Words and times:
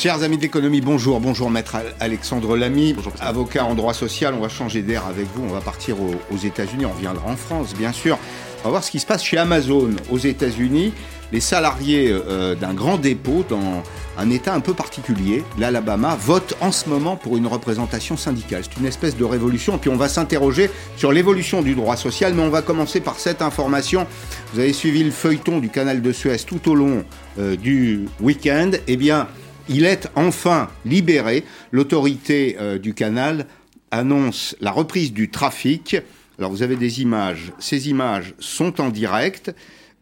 Chers 0.00 0.22
amis 0.22 0.38
de 0.38 0.42
l'économie, 0.42 0.80
bonjour. 0.80 1.20
Bonjour 1.20 1.50
maître 1.50 1.76
Alexandre 2.00 2.56
Lamy, 2.56 2.96
avocat 3.20 3.66
en 3.66 3.74
droit 3.74 3.92
social. 3.92 4.32
On 4.32 4.40
va 4.40 4.48
changer 4.48 4.80
d'air 4.80 5.04
avec 5.06 5.26
vous. 5.34 5.44
On 5.46 5.52
va 5.52 5.60
partir 5.60 5.96
aux, 6.00 6.36
États-Unis. 6.38 6.86
On 6.86 6.92
reviendra 6.92 7.28
en 7.28 7.36
France, 7.36 7.74
bien 7.74 7.92
sûr. 7.92 8.18
On 8.60 8.64
va 8.64 8.70
voir 8.70 8.82
ce 8.82 8.90
qui 8.90 8.98
se 8.98 9.04
passe 9.04 9.22
chez 9.22 9.36
Amazon 9.36 9.90
aux 10.10 10.16
États-Unis. 10.16 10.94
Les 11.32 11.40
salariés 11.40 12.08
euh, 12.10 12.54
d'un 12.54 12.72
grand 12.72 12.96
dépôt 12.96 13.44
dans 13.46 13.82
un 14.16 14.30
État 14.30 14.54
un 14.54 14.60
peu 14.60 14.72
particulier, 14.72 15.44
l'Alabama, 15.58 16.16
votent 16.18 16.56
en 16.62 16.72
ce 16.72 16.88
moment 16.88 17.16
pour 17.16 17.36
une 17.36 17.46
représentation 17.46 18.16
syndicale. 18.16 18.62
C'est 18.64 18.80
une 18.80 18.86
espèce 18.86 19.18
de 19.18 19.24
révolution. 19.24 19.76
Puis 19.76 19.90
on 19.90 19.96
va 19.96 20.08
s'interroger 20.08 20.70
sur 20.96 21.12
l'évolution 21.12 21.60
du 21.60 21.74
droit 21.74 21.98
social. 21.98 22.32
Mais 22.32 22.42
on 22.42 22.48
va 22.48 22.62
commencer 22.62 23.00
par 23.00 23.18
cette 23.18 23.42
information. 23.42 24.06
Vous 24.54 24.60
avez 24.60 24.72
suivi 24.72 25.04
le 25.04 25.10
feuilleton 25.10 25.58
du 25.58 25.68
canal 25.68 26.00
de 26.00 26.10
Suez 26.10 26.38
tout 26.38 26.70
au 26.70 26.74
long 26.74 27.04
euh, 27.38 27.54
du 27.54 28.08
week-end. 28.22 28.70
Eh 28.88 28.96
bien, 28.96 29.28
il 29.70 29.84
est 29.84 30.08
enfin 30.16 30.68
libéré. 30.84 31.44
L'autorité 31.70 32.56
euh, 32.60 32.78
du 32.78 32.92
canal 32.92 33.46
annonce 33.90 34.56
la 34.60 34.72
reprise 34.72 35.12
du 35.12 35.30
trafic. 35.30 35.96
Alors 36.38 36.50
vous 36.50 36.62
avez 36.62 36.76
des 36.76 37.00
images. 37.00 37.52
Ces 37.58 37.88
images 37.88 38.34
sont 38.38 38.80
en 38.80 38.90
direct. 38.90 39.54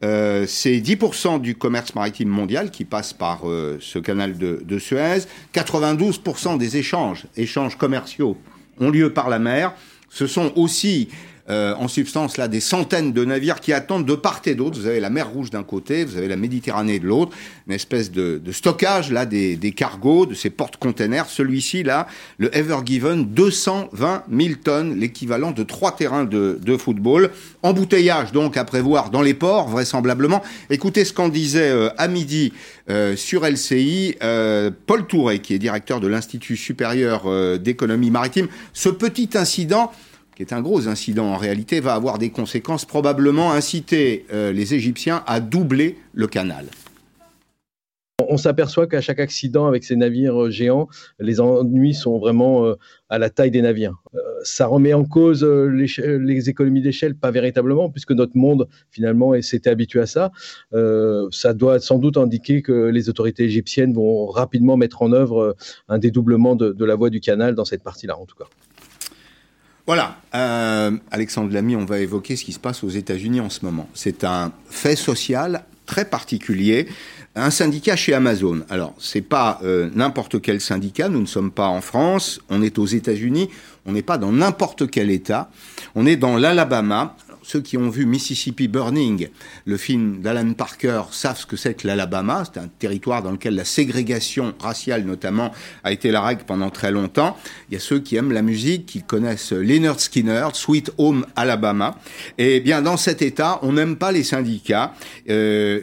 Euh, 0.05 0.47
c'est 0.47 0.79
10% 0.79 1.41
du 1.41 1.55
commerce 1.55 1.95
maritime 1.95 2.29
mondial 2.29 2.71
qui 2.71 2.85
passe 2.85 3.13
par 3.13 3.49
euh, 3.49 3.79
ce 3.81 3.99
canal 3.99 4.39
de, 4.39 4.63
de 4.65 4.79
Suez. 4.79 5.27
92% 5.55 6.57
des 6.57 6.77
échanges, 6.77 7.27
échanges 7.37 7.77
commerciaux, 7.77 8.39
ont 8.81 8.91
lieu 8.91 9.13
par 9.13 9.29
la 9.29 9.39
mer. 9.39 9.75
Ce 10.09 10.27
sont 10.27 10.53
aussi 10.57 11.09
euh, 11.51 11.75
en 11.77 11.89
substance 11.89 12.37
là 12.37 12.47
des 12.47 12.61
centaines 12.61 13.13
de 13.13 13.25
navires 13.25 13.61
qui 13.61 13.73
attendent 13.73 14.05
de 14.05 14.15
part 14.15 14.43
et 14.45 14.55
d'autre. 14.55 14.79
Vous 14.79 14.87
avez 14.87 15.01
la 15.01 15.09
mer 15.09 15.31
Rouge 15.31 15.49
d'un 15.49 15.63
côté, 15.63 16.05
vous 16.05 16.19
avez 16.19 16.29
la 16.29 16.37
Méditerranée 16.37 16.99
de 16.99 17.07
l'autre, 17.07 17.35
une 17.67 17.73
espèce 17.73 18.13
de, 18.13 18.41
stockage 18.53 19.11
là 19.11 19.25
des, 19.25 19.73
cargos, 19.75 20.27
de 20.27 20.35
ces 20.35 20.51
porte-containers. 20.51 21.27
Celui-ci 21.27 21.83
là, 21.85 22.07
le 22.37 22.55
Ever 22.55 22.79
Given, 22.85 23.25
220 23.25 24.25
000 24.31 24.55
tonnes, 24.63 24.99
l'équivalent 24.99 25.51
de 25.51 25.63
trois 25.63 25.93
terrains 25.97 26.25
de, 26.25 26.77
football. 26.77 27.31
Embouteillage 27.63 28.33
donc 28.33 28.57
à 28.59 28.65
prévoir 28.65 29.09
dans 29.09 29.23
les 29.23 29.35
ports 29.35 29.69
vraisemblablement. 29.69 30.43
Écoutez 30.69 31.05
ce 31.07 31.15
qu'en 31.15 31.29
disait 31.29 31.71
euh, 31.71 31.89
à 31.97 32.09
midi 32.09 32.53
euh, 32.91 33.17
sur 33.17 33.47
LCI 33.47 34.17
Paul 34.87 35.07
Touré, 35.07 35.39
qui 35.39 35.55
est 35.55 35.59
directeur 35.59 36.01
de 36.01 36.09
l'Institut 36.09 36.57
supérieur 36.57 37.25
d'économie 37.59 38.11
maritime. 38.11 38.49
Ce 38.75 38.91
petit 38.91 39.31
incident 39.35 39.91
qui 40.39 40.45
est 40.45 40.53
un 40.53 40.63
gros 40.63 40.87
incident 40.87 41.25
en 41.25 41.37
réalité, 41.37 41.81
va 41.81 41.95
avoir 41.95 42.17
des 42.17 42.31
conséquences, 42.31 42.85
probablement 42.85 43.51
inciter 43.51 44.25
euh, 44.33 44.53
les 44.53 44.73
Égyptiens 44.73 45.25
à 45.27 45.41
doubler 45.41 45.99
le 46.13 46.29
canal. 46.29 46.67
On 48.29 48.37
s'aperçoit 48.37 48.87
qu'à 48.87 49.01
chaque 49.01 49.19
accident 49.19 49.67
avec 49.67 49.83
ces 49.83 49.97
navires 49.97 50.45
euh, 50.45 50.51
géants, 50.51 50.87
les 51.19 51.41
ennuis 51.41 51.93
sont 51.93 52.21
vraiment 52.21 52.67
euh, 52.67 52.77
à 53.09 53.19
la 53.19 53.31
taille 53.31 53.51
des 53.51 53.63
navires. 53.63 54.01
ça 54.45 54.69
remet 54.69 54.95
en 54.95 55.05
cause 55.05 55.43
les, 55.43 56.49
économies 56.49 56.83
d'échelle, 56.83 57.17
pas 57.17 57.33
véritablement, 57.33 57.91
puisque 57.91 58.13
notre 58.13 58.37
monde 58.37 58.69
finalement 58.93 59.33
s'était 59.43 59.71
habitué 59.71 59.99
à 59.99 60.07
ça. 60.07 60.31
ça 61.33 61.53
doit 61.53 61.81
sans 61.81 61.99
doute 61.99 62.17
indiquer 62.17 62.63
que 62.63 62.91
les 62.91 63.09
autorités 63.09 63.43
égyptiennes 63.43 63.93
vont 63.93 64.27
rapidement 64.27 64.77
mettre 64.77 65.03
en 65.03 65.13
œuvre 65.13 65.57
un 65.89 65.99
dédoublement 65.99 66.55
de 66.55 66.85
la 66.85 66.95
voie 66.95 67.11
du 67.11 67.19
canal 67.19 67.57
dans 67.57 67.65
cette 67.65 67.83
partie-là, 67.83 68.17
en 68.17 68.27
tout 68.27 68.37
cas. 68.37 68.47
Voilà, 69.89 70.19
euh, 70.35 70.91
Alexandre 71.11 71.51
Lamy, 71.51 71.75
on 71.75 71.87
va 71.87 72.01
évoquer 72.01 72.37
ce 72.37 72.45
qui 72.45 72.53
se 72.53 72.59
passe 72.59 72.85
aux 72.85 72.91
États-Unis 72.91 73.41
en 73.41 73.49
ce 73.49 73.65
moment. 73.65 73.89
C'est 73.95 74.23
un 74.23 74.53
fait 74.69 74.97
social 74.97 75.65
très 75.87 76.05
particulier. 76.05 76.89
Un 77.35 77.49
syndicat 77.49 77.97
chez 77.97 78.13
Amazon. 78.13 78.67
Alors, 78.69 78.93
c'est 78.99 79.23
pas 79.23 79.59
euh, 79.65 79.89
n'importe 79.95 80.43
quel 80.43 80.61
syndicat. 80.61 81.09
Nous 81.09 81.23
ne 81.23 81.27
sommes 81.27 81.51
pas 81.51 81.69
en 81.69 81.81
France. 81.81 82.39
On 82.51 82.61
est 82.61 82.79
aux 82.79 82.85
États-Unis. 82.85 83.49
On 83.87 83.93
n'est 83.93 84.03
pas 84.03 84.19
dans 84.19 84.31
n'importe 84.31 84.91
quel 84.91 85.11
État. 85.11 85.51
On 85.95 86.05
est 86.05 86.17
dans 86.17 86.37
l'Alabama 86.37 87.17
ceux 87.49 87.63
qui 87.63 87.79
ont 87.79 87.89
vu 87.89 88.05
Mississippi 88.05 88.69
Burning, 88.69 89.29
le 89.65 89.77
film 89.79 90.21
d'Alan 90.21 90.53
Parker, 90.53 91.05
savent 91.13 91.39
ce 91.39 91.47
que 91.47 91.57
c'est 91.57 91.73
que 91.73 91.87
l'Alabama. 91.87 92.45
C'est 92.45 92.61
un 92.61 92.69
territoire 92.69 93.23
dans 93.23 93.31
lequel 93.31 93.55
la 93.55 93.65
ségrégation 93.65 94.53
raciale, 94.61 95.05
notamment, 95.05 95.51
a 95.83 95.91
été 95.91 96.11
la 96.11 96.21
règle 96.21 96.43
pendant 96.47 96.69
très 96.69 96.93
longtemps. 96.93 97.39
Il 97.71 97.75
y 97.75 97.77
a 97.79 97.81
ceux 97.81 98.01
qui 98.01 98.17
aiment 98.17 98.33
la 98.33 98.43
musique, 98.43 98.85
qui 98.85 99.03
connaissent 99.03 99.53
Leonard 99.53 99.99
Skinner, 99.99 100.49
Sweet 100.53 100.93
Home 100.99 101.25
Alabama. 101.37 101.99
Et 102.37 102.61
bien, 102.61 102.83
dans 102.83 102.99
cet 102.99 103.23
État, 103.23 103.61
on 103.63 103.73
n'aime 103.73 103.97
pas 103.97 104.13
les 104.13 104.25
syndicats. 104.25 104.93
Euh, 105.31 105.81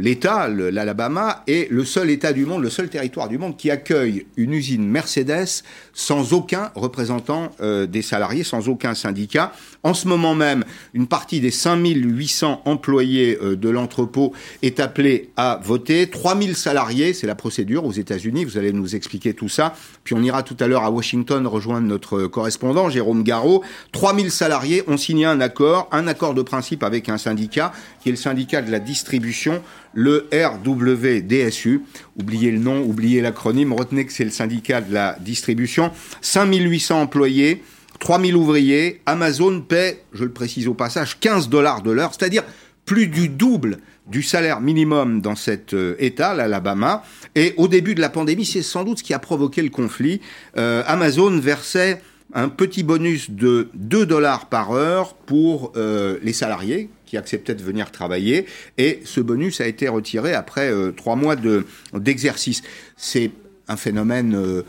L'État, 0.00 0.46
l'Alabama, 0.46 1.42
est 1.48 1.68
le 1.72 1.84
seul 1.84 2.08
État 2.08 2.32
du 2.32 2.46
monde, 2.46 2.62
le 2.62 2.70
seul 2.70 2.88
territoire 2.88 3.28
du 3.28 3.36
monde 3.36 3.56
qui 3.56 3.72
accueille 3.72 4.26
une 4.36 4.52
usine 4.52 4.86
Mercedes 4.86 5.64
sans 5.98 6.32
aucun 6.32 6.70
représentant 6.76 7.50
euh, 7.60 7.86
des 7.86 8.02
salariés, 8.02 8.44
sans 8.44 8.68
aucun 8.68 8.94
syndicat. 8.94 9.52
En 9.82 9.94
ce 9.94 10.06
moment 10.06 10.36
même, 10.36 10.64
une 10.94 11.08
partie 11.08 11.40
des 11.40 11.50
5800 11.50 12.62
employés 12.66 13.36
euh, 13.42 13.56
de 13.56 13.68
l'entrepôt 13.68 14.32
est 14.62 14.78
appelée 14.78 15.30
à 15.36 15.60
voter. 15.60 16.08
3000 16.08 16.54
salariés, 16.54 17.14
c'est 17.14 17.26
la 17.26 17.34
procédure 17.34 17.84
aux 17.84 17.90
États-Unis. 17.90 18.44
Vous 18.44 18.56
allez 18.56 18.72
nous 18.72 18.94
expliquer 18.94 19.34
tout 19.34 19.48
ça. 19.48 19.74
Puis 20.04 20.14
on 20.14 20.22
ira 20.22 20.44
tout 20.44 20.56
à 20.60 20.68
l'heure 20.68 20.84
à 20.84 20.90
Washington 20.92 21.44
rejoindre 21.48 21.88
notre 21.88 22.28
correspondant, 22.28 22.88
Jérôme 22.90 23.24
Garot. 23.24 23.64
3000 23.90 24.30
salariés 24.30 24.84
ont 24.86 24.96
signé 24.96 25.26
un 25.26 25.40
accord, 25.40 25.88
un 25.90 26.06
accord 26.06 26.34
de 26.34 26.42
principe 26.42 26.84
avec 26.84 27.08
un 27.08 27.18
syndicat, 27.18 27.72
qui 28.00 28.10
est 28.10 28.12
le 28.12 28.16
syndicat 28.16 28.62
de 28.62 28.70
la 28.70 28.78
distribution, 28.78 29.60
le 29.94 30.28
RWDSU. 30.32 31.82
Oubliez 32.18 32.50
le 32.50 32.58
nom, 32.58 32.82
oubliez 32.82 33.20
l'acronyme, 33.20 33.72
retenez 33.72 34.06
que 34.06 34.12
c'est 34.12 34.24
le 34.24 34.30
syndicat 34.30 34.80
de 34.80 34.92
la 34.92 35.16
distribution. 35.20 35.90
5800 36.20 37.02
employés. 37.02 37.62
3000 38.00 38.36
ouvriers, 38.36 39.00
Amazon 39.06 39.60
paie, 39.60 40.04
je 40.12 40.22
le 40.22 40.30
précise 40.30 40.68
au 40.68 40.74
passage, 40.74 41.18
15 41.18 41.48
dollars 41.48 41.82
de 41.82 41.90
l'heure, 41.90 42.12
c'est-à-dire 42.16 42.44
plus 42.84 43.08
du 43.08 43.28
double 43.28 43.78
du 44.06 44.22
salaire 44.22 44.60
minimum 44.60 45.20
dans 45.20 45.34
cet 45.34 45.74
euh, 45.74 45.94
État, 45.98 46.34
l'Alabama. 46.34 47.02
Et 47.34 47.54
au 47.56 47.68
début 47.68 47.94
de 47.94 48.00
la 48.00 48.08
pandémie, 48.08 48.46
c'est 48.46 48.62
sans 48.62 48.84
doute 48.84 48.98
ce 48.98 49.02
qui 49.02 49.14
a 49.14 49.18
provoqué 49.18 49.62
le 49.62 49.68
conflit. 49.68 50.20
Euh, 50.56 50.82
Amazon 50.86 51.38
versait 51.38 52.00
un 52.32 52.48
petit 52.48 52.82
bonus 52.82 53.30
de 53.30 53.68
2 53.74 54.06
dollars 54.06 54.46
par 54.46 54.72
heure 54.72 55.14
pour 55.14 55.72
euh, 55.76 56.18
les 56.22 56.32
salariés 56.32 56.88
qui 57.08 57.16
acceptaient 57.16 57.54
de 57.54 57.62
venir 57.62 57.90
travailler. 57.90 58.46
Et 58.76 59.00
ce 59.04 59.20
bonus 59.20 59.60
a 59.60 59.66
été 59.66 59.88
retiré 59.88 60.34
après 60.34 60.70
trois 60.96 61.16
mois 61.16 61.36
d'exercice. 61.94 62.62
c'est 62.96 63.30
un 63.68 63.76
phénomène 63.76 64.64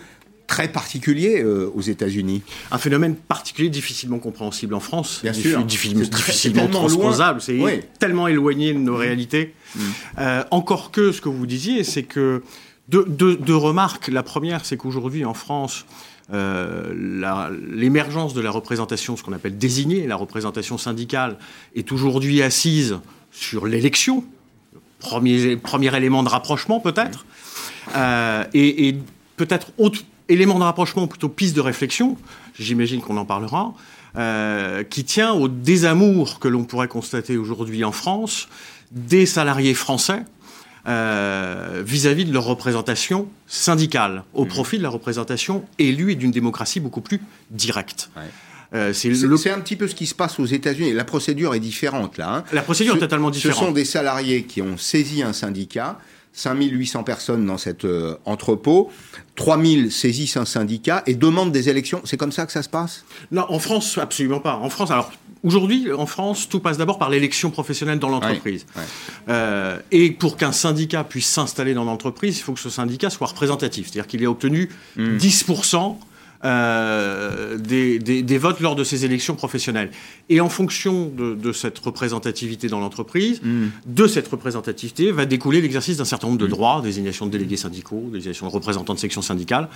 très 0.49 0.67
particulier 0.67 1.41
euh, 1.41 1.72
aux 1.75 1.81
États-Unis. 1.81 2.41
Un 2.72 2.79
phénomène 2.79 3.16
particulier, 3.16 3.69
difficilement 3.69 4.17
compréhensible 4.17 4.73
en 4.73 4.79
France, 4.79 5.19
Bien 5.22 5.31
sûr. 5.31 5.63
difficilement, 5.63 6.67
transposable, 6.67 7.39
c'est 7.39 7.57
tellement 7.99 8.28
éloigné 8.28 8.73
de 8.73 8.79
nos 8.79 8.94
mm. 8.94 8.99
réalités. 8.99 9.53
Mm. 9.75 9.79
Euh, 10.17 10.44
encore 10.49 10.91
que 10.91 11.11
ce 11.11 11.22
que 11.22 11.29
vous 11.29 11.45
disiez, 11.45 11.83
c'est 11.83 12.03
que 12.03 12.41
deux, 12.88 13.55
remarques. 13.55 14.07
La 14.07 14.23
première, 14.23 14.66
c'est 14.66 14.75
qu'aujourd'hui 14.75 15.23
en 15.23 15.35
France, 15.35 15.85
euh, 16.34 16.94
l'émergence 17.72 18.34
de 18.34 18.41
la 18.41 18.51
représentation, 18.51 19.17
ce 19.17 19.23
qu'on 19.23 19.34
appelle 19.34 19.57
désignée, 19.57 20.07
la 20.07 20.16
représentation 20.16 20.78
syndicale, 20.78 21.38
est 21.75 21.91
aujourd'hui 21.91 22.41
assise 22.41 23.00
sur 23.31 23.66
l'élection, 23.66 24.23
premier, 25.00 25.95
élément 25.95 26.23
de 26.23 26.29
rapprochement 26.29 26.79
peut-être, 26.79 27.25
et, 28.53 28.88
et 28.88 28.97
peut-être 29.38 29.72
autre 29.78 30.01
élément 30.29 30.59
de 30.59 30.63
rapprochement, 30.63 31.07
plutôt 31.07 31.29
piste 31.29 31.56
de 31.56 31.62
réflexion, 31.62 32.17
j'imagine 32.57 33.01
qu'on 33.01 33.17
en 33.17 33.25
parlera, 33.25 33.73
euh, 34.17 34.84
qui 34.84 35.03
tient 35.03 35.34
au 35.34 35.47
désamour 35.47 36.40
que 36.40 36.47
l'on 36.47 36.64
pourrait 36.64 36.87
constater 36.87 37.37
aujourd'hui 37.37 37.84
en 37.84 37.91
France 37.91 38.47
des 38.91 39.26
salariés 39.26 39.73
français 39.73 40.23
euh, 40.90 41.84
vis-à-vis 41.86 42.26
de 42.26 42.34
leur 42.34 42.46
représentation 42.46 43.28
syndicale, 43.47 44.24
au 44.34 44.46
mmh. 44.46 44.47
profit 44.47 44.78
de 44.80 44.84
la 44.84 44.90
représentation 44.90 45.64
élue 45.78 46.14
et 46.14 46.16
d'une 46.16 46.32
démocratie 46.32 46.80
beaucoup 46.80 47.02
plus 47.02 47.22
directe. 47.52 48.09
Euh, 48.74 48.94
c'est 48.94 49.52
un 49.52 49.59
petit 49.59 49.76
peu 49.76 49.88
ce 49.88 49.96
qui 49.96 50.06
se 50.06 50.16
passe 50.16 50.40
aux 50.40 50.46
États-Unis. 50.46 50.94
La 50.94 51.06
procédure 51.06 51.56
est 51.56 51.59
différente 51.59 52.18
là. 52.18 52.38
Hein. 52.38 52.44
La 52.53 52.62
procédure 52.62 52.96
est 52.96 53.00
totalement 53.00 53.30
différente. 53.30 53.58
Ce 53.58 53.66
sont 53.66 53.72
des 53.72 53.86
salariés 53.86 54.44
qui 54.44 54.62
ont 54.62 54.78
saisi 54.78 55.24
un 55.24 55.34
syndicat 55.34 56.00
5800 56.34 57.03
personnes 57.03 57.46
dans 57.46 57.58
cet 57.58 57.86
euh, 57.86 58.16
entrepôt, 58.26 58.91
3000 59.36 59.91
saisissent 59.91 60.38
un 60.38 60.46
syndicat 60.46 61.03
et 61.06 61.16
demandent 61.16 61.52
des 61.52 61.70
élections. 61.70 62.02
C'est 62.06 62.18
comme 62.18 62.32
ça 62.32 62.46
que 62.46 62.52
ça 62.52 62.64
se 62.64 62.70
passe? 62.70 63.03
Non, 63.32 63.46
en 63.50 63.59
France, 63.59 63.97
absolument 63.97 64.40
pas. 64.40 64.56
En 64.56 64.70
France, 64.70 64.91
alors 64.91 65.12
aujourd'hui, 65.44 65.91
en 65.91 66.06
France, 66.06 66.50
tout 66.50 66.59
passe 66.59 66.78
d'abord 66.78 66.97
par 66.97 67.09
l'élection 67.09 67.50
professionnelle 67.50 68.00
dans 68.00 68.09
l'entreprise. 68.09 68.66
Euh, 69.28 69.78
et 69.91 70.12
pour 70.12 70.38
qu'un 70.38 70.52
syndicat 70.52 71.03
puisse 71.03 71.28
s'installer 71.28 71.74
dans 71.74 71.84
l'entreprise, 71.84 72.38
il 72.38 72.41
faut 72.41 72.53
que 72.53 72.59
ce 72.59 72.70
syndicat 72.70 73.09
soit 73.09 73.28
représentatif, 73.28 73.88
c'est-à-dire 73.88 74.08
qu'il 74.08 74.24
ait 74.24 74.28
obtenu 74.28 74.70
10% 74.97 75.94
hmm. 75.94 75.96
Euh, 76.46 77.58
des, 77.58 78.00
des, 78.00 78.38
votes 78.38 78.62
lors 78.62 78.76
de 78.76 78.86
ces 78.86 79.03
élections 79.03 79.36
professionnelles. 79.36 79.91
Et 80.30 80.40
en 80.40 80.47
fonction 80.47 81.08
de, 81.09 81.36
de 81.36 81.52
cette 81.52 81.78
représentativité 81.80 82.70
dans 82.70 82.80
l'entreprise, 82.80 83.41
mm. 83.44 83.68
de 83.86 84.08
cette 84.08 84.28
représentativité 84.30 85.12
va 85.12 85.26
découler 85.26 85.59
l'exercice 85.59 85.97
d'un 85.97 86.06
certain 86.06 86.28
nombre 86.28 86.40
de 86.40 86.46
mm. 86.46 86.52
droits, 86.52 86.82
désignation 86.82 87.26
de 87.26 87.32
délégués 87.32 87.58
syndicaux, 87.58 88.09
désignation 88.14 88.47
de 88.47 88.53
représentants 88.53 88.94
de 88.94 89.00
sections 89.00 89.22
syndicales 89.22 89.68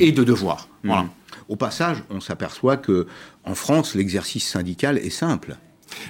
et 0.00 0.12
de 0.12 0.24
devoirs. 0.24 0.68
Mm. 0.82 0.88
Voilà. 0.88 1.06
Au 1.50 1.56
passage, 1.56 2.02
on 2.08 2.20
s'aperçoit 2.20 2.78
que 2.78 3.06
en 3.44 3.54
France, 3.54 3.94
l'exercice 3.94 4.48
syndical 4.48 4.96
est 4.96 5.10
simple. 5.10 5.56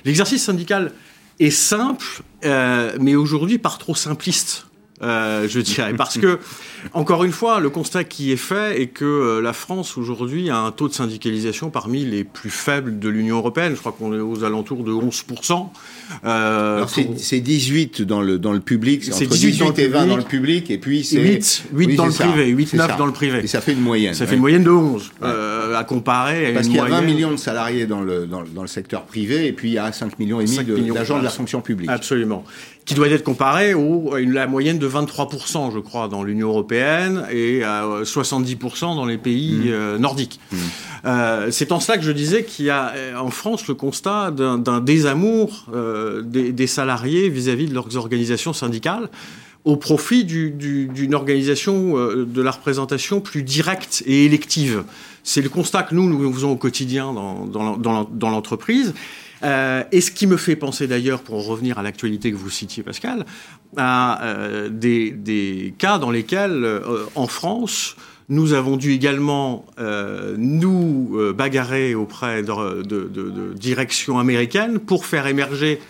L'exercice 0.04 0.44
syndical 0.44 0.92
est 1.40 1.50
simple, 1.50 2.22
euh, 2.44 2.96
mais 3.00 3.16
aujourd'hui 3.16 3.58
par 3.58 3.78
trop 3.78 3.94
simpliste. 3.96 4.67
Euh, 5.02 5.46
je 5.48 5.60
dirais. 5.60 5.94
Parce 5.94 6.18
que, 6.18 6.38
encore 6.92 7.24
une 7.24 7.32
fois, 7.32 7.60
le 7.60 7.70
constat 7.70 8.04
qui 8.04 8.32
est 8.32 8.36
fait 8.36 8.80
est 8.80 8.86
que 8.88 9.04
euh, 9.04 9.40
la 9.40 9.52
France 9.52 9.96
aujourd'hui 9.96 10.50
a 10.50 10.58
un 10.58 10.72
taux 10.72 10.88
de 10.88 10.92
syndicalisation 10.92 11.70
parmi 11.70 12.04
les 12.04 12.24
plus 12.24 12.50
faibles 12.50 12.98
de 12.98 13.08
l'Union 13.08 13.36
européenne. 13.38 13.74
Je 13.74 13.80
crois 13.80 13.92
qu'on 13.92 14.12
est 14.14 14.20
aux 14.20 14.44
alentours 14.44 14.82
de 14.84 14.92
11%. 14.92 15.68
Euh, 16.24 16.84
c'est 17.16 17.40
18 17.40 18.02
dans 18.02 18.20
le, 18.22 18.38
dans 18.38 18.52
le 18.52 18.60
public, 18.60 19.04
c'est 19.04 19.26
18, 19.26 19.78
et 19.78 19.88
20 19.88 20.06
dans 20.06 20.16
le 20.16 20.22
public, 20.22 20.70
et 20.70 20.78
puis 20.78 21.04
c'est 21.04 21.20
8, 21.20 21.64
8 21.72 21.96
dans 21.96 22.06
le 22.06 22.12
privé, 22.12 22.46
8, 22.46 22.74
9 22.74 22.96
dans 22.96 23.06
le 23.06 23.12
privé. 23.12 23.40
Et 23.44 23.46
ça 23.46 23.60
fait 23.60 23.72
une 23.72 23.80
moyenne. 23.80 24.14
Ça 24.14 24.26
fait 24.26 24.34
une 24.34 24.40
moyenne 24.40 24.64
de 24.64 24.70
11, 24.70 25.12
euh, 25.22 25.76
à 25.76 25.84
comparer 25.84 26.52
Parce 26.54 26.66
qu'il 26.66 26.76
y 26.76 26.80
a 26.80 26.84
20 26.84 27.02
millions 27.02 27.30
de 27.30 27.36
salariés 27.36 27.86
dans 27.86 28.00
le, 28.00 28.26
dans, 28.26 28.42
dans, 28.42 28.62
le 28.62 28.68
secteur 28.68 29.04
privé, 29.04 29.46
et 29.46 29.52
puis 29.52 29.68
il 29.68 29.74
y 29.74 29.78
a 29.78 29.92
5 29.92 30.18
millions 30.18 30.40
et 30.40 30.44
demi 30.44 30.90
d'agents 30.92 31.18
de 31.18 31.24
la 31.24 31.30
fonction 31.30 31.60
publique. 31.60 31.90
Absolument 31.90 32.44
qui 32.88 32.94
doit 32.94 33.08
être 33.08 33.22
comparé 33.22 33.72
à 33.72 34.20
la 34.20 34.46
moyenne 34.46 34.78
de 34.78 34.86
23%, 34.88 35.72
je 35.72 35.78
crois, 35.78 36.08
dans 36.08 36.22
l'Union 36.22 36.48
européenne 36.48 37.24
et 37.30 37.62
à 37.62 37.84
70% 38.02 38.96
dans 38.96 39.06
les 39.06 39.18
pays 39.18 39.56
mmh. 39.56 39.68
euh, 39.68 39.98
nordiques. 39.98 40.40
Mmh. 40.50 40.56
Euh, 41.04 41.50
c'est 41.50 41.72
en 41.72 41.80
cela 41.80 41.98
que 41.98 42.04
je 42.04 42.12
disais 42.12 42.44
qu'il 42.44 42.66
y 42.66 42.70
a 42.70 42.92
euh, 42.94 43.16
en 43.16 43.30
France 43.30 43.68
le 43.68 43.74
constat 43.74 44.30
d'un 44.30 44.80
désamour 44.80 45.66
des, 46.24 46.52
des, 46.52 46.66
salariés 46.66 47.28
vis-à-vis 47.28 47.66
de 47.66 47.74
leurs 47.74 47.96
organisations 47.96 48.52
syndicales 48.52 49.08
au 49.64 49.76
profit 49.76 50.24
d'une 50.24 51.14
organisation 51.14 51.94
de 52.24 52.42
la 52.42 52.50
représentation 52.50 53.20
plus 53.20 53.42
directe 53.42 54.02
et 54.06 54.24
élective. 54.24 54.84
C'est 55.24 55.42
le 55.42 55.48
constat 55.48 55.82
que 55.82 55.94
nous, 55.94 56.08
nous 56.08 56.32
faisons 56.32 56.52
au 56.52 56.56
quotidien 56.56 57.12
dans, 57.12 57.44
dans, 57.44 57.76
dans 58.10 58.30
l'entreprise. 58.30 58.94
Euh, 59.42 59.84
et 59.92 60.00
ce 60.00 60.10
qui 60.10 60.26
me 60.26 60.36
fait 60.36 60.56
penser 60.56 60.86
d'ailleurs, 60.86 61.22
pour 61.22 61.46
revenir 61.46 61.78
à 61.78 61.82
l'actualité 61.82 62.30
que 62.30 62.36
vous 62.36 62.50
citiez, 62.50 62.82
Pascal, 62.82 63.24
à 63.76 64.24
euh, 64.24 64.68
des, 64.68 65.74
cas 65.78 65.98
dans 65.98 66.10
lesquels, 66.10 66.64
euh, 66.64 67.04
en 67.14 67.26
France, 67.26 67.96
nous 68.28 68.52
avons 68.52 68.76
dû 68.76 68.92
également 68.92 69.64
nous 70.36 71.18
bagarrer 71.34 71.94
auprès 71.94 72.42
de, 72.42 72.82
de, 72.82 73.54
directions 73.54 74.18
américaines 74.18 74.80
pour 74.80 75.06
faire 75.06 75.26
émerger 75.26 75.80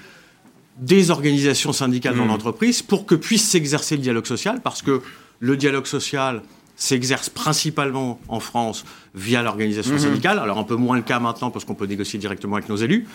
des 0.79 1.11
organisations 1.11 1.73
syndicales 1.73 2.15
dans 2.15 2.27
mmh. 2.27 2.29
l'entreprise 2.29 2.83
pour 2.83 3.07
que 3.07 3.17
puisse 3.17 3.43
s'exercer 3.43 3.97
le 3.97 4.03
dialogue 4.03 4.27
social, 4.27 4.61
parce 4.63 4.83
que 4.83 5.01
le 5.41 5.57
dialogue 5.57 5.87
social, 5.87 6.43
s'exerce 6.79 7.29
principalement 7.29 8.21
en 8.29 8.39
France 8.39 8.85
via 9.15 9.43
l'organisation 9.43 9.95
mhm. 9.95 9.99
syndicale. 9.99 10.39
Alors 10.39 10.59
un 10.59 10.65
peu 10.65 10.77
moins 10.77 10.97
le 10.97 11.03
cas 11.03 11.19
maintenant 11.19 11.51
parce 11.51 11.65
qu'on 11.65 11.75
peut 11.75 11.87
négocier 11.87 12.19
directement 12.21 12.57
avec 12.57 12.69
nos 12.69 12.77
élus. 12.77 13.07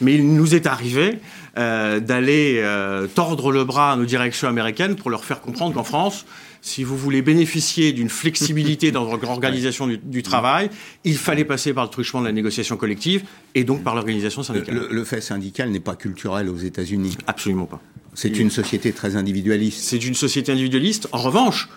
Mais 0.00 0.16
il 0.16 0.34
nous 0.34 0.54
est 0.56 0.66
arrivé 0.66 1.20
euh, 1.56 2.00
d'aller 2.00 2.56
euh, 2.58 3.06
tordre 3.06 3.52
le 3.52 3.64
bras 3.64 3.92
à 3.92 3.96
nos 3.96 4.04
directions 4.04 4.48
américaines 4.48 4.96
pour 4.96 5.08
leur 5.08 5.24
faire 5.24 5.40
comprendre 5.40 5.74
qu'en 5.74 5.84
France, 5.84 6.26
si 6.62 6.82
vous 6.82 6.96
voulez 6.96 7.22
bénéficier 7.22 7.92
d'une 7.92 8.08
flexibilité 8.08 8.90
dans 8.90 9.04
votre 9.04 9.28
organisation 9.28 9.86
du, 9.86 10.22
travail, 10.22 10.70
il 11.04 11.16
fallait 11.16 11.44
passer 11.44 11.72
par 11.72 11.84
le 11.84 11.90
truchement 11.90 12.20
de 12.20 12.26
la 12.26 12.32
négociation 12.32 12.76
collective 12.76 13.22
et 13.54 13.62
donc 13.62 13.84
par 13.84 13.94
l'organisation 13.94 14.42
syndicale. 14.42 14.74
Le, 14.74 14.88
le 14.90 15.04
fait 15.04 15.20
syndical 15.20 15.70
n'est 15.70 15.80
pas 15.80 15.94
culturel 15.94 16.48
aux 16.48 16.58
États-Unis. 16.58 17.16
Absolument 17.28 17.66
pas. 17.66 17.80
C'est 18.14 18.36
une 18.38 18.50
société 18.50 18.92
très 18.92 19.16
individualiste. 19.16 19.80
C'est 19.80 20.04
une 20.04 20.14
société 20.14 20.52
individualiste. 20.52 21.08
En 21.12 21.18
revanche, 21.18 21.68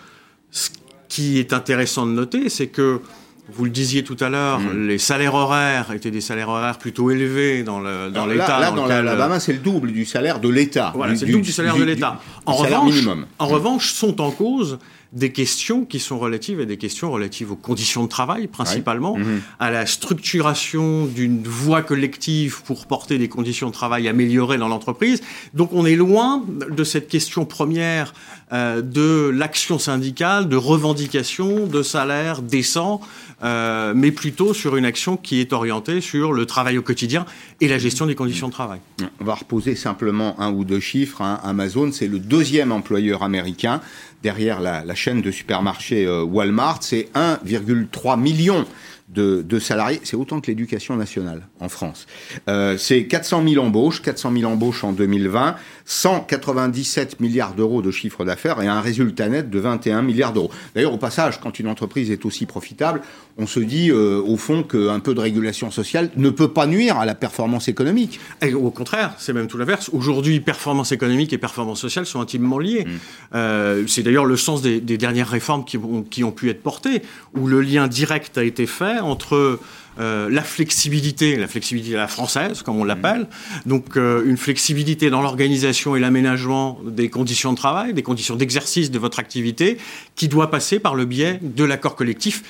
qui 1.08 1.38
est 1.38 1.52
intéressant 1.52 2.06
de 2.06 2.12
noter, 2.12 2.48
c'est 2.48 2.66
que 2.68 3.00
vous 3.48 3.64
le 3.64 3.70
disiez 3.70 4.02
tout 4.02 4.16
à 4.20 4.28
l'heure, 4.28 4.58
mm. 4.58 4.88
les 4.88 4.98
salaires 4.98 5.34
horaires 5.34 5.92
étaient 5.92 6.10
des 6.10 6.20
salaires 6.20 6.48
horaires 6.48 6.78
plutôt 6.78 7.10
élevés 7.10 7.62
dans 7.62 7.80
l'État. 7.80 8.10
Dans 8.10 8.26
là, 8.26 8.34
là, 8.60 8.70
dans, 8.72 8.86
l'Alabama, 8.86 9.38
c'est 9.38 9.52
le 9.52 9.60
double 9.60 9.92
du 9.92 10.04
salaire 10.04 10.40
de 10.40 10.48
l'État. 10.48 10.92
Voilà, 10.94 11.14
c'est 11.14 11.26
le 11.26 11.32
double 11.32 11.44
du, 11.44 11.52
salaire 11.52 11.76
de 11.76 11.84
l'État. 11.84 12.20
En, 12.44 12.54
revanche, 12.54 12.94
en 13.38 13.46
revanche, 13.46 13.92
sont 13.92 14.20
en 14.20 14.30
cause 14.30 14.78
des 15.12 15.32
questions 15.32 15.84
qui 15.84 15.98
sont 15.98 16.18
relatives 16.18 16.60
à 16.60 16.64
des 16.64 16.76
questions 16.76 17.10
relatives 17.10 17.52
aux 17.52 17.56
conditions 17.56 18.04
de 18.04 18.08
travail, 18.08 18.46
principalement, 18.46 19.16
mhm. 19.16 19.40
à 19.58 19.70
la 19.70 19.86
structuration 19.86 21.06
d'une 21.06 21.42
voie 21.42 21.82
collective 21.82 22.62
pour 22.64 22.86
porter 22.86 23.18
des 23.18 23.28
conditions 23.28 23.68
de 23.68 23.72
travail 23.72 24.08
améliorées 24.08 24.58
dans 24.58 24.68
l'entreprise. 24.68 25.22
Donc 25.54 25.70
on 25.72 25.86
est 25.86 25.96
loin 25.96 26.44
de 26.48 26.84
cette 26.84 27.08
question 27.08 27.44
première 27.44 28.12
euh, 28.52 28.80
de 28.80 29.28
l'action 29.28 29.78
syndicale, 29.78 30.48
de 30.48 30.56
revendication 30.56 31.66
de 31.66 31.82
salaire 31.82 32.42
décent, 32.42 33.00
euh, 33.42 33.92
mais 33.94 34.12
plutôt 34.12 34.54
sur 34.54 34.76
une 34.76 34.84
action 34.84 35.16
qui 35.16 35.40
est 35.40 35.52
orientée 35.52 36.00
sur 36.00 36.32
le 36.32 36.46
travail 36.46 36.78
au 36.78 36.82
quotidien 36.82 37.26
et 37.60 37.68
la 37.68 37.78
gestion 37.78 38.06
des 38.06 38.14
conditions 38.14 38.46
de 38.46 38.52
travail. 38.52 38.78
On 39.20 39.24
va 39.24 39.34
reposer 39.34 39.74
simplement 39.74 40.40
un 40.40 40.52
ou 40.52 40.64
deux 40.64 40.80
chiffres. 40.80 41.22
Hein. 41.22 41.40
Amazon, 41.42 41.90
c'est 41.92 42.06
le 42.06 42.18
deuxième 42.18 42.70
employeur 42.70 43.22
américain 43.22 43.80
derrière 44.26 44.60
la, 44.60 44.94
chaîne 44.96 45.22
de 45.22 45.30
supermarchés 45.30 46.04
euh, 46.04 46.24
Walmart. 46.24 46.78
C'est 46.80 47.08
1,3 47.14 48.18
million 48.18 48.66
de, 49.08 49.58
salariés. 49.60 50.00
C'est 50.02 50.16
autant 50.16 50.40
que 50.40 50.48
l'éducation 50.48 50.96
nationale 50.96 51.42
en 51.60 51.68
France. 51.68 52.08
Euh, 52.48 52.76
c'est 52.76 53.04
400 53.04 53.44
000 53.48 53.64
embauches, 53.64 54.02
400 54.02 54.32
000 54.36 54.50
embauches 54.50 54.82
en 54.82 54.92
2020, 54.92 55.54
197 55.86 57.20
milliards 57.20 57.54
d'euros 57.54 57.80
de 57.80 57.92
chiffre 57.92 58.24
d'affaires 58.24 58.60
et 58.60 58.66
un 58.66 58.80
résultat 58.80 59.28
net 59.28 59.48
de 59.48 59.58
21 59.58 60.02
milliards 60.02 60.32
d'euros. 60.32 60.50
D'ailleurs, 60.74 60.92
au 60.92 60.98
passage, 60.98 61.40
quand 61.40 61.58
une 61.58 61.68
entreprise 61.68 62.10
est 62.10 62.26
aussi 62.26 62.44
profitable, 62.44 63.00
on 63.38 63.46
se 63.46 63.60
dit 63.60 63.90
euh, 63.90 64.20
au 64.20 64.36
fond 64.36 64.64
qu'un 64.64 64.98
peu 64.98 65.14
de 65.14 65.20
régulation 65.20 65.70
sociale 65.70 66.10
ne 66.16 66.30
peut 66.30 66.48
pas 66.48 66.66
nuire 66.66 66.98
à 66.98 67.06
la 67.06 67.14
performance 67.14 67.68
économique. 67.68 68.18
Et 68.42 68.52
au 68.54 68.70
contraire, 68.70 69.14
c'est 69.18 69.32
même 69.32 69.46
tout 69.46 69.58
l'inverse. 69.58 69.88
Aujourd'hui, 69.92 70.40
performance 70.40 70.90
économique 70.90 71.32
et 71.32 71.38
performance 71.38 71.80
sociale 71.80 72.04
sont 72.04 72.20
intimement 72.20 72.58
liées. 72.58 72.84
Mm. 72.84 72.90
Euh, 73.34 73.84
c'est 73.86 74.02
d'ailleurs 74.02 74.24
le 74.24 74.36
sens 74.36 74.62
des, 74.62 74.80
dernières 74.80 75.28
réformes 75.28 75.64
qui 75.64 75.76
ont, 75.76 76.02
qui 76.02 76.24
ont 76.24 76.32
pu 76.32 76.50
être 76.50 76.62
portées, 76.62 77.02
où 77.34 77.46
le 77.46 77.60
lien 77.60 77.86
direct 77.86 78.38
a 78.38 78.44
été 78.44 78.66
fait 78.66 78.98
entre 78.98 79.60
euh, 79.98 80.28
la 80.30 80.42
flexibilité, 80.42 81.36
la 81.36 81.48
flexibilité 81.48 81.94
à 81.94 81.98
la 81.98 82.08
française, 82.08 82.62
comme 82.62 82.76
on 82.76 82.84
l'appelle, 82.84 83.26
donc 83.64 83.96
euh, 83.96 84.24
une 84.26 84.36
flexibilité 84.36 85.08
dans 85.08 85.22
l'organisation 85.22 85.96
et 85.96 86.00
l'aménagement 86.00 86.78
des 86.84 87.08
conditions 87.08 87.52
de 87.52 87.56
travail, 87.56 87.94
des 87.94 88.02
conditions 88.02 88.36
d'exercice 88.36 88.90
de 88.90 88.98
votre 88.98 89.18
activité, 89.18 89.78
qui 90.14 90.28
doit 90.28 90.50
passer 90.50 90.78
par 90.78 90.94
le 90.94 91.06
biais 91.06 91.40
de 91.42 91.64
l'accord 91.64 91.96
collectif 91.96 92.42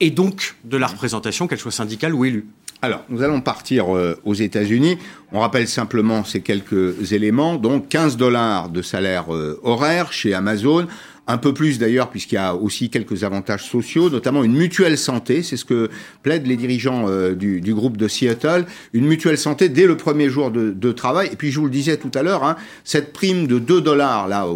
et 0.00 0.10
donc 0.10 0.54
de 0.64 0.76
la 0.76 0.86
représentation, 0.86 1.48
qu'elle 1.48 1.58
soit 1.58 1.72
syndicale 1.72 2.14
ou 2.14 2.24
élue. 2.24 2.46
Alors, 2.82 3.04
nous 3.08 3.22
allons 3.22 3.40
partir 3.40 3.96
euh, 3.96 4.18
aux 4.24 4.34
États-Unis. 4.34 4.98
On 5.32 5.40
rappelle 5.40 5.68
simplement 5.68 6.24
ces 6.24 6.40
quelques 6.40 7.12
éléments. 7.12 7.56
Donc, 7.56 7.88
15 7.88 8.16
dollars 8.16 8.68
de 8.70 8.82
salaire 8.82 9.26
horaire 9.62 10.12
chez 10.12 10.34
Amazon, 10.34 10.86
un 11.28 11.38
peu 11.38 11.54
plus 11.54 11.78
d'ailleurs, 11.78 12.10
puisqu'il 12.10 12.34
y 12.34 12.38
a 12.38 12.54
aussi 12.54 12.90
quelques 12.90 13.22
avantages 13.22 13.64
sociaux, 13.64 14.10
notamment 14.10 14.42
une 14.42 14.54
mutuelle 14.54 14.98
santé, 14.98 15.42
c'est 15.44 15.56
ce 15.56 15.64
que 15.64 15.88
plaident 16.22 16.46
les 16.46 16.56
dirigeants 16.56 17.04
euh, 17.08 17.34
du, 17.34 17.74
groupe 17.74 17.96
de 17.96 18.08
Seattle, 18.08 18.66
une 18.92 19.06
mutuelle 19.06 19.38
santé 19.38 19.68
dès 19.68 19.86
le 19.86 19.96
premier 19.96 20.28
jour 20.28 20.50
de, 20.50 20.92
travail. 20.92 21.30
Et 21.32 21.36
puis 21.36 21.52
je 21.52 21.60
vous 21.60 21.66
le 21.66 21.70
disais 21.70 21.96
tout 21.96 22.10
à 22.14 22.22
l'heure, 22.22 22.44
hein, 22.44 22.56
cette 22.84 23.12
prime 23.12 23.46
de 23.46 23.58
2 23.58 23.80
dollars, 23.80 24.28
là, 24.28 24.46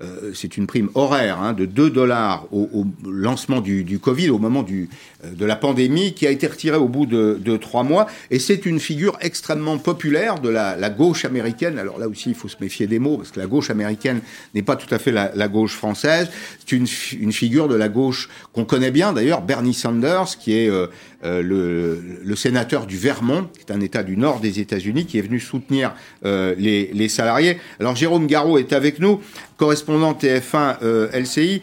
euh, 0.00 0.32
c'est 0.32 0.56
une 0.56 0.66
prime 0.66 0.88
horaire, 0.94 1.40
hein, 1.40 1.52
de 1.52 1.66
2 1.66 1.90
dollars 1.90 2.46
au, 2.52 2.86
lancement 3.04 3.60
du, 3.60 3.98
Covid, 3.98 4.30
au 4.30 4.38
moment 4.38 4.64
euh, 4.70 4.86
de 5.34 5.44
la 5.44 5.56
pandémie, 5.56 6.14
qui 6.14 6.26
a 6.26 6.30
été 6.30 6.46
retirée 6.46 6.76
au 6.76 6.88
bout 6.88 7.04
de, 7.04 7.38
de 7.44 7.56
trois 7.56 7.82
mois. 7.82 8.06
Et 8.30 8.38
c'est 8.38 8.64
une 8.64 8.78
figure 8.78 9.18
extrêmement 9.20 9.76
populaire 9.78 10.38
de 10.38 10.48
la, 10.48 10.90
gauche 10.90 11.24
américaine. 11.24 11.78
Alors 11.78 11.98
là 11.98 12.08
aussi, 12.08 12.30
il 12.30 12.34
faut 12.34 12.48
se 12.48 12.56
méfier 12.60 12.86
des 12.86 13.00
mots, 13.00 13.18
parce 13.18 13.32
que 13.32 13.40
la 13.40 13.46
gauche 13.46 13.70
américaine 13.70 14.20
n'est 14.54 14.62
pas 14.62 14.76
tout 14.76 14.92
à 14.94 14.98
fait 14.98 15.10
la 15.12 15.48
gauche 15.48 15.74
française. 15.74 16.11
C'est 16.60 16.76
une, 16.76 17.32
figure 17.32 17.68
de 17.68 17.74
la 17.74 17.88
gauche 17.88 18.28
qu'on 18.52 18.64
connaît 18.64 18.90
bien 18.90 19.12
d'ailleurs, 19.12 19.42
Bernie 19.42 19.74
Sanders, 19.74 20.38
qui 20.38 20.56
est 20.56 20.70
euh, 20.70 20.86
euh, 21.24 22.00
le, 22.22 22.36
sénateur 22.36 22.86
du 22.86 22.96
Vermont, 22.96 23.48
qui 23.52 23.60
est 23.60 23.72
un 23.72 23.80
État 23.80 24.02
du 24.02 24.16
nord 24.16 24.40
des 24.40 24.60
États-Unis, 24.60 25.06
qui 25.06 25.18
est 25.18 25.22
venu 25.22 25.40
soutenir 25.40 25.94
euh, 26.24 26.54
les, 26.56 27.08
salariés. 27.08 27.58
Alors 27.80 27.96
Jérôme 27.96 28.26
Garot 28.26 28.58
est 28.58 28.72
avec 28.72 29.00
nous, 29.00 29.20
correspondant 29.56 30.12
TF1 30.12 30.78
LCI. 31.12 31.62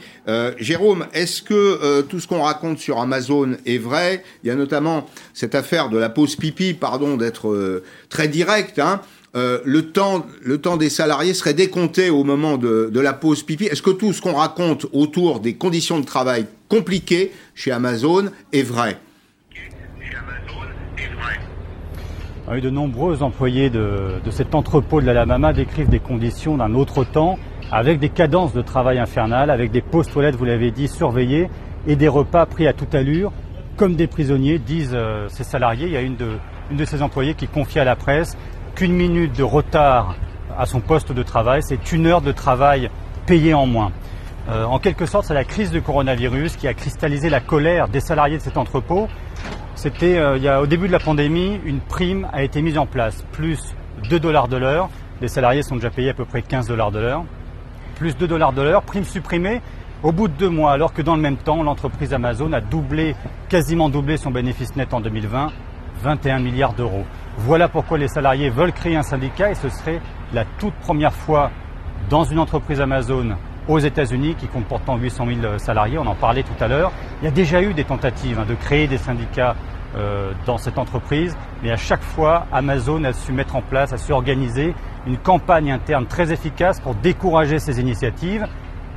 Jérôme, 0.59 1.07
est-ce 1.13 1.41
que 1.41 2.01
tout 2.01 2.19
ce 2.19 2.27
qu'on 2.27 2.43
raconte 2.43 2.77
sur 2.77 2.99
Amazon 2.99 3.57
est 3.65 3.79
vrai? 3.79 4.23
Il 4.43 4.47
y 4.47 4.51
a 4.51 4.55
notamment 4.55 5.07
cette 5.33 5.55
affaire 5.55 5.89
de 5.89 5.97
la 5.97 6.09
pause 6.09 6.35
pipi, 6.35 6.73
pardon 6.73 7.17
d'être 7.17 7.81
très 8.09 8.27
direct. 8.27 8.79
Hein, 8.79 9.01
euh, 9.35 9.59
le, 9.63 9.91
temps, 9.91 10.25
le 10.41 10.57
temps 10.57 10.77
des 10.77 10.89
salariés 10.89 11.35
serait 11.35 11.53
décompté 11.53 12.09
au 12.09 12.23
moment 12.23 12.57
de, 12.57 12.99
la 12.99 13.13
pause 13.13 13.43
pipi. 13.43 13.65
Est-ce 13.65 13.83
que 13.83 13.91
tout 13.91 14.11
ce 14.11 14.21
qu'on 14.21 14.33
raconte 14.33 14.87
autour 14.91 15.39
des 15.39 15.53
conditions 15.53 15.99
de 15.99 16.05
travail 16.05 16.47
compliquées 16.67 17.31
chez 17.53 17.71
Amazon 17.71 18.25
est 18.51 18.63
vrai? 18.63 18.97
Ah 22.51 22.59
de 22.59 22.71
nombreux 22.71 23.21
employés 23.21 23.69
de, 23.69 24.19
cet 24.31 24.55
entrepôt 24.55 25.01
de 25.01 25.05
l'Alabama 25.05 25.53
décrivent 25.53 25.89
des 25.89 25.99
conditions 25.99 26.57
d'un 26.57 26.73
autre 26.73 27.03
temps, 27.03 27.37
avec 27.71 27.99
des 27.99 28.09
cadences 28.09 28.53
de 28.53 28.63
travail 28.63 28.97
infernales, 28.97 29.51
avec 29.51 29.69
des 29.69 29.81
pauses 29.81 30.07
toilettes, 30.07 30.35
vous 30.35 30.45
l'avez 30.45 30.71
dit, 30.71 30.87
surveillées, 30.87 31.51
et 31.85 31.95
des 31.95 32.07
repas 32.07 32.47
pris 32.47 32.65
à 32.65 32.73
toute 32.73 32.95
allure, 32.95 33.31
comme 33.77 33.95
des 33.95 34.07
prisonniers, 34.07 34.57
disent 34.57 34.95
euh, 34.95 35.27
ces 35.29 35.43
salariés. 35.43 35.85
Il 35.85 35.93
y 35.93 35.97
a 35.97 36.01
une 36.01 36.15
de, 36.15 36.31
une 36.71 36.77
de 36.77 37.01
employées 37.03 37.35
qui 37.35 37.47
confie 37.47 37.77
à 37.77 37.83
la 37.83 37.95
presse 37.95 38.35
qu'une 38.79 38.93
minute 38.93 39.35
de 39.35 39.43
retard 39.43 40.15
à 40.57 40.65
son 40.65 40.79
poste 40.79 41.11
de 41.11 41.21
travail, 41.21 41.61
c'est 41.61 41.91
une 41.91 42.07
heure 42.07 42.21
de 42.21 42.31
travail 42.31 42.89
payée 43.25 43.53
en 43.53 43.65
moins. 43.65 43.91
Euh, 44.47 44.63
en 44.63 44.79
quelque 44.79 45.05
sorte, 45.05 45.25
c'est 45.25 45.33
la 45.33 45.43
crise 45.43 45.69
du 45.69 45.81
coronavirus 45.81 46.55
qui 46.55 46.65
a 46.65 46.73
cristallisé 46.73 47.29
la 47.29 47.41
colère 47.41 47.89
des 47.89 47.99
salariés 47.99 48.37
de 48.37 48.41
cet 48.41 48.55
entrepôt. 48.55 49.09
C'était 49.75 50.17
euh, 50.17 50.61
au 50.61 50.65
début 50.65 50.87
de 50.87 50.93
la 50.93 50.99
pandémie, 50.99 51.59
une 51.65 51.81
prime 51.81 52.29
a 52.31 52.41
été 52.41 52.61
mise 52.61 52.77
en 52.77 52.85
place, 52.85 53.25
plus 53.33 53.59
2 54.09 54.17
dollars 54.17 54.47
de 54.47 54.55
l'heure. 54.55 54.87
Les 55.19 55.27
salariés 55.27 55.61
sont 55.61 55.75
déjà 55.75 55.89
payés 55.89 56.11
à 56.11 56.13
peu 56.13 56.23
près 56.23 56.41
15 56.41 56.69
dollars 56.69 56.91
de 56.91 56.99
l'heure. 56.99 57.25
Plus 57.95 58.15
2 58.15 58.29
dollars 58.29 58.53
de 58.53 58.61
l'heure, 58.61 58.83
prime 58.83 59.03
supprimée 59.03 59.61
au 60.03 60.13
bout 60.13 60.29
de 60.29 60.33
deux 60.35 60.47
mois, 60.47 60.71
alors 60.71 60.93
que 60.93 61.01
dans 61.01 61.17
le 61.17 61.21
même 61.21 61.35
temps, 61.35 61.61
l'entreprise 61.63 62.13
Amazon 62.13 62.53
a 62.53 62.61
doublé, 62.61 63.17
quasiment 63.49 63.89
doublé 63.89 64.15
son 64.15 64.31
bénéfice 64.31 64.77
net 64.77 64.93
en 64.93 65.01
2020, 65.01 65.51
21 66.01 66.39
milliards 66.39 66.73
d'euros. 66.73 67.05
Voilà 67.37 67.67
pourquoi 67.67 67.97
les 67.97 68.07
salariés 68.07 68.49
veulent 68.49 68.73
créer 68.73 68.95
un 68.95 69.03
syndicat 69.03 69.51
et 69.51 69.55
ce 69.55 69.69
serait 69.69 70.01
la 70.33 70.45
toute 70.59 70.73
première 70.75 71.13
fois 71.13 71.51
dans 72.09 72.23
une 72.23 72.39
entreprise 72.39 72.81
Amazon 72.81 73.35
aux 73.67 73.79
États-Unis 73.79 74.35
qui 74.35 74.47
compte 74.47 74.65
pourtant 74.65 74.97
800 74.97 75.25
000 75.41 75.57
salariés, 75.59 75.97
on 75.97 76.07
en 76.07 76.15
parlait 76.15 76.43
tout 76.43 76.63
à 76.63 76.67
l'heure. 76.67 76.91
Il 77.21 77.25
y 77.25 77.27
a 77.27 77.31
déjà 77.31 77.61
eu 77.61 77.73
des 77.73 77.83
tentatives 77.83 78.39
hein, 78.39 78.45
de 78.47 78.55
créer 78.55 78.87
des 78.87 78.97
syndicats 78.97 79.55
euh, 79.95 80.31
dans 80.45 80.57
cette 80.57 80.77
entreprise, 80.77 81.37
mais 81.63 81.71
à 81.71 81.75
chaque 81.75 82.01
fois, 82.01 82.45
Amazon 82.51 83.03
a 83.03 83.13
su 83.13 83.31
mettre 83.31 83.55
en 83.55 83.61
place, 83.61 83.93
a 83.93 83.97
su 83.97 84.11
organiser 84.11 84.73
une 85.07 85.17
campagne 85.17 85.71
interne 85.71 86.05
très 86.05 86.31
efficace 86.31 86.79
pour 86.79 86.95
décourager 86.95 87.59
ces 87.59 87.79
initiatives 87.79 88.45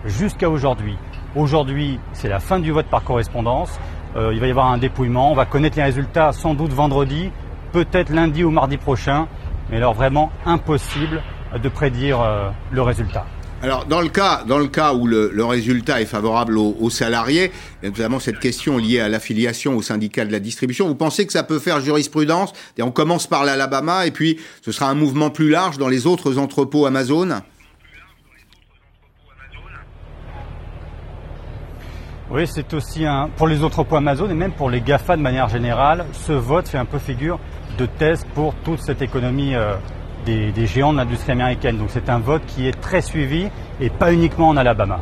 jusqu'à 0.05 0.51
aujourd'hui. 0.51 0.97
Aujourd'hui, 1.35 1.99
c'est 2.13 2.29
la 2.29 2.41
fin 2.41 2.59
du 2.59 2.73
vote 2.73 2.87
par 2.87 3.05
correspondance. 3.05 3.79
Euh, 4.17 4.33
il 4.35 4.41
va 4.41 4.47
y 4.47 4.51
avoir 4.51 4.71
un 4.71 4.79
dépouillement. 4.79 5.33
On 5.33 5.35
va 5.35 5.47
connaître 5.47 5.77
les 5.77 5.83
résultats 5.83 6.33
sans 6.33 6.55
doute 6.55 6.73
vendredi, 6.73 7.31
peut-être 7.73 8.11
lundi 8.11 8.45
ou 8.45 8.51
mardi 8.51 8.77
prochain. 8.77 9.27
Mais 9.71 9.79
alors 9.79 9.95
vraiment 9.95 10.31
impossible 10.45 11.23
de 11.63 11.69
prédire 11.69 12.21
euh, 12.21 12.51
le 12.71 12.83
résultat. 12.83 13.27
Alors, 13.63 13.87
dans 13.87 14.01
le 14.01 14.09
cas, 14.09 14.43
dans 14.45 14.59
le 14.59 14.67
cas 14.67 14.93
où 14.93 15.07
le, 15.07 15.45
résultat 15.45 16.01
est 16.01 16.07
favorable 16.07 16.59
aux, 16.59 16.91
salariés, 16.91 17.53
notamment 17.85 18.19
cette 18.19 18.41
question 18.41 18.77
liée 18.77 18.99
à 18.99 19.09
l'affiliation 19.09 19.77
au 19.77 19.83
syndicat 19.83 20.25
de 20.25 20.33
la 20.33 20.41
distribution, 20.41 20.89
vous 20.89 20.97
pensez 20.97 21.27
que 21.27 21.33
ça 21.33 21.45
peut 21.45 21.61
faire 21.61 21.81
jurisprudence? 21.81 22.53
Et 22.77 22.83
On 22.83 22.91
commence 22.91 23.29
par 23.29 23.45
l'Alabama 23.45 24.05
et 24.05 24.11
puis 24.11 24.41
ce 24.63 24.73
sera 24.73 24.91
un 24.91 24.95
mouvement 24.95 25.31
plus 25.31 25.49
large 25.49 25.79
dans 25.79 25.87
les 25.87 26.09
autres 26.09 26.39
entrepôts 26.39 26.87
Amazon? 26.87 27.41
Oui, 32.35 32.47
c'est 32.47 32.73
aussi 32.73 33.05
un, 33.05 33.29
pour 33.37 33.47
les 33.47 33.63
autres 33.63 33.85
points 33.85 33.99
Amazon 33.99 34.31
et 34.31 34.35
même 34.35 34.53
pour 34.53 34.71
les 34.71 34.81
GAFA 34.81 35.19
de 35.19 35.21
manière 35.21 35.51
générale, 35.51 36.07
ce 36.15 36.33
vote 36.33 36.67
fait 36.67 36.79
un 36.79 36.87
peu 36.87 36.99
figure 36.99 37.39
de 37.77 37.85
thèse 37.85 38.25
pour 38.35 38.55
toute 38.65 38.81
cette 38.81 39.03
économie 39.03 39.55
euh, 39.55 39.75
des, 40.25 40.67
géants 40.67 40.95
de 40.95 40.99
l'industrie 40.99 41.33
américaine. 41.33 41.77
Donc 41.77 41.91
c'est 41.93 42.09
un 42.09 42.21
vote 42.21 42.41
qui 42.47 42.67
est 42.67 42.81
très 42.81 43.03
suivi 43.03 43.49
et 43.83 43.91
pas 43.91 44.15
uniquement 44.15 44.49
en 44.49 44.57
Alabama. 44.57 45.01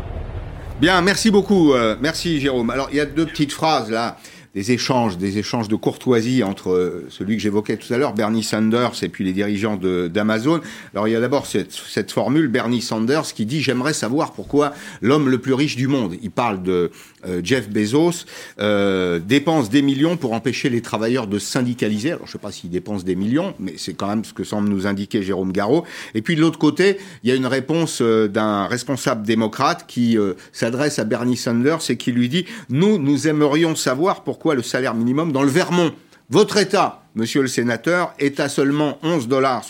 Bien, 0.80 1.00
merci 1.02 1.30
beaucoup. 1.30 1.72
Euh, 1.72 1.94
merci 2.00 2.40
Jérôme. 2.40 2.68
Alors 2.70 2.88
il 2.90 2.96
y 2.96 3.00
a 3.00 3.06
deux 3.06 3.26
petites 3.26 3.52
phrases 3.52 3.92
là 3.92 4.16
des 4.54 4.72
échanges, 4.72 5.16
des 5.16 5.38
échanges 5.38 5.68
de 5.68 5.76
courtoisie 5.76 6.42
entre 6.42 6.70
euh, 6.70 7.06
celui 7.08 7.36
que 7.36 7.42
j'évoquais 7.42 7.76
tout 7.76 7.92
à 7.94 7.98
l'heure, 7.98 8.14
Bernie 8.14 8.42
Sanders, 8.42 9.02
et 9.02 9.08
puis 9.08 9.24
les 9.24 9.32
dirigeants 9.32 9.76
d'Amazon. 9.76 10.60
Alors 10.92 11.06
il 11.06 11.12
y 11.12 11.16
a 11.16 11.20
d'abord 11.20 11.46
cette, 11.46 11.72
cette, 11.72 12.10
formule, 12.10 12.48
Bernie 12.48 12.82
Sanders, 12.82 13.32
qui 13.32 13.46
dit 13.46 13.62
j'aimerais 13.62 13.92
savoir 13.92 14.32
pourquoi 14.32 14.72
l'homme 15.02 15.28
le 15.28 15.38
plus 15.38 15.54
riche 15.54 15.76
du 15.76 15.86
monde, 15.86 16.16
il 16.20 16.32
parle 16.32 16.64
de 16.64 16.90
euh, 17.26 17.40
Jeff 17.44 17.68
Bezos, 17.68 18.24
euh, 18.58 19.20
dépense 19.20 19.70
des 19.70 19.82
millions 19.82 20.16
pour 20.16 20.32
empêcher 20.32 20.68
les 20.68 20.80
travailleurs 20.80 21.28
de 21.28 21.38
syndicaliser. 21.38 22.10
Alors 22.10 22.26
je 22.26 22.30
ne 22.30 22.32
sais 22.32 22.38
pas 22.38 22.50
s'il 22.50 22.70
dépense 22.70 23.04
des 23.04 23.14
millions, 23.14 23.54
mais 23.60 23.74
c'est 23.76 23.94
quand 23.94 24.08
même 24.08 24.24
ce 24.24 24.32
que 24.32 24.42
semble 24.42 24.68
nous 24.68 24.86
indiquer 24.88 25.22
Jérôme 25.22 25.52
Garraud. 25.52 25.84
Et 26.14 26.22
puis 26.22 26.34
de 26.34 26.40
l'autre 26.40 26.58
côté, 26.58 26.98
il 27.22 27.30
y 27.30 27.32
a 27.32 27.36
une 27.36 27.46
réponse 27.46 28.02
d'un 28.02 28.66
responsable 28.66 29.24
démocrate 29.24 29.84
qui 29.86 30.16
s'adresse 30.52 30.98
à 30.98 31.04
Bernie 31.04 31.36
Sanders 31.36 31.88
et 31.88 31.96
qui 31.96 32.10
lui 32.10 32.28
dit 32.28 32.46
nous, 32.68 32.98
nous 32.98 33.28
aimerions 33.28 33.76
savoir 33.76 34.24
pourquoi 34.24 34.39
pourquoi 34.40 34.54
le 34.54 34.62
salaire 34.62 34.94
minimum 34.94 35.32
dans 35.32 35.42
le 35.42 35.50
Vermont. 35.50 35.92
Votre 36.30 36.56
État, 36.56 37.02
monsieur 37.14 37.42
le 37.42 37.46
sénateur, 37.46 38.14
est 38.18 38.40
à 38.40 38.48
seulement 38.48 38.98
11,75 39.04 39.26
dollars, 39.28 39.64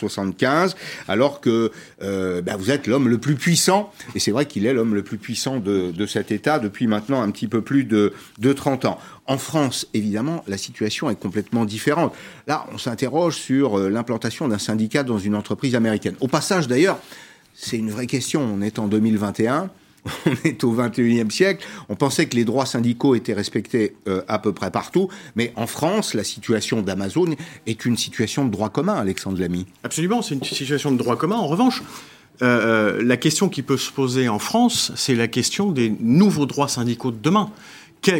alors 1.08 1.40
que 1.40 1.72
euh, 2.02 2.40
bah, 2.40 2.54
vous 2.56 2.70
êtes 2.70 2.86
l'homme 2.86 3.08
le 3.08 3.18
plus 3.18 3.34
puissant, 3.34 3.92
et 4.14 4.20
c'est 4.20 4.30
vrai 4.30 4.46
qu'il 4.46 4.66
est 4.66 4.72
l'homme 4.72 4.94
le 4.94 5.02
plus 5.02 5.18
puissant 5.18 5.58
de, 5.58 5.90
de, 5.90 6.06
cet 6.06 6.30
État 6.30 6.60
depuis 6.60 6.86
maintenant 6.86 7.20
un 7.20 7.32
petit 7.32 7.48
peu 7.48 7.62
plus 7.62 7.82
de, 7.82 8.12
de 8.38 8.52
30 8.52 8.84
ans. 8.84 9.00
En 9.26 9.38
France, 9.38 9.88
évidemment, 9.92 10.44
la 10.46 10.56
situation 10.56 11.10
est 11.10 11.18
complètement 11.18 11.64
différente. 11.64 12.14
Là, 12.46 12.64
on 12.72 12.78
s'interroge 12.78 13.34
sur 13.34 13.76
euh, 13.76 13.88
l'implantation 13.90 14.46
d'un 14.46 14.58
syndicat 14.58 15.02
dans 15.02 15.18
une 15.18 15.34
entreprise 15.34 15.74
américaine. 15.74 16.14
Au 16.20 16.28
passage, 16.28 16.68
d'ailleurs, 16.68 17.00
c'est 17.56 17.76
une 17.76 17.90
vraie 17.90 18.06
question. 18.06 18.40
On 18.40 18.62
est 18.62 18.78
en 18.78 18.86
2021. 18.86 19.68
on 20.26 20.32
est 20.44 20.64
au 20.64 20.74
21e 20.74 21.30
siècle. 21.30 21.66
On 21.88 21.96
pensait 21.96 22.26
que 22.26 22.36
les 22.36 22.44
droits 22.44 22.66
syndicaux 22.66 23.14
étaient 23.14 23.34
respectés 23.34 23.96
euh, 24.08 24.22
à 24.28 24.38
peu 24.38 24.52
près 24.52 24.70
partout, 24.70 25.08
mais 25.36 25.52
en 25.56 25.66
France, 25.66 26.14
la 26.14 26.24
situation 26.24 26.82
d'Amazon 26.82 27.34
est 27.66 27.84
une 27.84 27.96
situation 27.96 28.44
de 28.44 28.50
droit 28.50 28.70
commun, 28.70 28.94
Alexandre 28.94 29.40
Lamy. 29.40 29.66
Absolument, 29.82 30.22
c'est 30.22 30.34
une 30.34 30.44
situation 30.44 30.92
de 30.92 30.96
droit 30.96 31.16
commun. 31.16 31.36
En 31.36 31.46
revanche, 31.46 31.82
euh, 32.42 32.98
euh, 32.98 33.02
la 33.02 33.16
question 33.16 33.48
qui 33.48 33.62
peut 33.62 33.76
se 33.76 33.90
poser 33.90 34.28
en 34.28 34.38
France, 34.38 34.92
c'est 34.96 35.14
la 35.14 35.28
question 35.28 35.72
des 35.72 35.92
nouveaux 36.00 36.46
droits 36.46 36.68
syndicaux 36.68 37.10
de 37.10 37.18
demain 37.20 37.50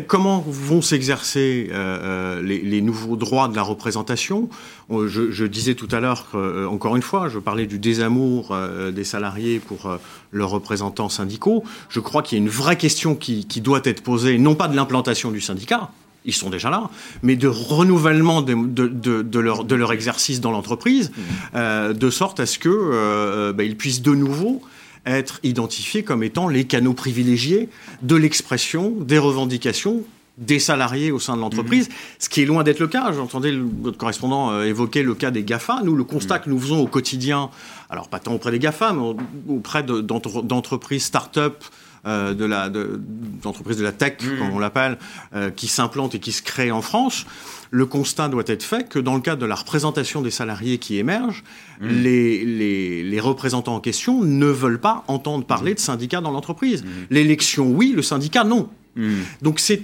comment 0.07 0.45
vont 0.47 0.83
s'exercer 0.83 1.69
euh, 1.71 2.39
euh, 2.39 2.43
les, 2.43 2.81
nouveaux 2.81 3.17
droits 3.17 3.49
de 3.49 3.57
la 3.57 3.63
représentation? 3.63 4.49
Je, 4.91 5.45
disais 5.45 5.75
tout 5.75 5.89
à 5.91 6.01
l'heure, 6.01 6.27
euh, 6.35 6.67
encore 6.67 6.97
une 6.97 7.03
fois, 7.03 7.29
je 7.29 7.39
parlais 7.39 7.67
du 7.67 7.79
désamour 7.79 8.57
des 8.93 9.05
salariés 9.05 9.59
pour 9.59 9.99
leurs 10.33 10.51
représentants 10.51 11.09
syndicaux. 11.09 11.65
Je 11.89 12.01
crois 12.01 12.23
qu'il 12.23 12.39
y 12.39 12.41
a 12.41 12.45
une 12.45 12.51
vraie 12.51 12.77
question 12.77 13.15
qui, 13.15 13.45
doit 13.61 13.81
être 13.85 14.03
posée, 14.03 14.39
non 14.39 14.55
pas 14.55 14.69
de 14.69 14.77
l'implantation 14.77 15.31
du 15.31 15.41
syndicat, 15.41 15.91
ils 16.27 16.35
sont 16.35 16.51
déjà 16.51 16.69
là, 16.69 16.91
mais 17.23 17.35
de 17.37 17.49
renouvellement 17.49 18.43
de, 18.43 19.39
leur, 19.39 19.93
exercice 19.93 20.41
dans 20.41 20.51
l'entreprise, 20.51 21.11
mmh. 21.55 21.93
de 21.95 22.11
sorte 22.11 22.41
à 22.41 22.47
ce 22.47 22.59
qu'ils 22.59 23.55
bah, 23.55 23.65
puissent 23.79 24.03
de 24.03 24.15
nouveau 24.15 24.63
être 25.07 25.41
identifiés 25.43 26.03
comme 26.03 26.23
étant 26.23 26.49
les 26.49 26.65
canaux 26.65 26.95
privilégiés 26.95 27.69
de 28.03 28.17
l'expression 28.17 28.91
des 29.01 29.19
revendications 29.19 30.05
des 30.39 30.59
salariés 30.59 31.13
au 31.13 31.19
sein 31.19 31.37
de 31.37 31.41
l'entreprise, 31.41 31.89
mhm. 31.89 31.95
ce 32.19 32.29
qui 32.29 32.43
est 32.43 32.47
loin 32.47 32.65
d'être 32.65 32.81
le 32.81 32.89
cas. 32.89 33.13
J'entendais 33.13 33.53
votre 33.53 33.99
correspondant 33.99 34.51
euh, 34.51 34.65
évoquer 34.65 35.03
le 35.03 35.15
cas 35.15 35.31
des 35.31 35.45
GAFA. 35.45 35.83
Nous, 35.85 35.95
le 35.95 36.05
constat 36.05 36.39
mhm. 36.39 36.45
que 36.45 36.51
nous 36.51 36.59
faisons 36.59 36.81
au 36.81 36.87
quotidien, 36.87 37.51
alors 37.91 38.09
pas 38.09 38.19
tant 38.19 38.33
auprès 38.33 38.51
des 38.51 38.59
GAFA, 38.59 38.95
mais 38.95 39.15
auprès 39.49 39.83
d'entreprises 39.83 41.05
start-up, 41.05 41.63
euh, 42.07 42.33
de 42.33 42.45
la 42.47 42.71
d'entreprises 42.71 43.77
de, 43.77 43.83
la 43.83 43.93
tech, 43.93 44.15
mhm. 44.23 44.39
comme 44.39 44.51
on 44.53 44.59
l'appelle, 44.59 44.99
euh, 45.35 45.51
qui 45.51 45.69
s'implantent 45.69 46.15
et 46.15 46.19
qui 46.19 46.33
se 46.33 46.43
créent 46.43 46.71
en 46.71 46.81
France, 46.81 47.27
le 47.71 47.87
constat 47.87 48.29
doit 48.29 48.45
être 48.47 48.63
fait 48.63 48.89
que 48.89 48.99
dans 48.99 49.15
le 49.15 49.21
cadre 49.21 49.41
de 49.41 49.47
la 49.47 49.55
représentation 49.55 50.23
des 50.23 50.31
salariés 50.31 50.79
qui 50.79 50.99
émergent, 50.99 51.45
mmh. 51.81 51.89
les, 51.89 53.03
les, 53.03 53.21
représentants 53.21 53.77
en 53.77 53.81
question 53.81 54.23
ne 54.23 54.47
veulent 54.47 54.81
pas 54.81 55.05
entendre 55.09 55.45
parler 55.45 55.75
de 55.75 55.79
syndicats 55.79 56.21
dans 56.21 56.31
l'entreprise. 56.31 56.83
Mmh. 56.83 56.89
L'élection, 57.11 57.71
oui, 57.71 57.93
le 57.95 58.03
syndicat, 58.03 58.45
non. 58.45 58.69
Mmh. 58.97 59.13
Donc 59.43 59.61
c'est 59.61 59.83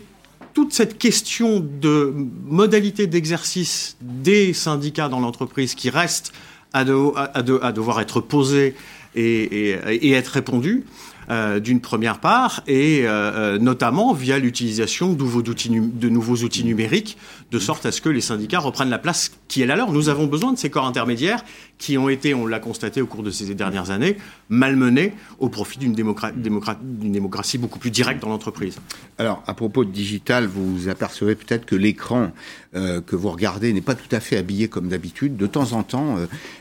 toute 0.53 0.73
cette 0.73 0.99
question 0.99 1.61
de 1.61 2.15
modalité 2.47 3.07
d'exercice 3.07 3.97
des 4.01 4.53
syndicats 4.53 5.09
dans 5.09 5.21
l'entreprise 5.21 5.75
qui 5.75 5.91
reste 5.91 6.33
à, 6.73 6.81
à, 6.81 7.39
à, 7.39 7.73
devoir 7.73 8.01
être 8.01 8.21
posée 8.21 8.75
et, 9.15 9.23
et, 9.23 10.09
et 10.09 10.13
être 10.13 10.29
répondue. 10.29 10.85
Euh, 11.29 11.59
d'une 11.59 11.81
première 11.81 12.21
part, 12.21 12.63
et 12.69 13.01
euh, 13.03 13.09
euh, 13.11 13.59
notamment 13.59 14.13
via 14.13 14.39
l'utilisation 14.39 15.13
de 15.13 15.19
nouveaux, 15.19 15.41
outils, 15.41 15.71
de 15.71 16.09
nouveaux 16.09 16.37
outils 16.37 16.63
numériques, 16.63 17.19
de 17.51 17.59
sorte 17.59 17.87
à 17.87 17.93
ce 17.93 18.01
que 18.01 18.09
les 18.09 18.21
syndicats 18.21 18.59
reprennent 18.59 18.91
la 18.91 18.99
place 18.99 19.33
qui 19.49 19.63
est 19.63 19.67
la 19.67 19.77
leur. 19.77 19.93
Nous 19.93 20.09
avons 20.09 20.27
besoin 20.27 20.53
de 20.53 20.59
ces 20.59 20.71
corps 20.71 20.87
intermédiaires 20.87 21.45
qui 21.79 21.99
ont 21.99 22.09
été, 22.09 22.35
on 22.35 22.47
l'a 22.47 22.59
constaté 22.59 23.01
au 23.01 23.07
cours 23.07 23.23
de 23.23 23.31
ces 23.31 23.55
dernières 23.55 23.91
années, 23.91 24.17
malmenés 24.49 25.13
au 25.39 25.49
profit 25.49 25.79
d'une 25.79 25.95
démocratie 25.95 27.59
beaucoup 27.59 27.79
plus 27.79 27.91
directe 27.91 28.21
dans 28.23 28.29
l'entreprise. 28.29 28.79
Alors, 29.19 29.43
à 29.47 29.55
propos 29.55 29.85
de 29.85 29.91
digital, 29.91 30.47
vous 30.47 30.89
apercevez 30.89 31.35
peut-être 31.35 31.67
que 31.67 31.77
l'écran 31.77 32.33
que 32.75 33.17
vous 33.17 33.31
regardez 33.31 33.73
n'est 33.73 33.81
pas 33.81 33.95
tout 33.95 34.15
à 34.15 34.21
fait 34.21 34.37
habillé 34.37 34.69
comme 34.69 34.89
d'habitude. 34.89 35.37
De 35.37 35.47
temps 35.47 35.73
en 35.73 35.83
temps, 35.83 36.17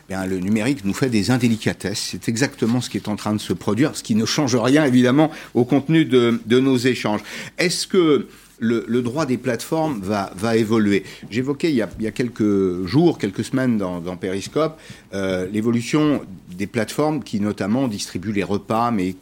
bien, 0.08 0.26
le 0.26 0.40
numérique 0.40 0.86
nous 0.86 0.94
fait 0.94 1.10
des 1.10 1.32
indélicatesses. 1.32 2.10
C'est 2.12 2.30
exactement 2.30 2.80
ce 2.80 2.90
qui 2.90 2.98
est 2.98 3.10
en 3.10 3.16
train 3.16 3.34
de 3.34 3.40
se 3.40 3.54
produire, 3.54 3.96
ce 3.96 4.04
qui 4.04 4.16
ne 4.16 4.26
change 4.26 4.56
rien 4.56 4.86
évidemment 4.86 5.32
au 5.54 5.66
contenu 5.66 6.06
de, 6.06 6.60
nos 6.60 6.78
échanges. 6.78 7.22
Est-ce 7.58 7.88
que 7.88 8.28
le, 8.60 9.02
droit 9.02 9.26
des 9.26 9.38
plateformes 9.38 10.00
va, 10.02 10.32
va 10.36 10.56
évoluer. 10.56 11.04
J'évoquais 11.30 11.72
il, 11.72 11.76
y 11.76 11.82
a 11.82 12.12
quelques 12.12 12.86
jours, 12.86 13.18
quelques 13.18 13.44
semaines 13.44 13.78
dans, 13.78 14.18
Periscope, 14.18 14.80
euh, 15.14 15.48
l'évolution 15.52 16.22
des 16.58 16.68
plateformes 16.68 17.24
qui 17.24 17.40
notamment 17.40 17.88
distribuent 17.88 18.32
les 18.32 18.44
repas, 18.44 18.92
mais 18.92 19.16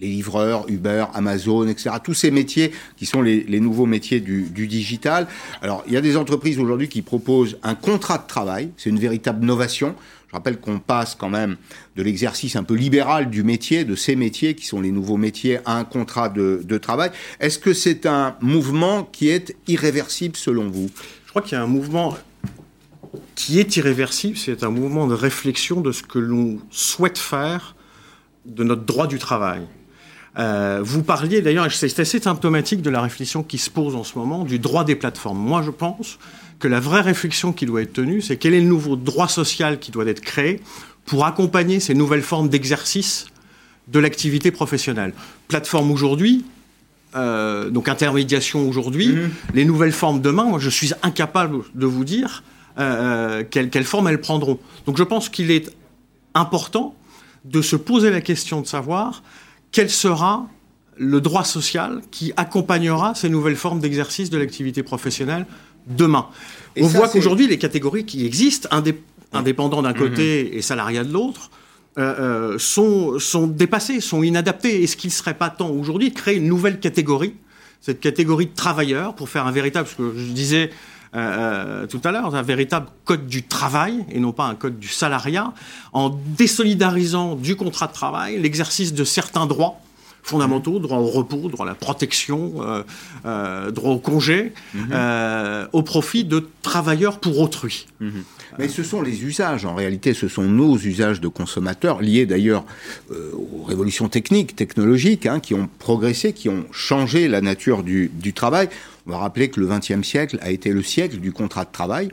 les 0.00 0.08
livreurs, 0.08 0.66
Uber, 0.68 1.06
Amazon, 1.14 1.66
etc. 1.68 1.96
Tous 2.02 2.14
ces 2.14 2.30
métiers 2.30 2.72
qui 2.96 3.06
sont 3.06 3.22
les, 3.22 3.44
les 3.44 3.60
nouveaux 3.60 3.86
métiers 3.86 4.20
du, 4.20 4.42
du, 4.42 4.66
digital. 4.66 5.26
Alors, 5.62 5.84
il 5.86 5.92
y 5.92 5.96
a 5.96 6.00
des 6.00 6.16
entreprises 6.16 6.58
aujourd'hui 6.58 6.88
qui 6.88 7.02
proposent 7.02 7.58
un 7.62 7.74
contrat 7.74 8.18
de 8.18 8.26
travail. 8.26 8.70
C'est 8.76 8.90
une 8.90 8.98
véritable 8.98 9.44
novation. 9.46 9.94
Je 10.34 10.36
rappelle 10.36 10.58
qu'on 10.58 10.80
passe 10.80 11.14
quand 11.14 11.28
même 11.28 11.56
de 11.94 12.02
l'exercice 12.02 12.56
un 12.56 12.64
peu 12.64 12.74
libéral 12.74 13.30
du 13.30 13.44
métier, 13.44 13.84
de 13.84 13.94
ces 13.94 14.16
métiers 14.16 14.56
qui 14.56 14.66
sont 14.66 14.80
les 14.80 14.90
nouveaux 14.90 15.16
métiers, 15.16 15.60
à 15.64 15.78
un 15.78 15.84
contrat 15.84 16.28
de, 16.28 16.78
travail. 16.78 17.12
Est-ce 17.38 17.60
que 17.60 17.72
c'est 17.72 18.04
un 18.04 18.34
mouvement 18.40 19.04
qui 19.04 19.28
est 19.28 19.54
irréversible 19.68 20.34
selon 20.34 20.68
vous? 20.68 20.90
Je 21.24 21.30
crois 21.30 21.40
qu'il 21.40 21.52
y 21.52 21.60
a 21.60 21.62
un 21.62 21.68
mouvement 21.68 22.18
qui 23.36 23.60
est 23.60 23.76
irréversible, 23.76 24.36
c'est 24.36 24.64
un 24.64 24.70
mouvement 24.70 25.06
de 25.06 25.14
réflexion 25.14 25.80
de 25.80 25.92
ce 25.92 26.02
que 26.02 26.18
l'on 26.18 26.58
souhaite 26.72 27.16
faire 27.16 27.76
de 28.44 28.64
notre 28.64 28.82
droit 28.82 29.06
du 29.06 29.20
travail. 29.20 29.60
Euh, 30.36 30.80
vous 30.82 31.04
parliez 31.04 31.42
d'ailleurs, 31.42 31.70
c'est 31.70 32.00
assez 32.00 32.18
symptomatique 32.18 32.82
de 32.82 32.90
la 32.90 33.02
réflexion 33.02 33.44
qui 33.44 33.58
se 33.58 33.70
pose 33.70 33.94
en 33.94 34.02
ce 34.02 34.18
moment 34.18 34.42
du 34.42 34.58
droit 34.58 34.82
des 34.82 34.96
plateformes. 34.96 35.38
Moi, 35.38 35.62
je 35.62 35.70
pense 35.70 36.18
que 36.58 36.68
la 36.68 36.80
vraie 36.80 37.00
réflexion 37.00 37.52
qui 37.52 37.66
doit 37.66 37.82
être 37.82 37.92
tenue, 37.92 38.22
c'est 38.22 38.36
quel 38.36 38.54
est 38.54 38.60
le 38.60 38.66
nouveau 38.66 38.96
droit 38.96 39.28
social 39.28 39.78
qui 39.78 39.90
doit 39.90 40.06
être 40.06 40.20
créé 40.20 40.60
pour 41.04 41.24
accompagner 41.24 41.80
ces 41.80 41.94
nouvelles 41.94 42.22
formes 42.22 42.48
d'exercice 42.48 43.26
de 43.88 43.98
l'activité 43.98 44.50
professionnelle. 44.50 45.12
Plateforme 45.48 45.90
aujourd'hui, 45.90 46.44
euh, 47.16 47.70
donc 47.70 47.88
intermédiation 47.88 48.68
aujourd'hui, 48.68 49.08
mmh. 49.08 49.30
les 49.54 49.64
nouvelles 49.64 49.92
formes 49.92 50.20
demain, 50.20 50.44
moi 50.44 50.58
je 50.58 50.70
suis 50.70 50.92
incapable 51.02 51.58
de 51.74 51.86
vous 51.86 52.04
dire 52.04 52.42
euh, 52.78 52.82
euh, 52.82 53.44
quelle, 53.48 53.70
quelle 53.70 53.84
forme 53.84 54.08
elles 54.08 54.20
prendront. 54.20 54.58
Donc 54.86 54.96
je 54.96 55.02
pense 55.02 55.28
qu'il 55.28 55.50
est 55.50 55.70
important 56.34 56.94
de 57.44 57.62
se 57.62 57.76
poser 57.76 58.10
la 58.10 58.20
question 58.20 58.60
de 58.60 58.66
savoir 58.66 59.22
quel 59.70 59.90
sera 59.90 60.48
le 60.96 61.20
droit 61.20 61.44
social 61.44 62.00
qui 62.10 62.32
accompagnera 62.36 63.14
ces 63.14 63.28
nouvelles 63.28 63.56
formes 63.56 63.80
d'exercice 63.80 64.30
de 64.30 64.38
l'activité 64.38 64.82
professionnelle 64.82 65.46
demain. 65.86 66.26
Et 66.76 66.82
On 66.82 66.88
ça, 66.88 66.98
voit 66.98 67.08
qu'aujourd'hui, 67.08 67.46
les 67.46 67.58
catégories 67.58 68.04
qui 68.04 68.26
existent, 68.26 68.68
indép 68.70 69.00
indépendants 69.32 69.82
d'un 69.82 69.94
côté 69.94 70.44
mmh. 70.44 70.58
et 70.58 70.62
salariats 70.62 71.02
de 71.02 71.12
l'autre, 71.12 71.50
euh, 71.98 72.52
euh, 72.54 72.58
sont, 72.58 73.18
sont 73.18 73.48
dépassées, 73.48 74.00
sont 74.00 74.22
inadaptées. 74.22 74.84
Est-ce 74.84 74.96
qu'il 74.96 75.08
ne 75.08 75.12
serait 75.14 75.34
pas 75.34 75.50
temps 75.50 75.70
aujourd'hui 75.70 76.10
de 76.10 76.14
créer 76.14 76.36
une 76.36 76.46
nouvelle 76.46 76.78
catégorie, 76.78 77.34
cette 77.80 77.98
catégorie 78.00 78.46
de 78.46 78.54
travailleurs, 78.54 79.14
pour 79.14 79.28
faire 79.28 79.46
un 79.46 79.50
véritable, 79.50 79.88
ce 79.88 79.96
que 79.96 80.12
je 80.16 80.32
disais 80.32 80.70
euh, 81.14 81.86
tout 81.86 82.00
à 82.02 82.10
l'heure, 82.10 82.34
un 82.34 82.42
véritable 82.42 82.86
code 83.04 83.26
du 83.26 83.44
travail 83.44 84.04
et 84.10 84.18
non 84.18 84.32
pas 84.32 84.46
un 84.46 84.56
code 84.56 84.80
du 84.80 84.88
salariat, 84.88 85.52
en 85.92 86.10
désolidarisant 86.10 87.36
du 87.36 87.54
contrat 87.54 87.86
de 87.86 87.92
travail 87.92 88.40
l'exercice 88.40 88.92
de 88.92 89.04
certains 89.04 89.46
droits 89.46 89.80
fondamentaux, 90.24 90.78
droit 90.80 90.98
au 90.98 91.06
repos, 91.06 91.48
droit 91.48 91.66
à 91.66 91.68
la 91.68 91.74
protection, 91.74 92.40
euh, 92.56 92.82
euh, 93.26 93.70
droit 93.70 93.92
au 93.92 93.98
congé, 94.10 94.40
-hmm. 94.52 94.78
euh, 94.92 95.66
au 95.78 95.82
profit 95.82 96.24
de 96.24 96.38
travailleurs 96.62 97.16
pour 97.24 97.34
autrui. 97.44 97.76
-hmm. 98.00 98.22
Mais 98.58 98.68
ce 98.68 98.82
sont 98.90 99.02
les 99.02 99.16
usages, 99.30 99.64
en 99.70 99.74
réalité, 99.82 100.14
ce 100.14 100.28
sont 100.28 100.46
nos 100.62 100.76
usages 100.92 101.20
de 101.20 101.28
consommateurs, 101.40 101.96
liés 102.08 102.26
d'ailleurs 102.32 102.64
euh, 103.10 103.32
aux 103.60 103.64
révolutions 103.72 104.08
techniques, 104.08 104.52
technologiques, 104.56 105.26
hein, 105.26 105.38
qui 105.40 105.54
ont 105.60 105.68
progressé, 105.86 106.26
qui 106.32 106.48
ont 106.56 106.64
changé 106.88 107.20
la 107.28 107.40
nature 107.50 107.82
du, 107.90 108.10
du 108.26 108.32
travail. 108.32 108.66
On 109.06 109.10
va 109.10 109.18
rappeler 109.18 109.46
que 109.52 109.60
le 109.60 109.66
XXe 109.66 110.02
siècle 110.12 110.36
a 110.40 110.50
été 110.56 110.68
le 110.78 110.82
siècle 110.82 111.18
du 111.26 111.32
contrat 111.40 111.64
de 111.68 111.72
travail. 111.80 112.06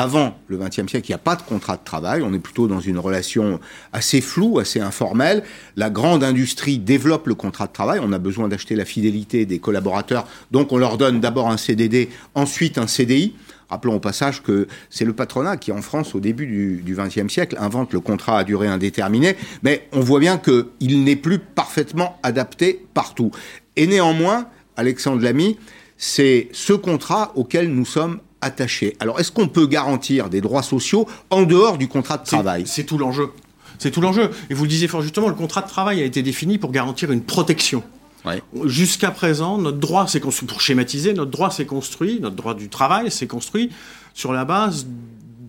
Avant 0.00 0.38
le 0.46 0.58
XXe 0.58 0.86
siècle, 0.86 1.06
il 1.08 1.10
n'y 1.10 1.16
a 1.16 1.18
pas 1.18 1.34
de 1.34 1.42
contrat 1.42 1.76
de 1.76 1.82
travail. 1.82 2.22
On 2.22 2.32
est 2.32 2.38
plutôt 2.38 2.68
dans 2.68 2.78
une 2.78 3.00
relation 3.00 3.58
assez 3.92 4.20
floue, 4.20 4.60
assez 4.60 4.78
informelle. 4.78 5.42
La 5.74 5.90
grande 5.90 6.22
industrie 6.22 6.78
développe 6.78 7.26
le 7.26 7.34
contrat 7.34 7.66
de 7.66 7.72
travail. 7.72 7.98
On 8.00 8.12
a 8.12 8.18
besoin 8.18 8.46
d'acheter 8.46 8.76
la 8.76 8.84
fidélité 8.84 9.44
des 9.44 9.58
collaborateurs. 9.58 10.24
Donc, 10.52 10.70
on 10.70 10.76
leur 10.76 10.98
donne 10.98 11.18
d'abord 11.18 11.50
un 11.50 11.56
CDD, 11.56 12.10
ensuite 12.36 12.78
un 12.78 12.86
CDI. 12.86 13.34
Rappelons 13.70 13.96
au 13.96 13.98
passage 13.98 14.40
que 14.44 14.68
c'est 14.88 15.04
le 15.04 15.14
patronat 15.14 15.56
qui, 15.56 15.72
en 15.72 15.82
France, 15.82 16.14
au 16.14 16.20
début 16.20 16.46
du 16.46 16.94
XXe 16.96 17.26
siècle, 17.26 17.56
invente 17.58 17.92
le 17.92 17.98
contrat 17.98 18.38
à 18.38 18.44
durée 18.44 18.68
indéterminée. 18.68 19.34
Mais 19.64 19.88
on 19.90 19.98
voit 19.98 20.20
bien 20.20 20.38
qu'il 20.38 21.02
n'est 21.02 21.16
plus 21.16 21.40
parfaitement 21.40 22.20
adapté 22.22 22.86
partout. 22.94 23.32
Et 23.74 23.88
néanmoins, 23.88 24.46
Alexandre 24.76 25.24
Lamy, 25.24 25.58
c'est 25.96 26.50
ce 26.52 26.72
contrat 26.72 27.32
auquel 27.34 27.74
nous 27.74 27.84
sommes 27.84 28.20
attachés. 28.40 28.96
Alors, 29.00 29.20
est-ce 29.20 29.32
qu'on 29.32 29.48
peut 29.48 29.66
garantir 29.66 30.28
des 30.30 30.40
droits 30.40 30.62
sociaux 30.62 31.08
en 31.30 31.42
dehors 31.42 31.78
du 31.78 31.88
contrat 31.88 32.18
de 32.18 32.24
travail? 32.24 32.64
C'est 32.66 32.84
tout 32.84 32.98
l'enjeu. 32.98 33.30
C'est 33.78 33.90
tout 33.90 34.00
l'enjeu. 34.00 34.30
Et 34.50 34.54
vous 34.54 34.64
le 34.64 34.68
disiez 34.68 34.88
fort 34.88 35.02
justement, 35.02 35.28
le 35.28 35.34
contrat 35.34 35.62
de 35.62 35.68
travail 35.68 36.00
a 36.00 36.04
été 36.04 36.22
défini 36.22 36.58
pour 36.58 36.72
garantir 36.72 37.12
une 37.12 37.22
protection. 37.22 37.82
Ouais. 38.24 38.42
Jusqu'à 38.64 39.10
présent, 39.10 39.58
notre 39.58 39.78
droit, 39.78 40.06
c'est 40.08 40.20
pour 40.20 40.60
schématiser, 40.60 41.14
notre 41.14 41.30
droit 41.30 41.50
s'est 41.50 41.66
construit, 41.66 42.18
notre 42.20 42.36
droit 42.36 42.54
du 42.54 42.68
travail 42.68 43.10
s'est 43.10 43.28
construit 43.28 43.70
sur 44.14 44.32
la 44.32 44.44
base 44.44 44.86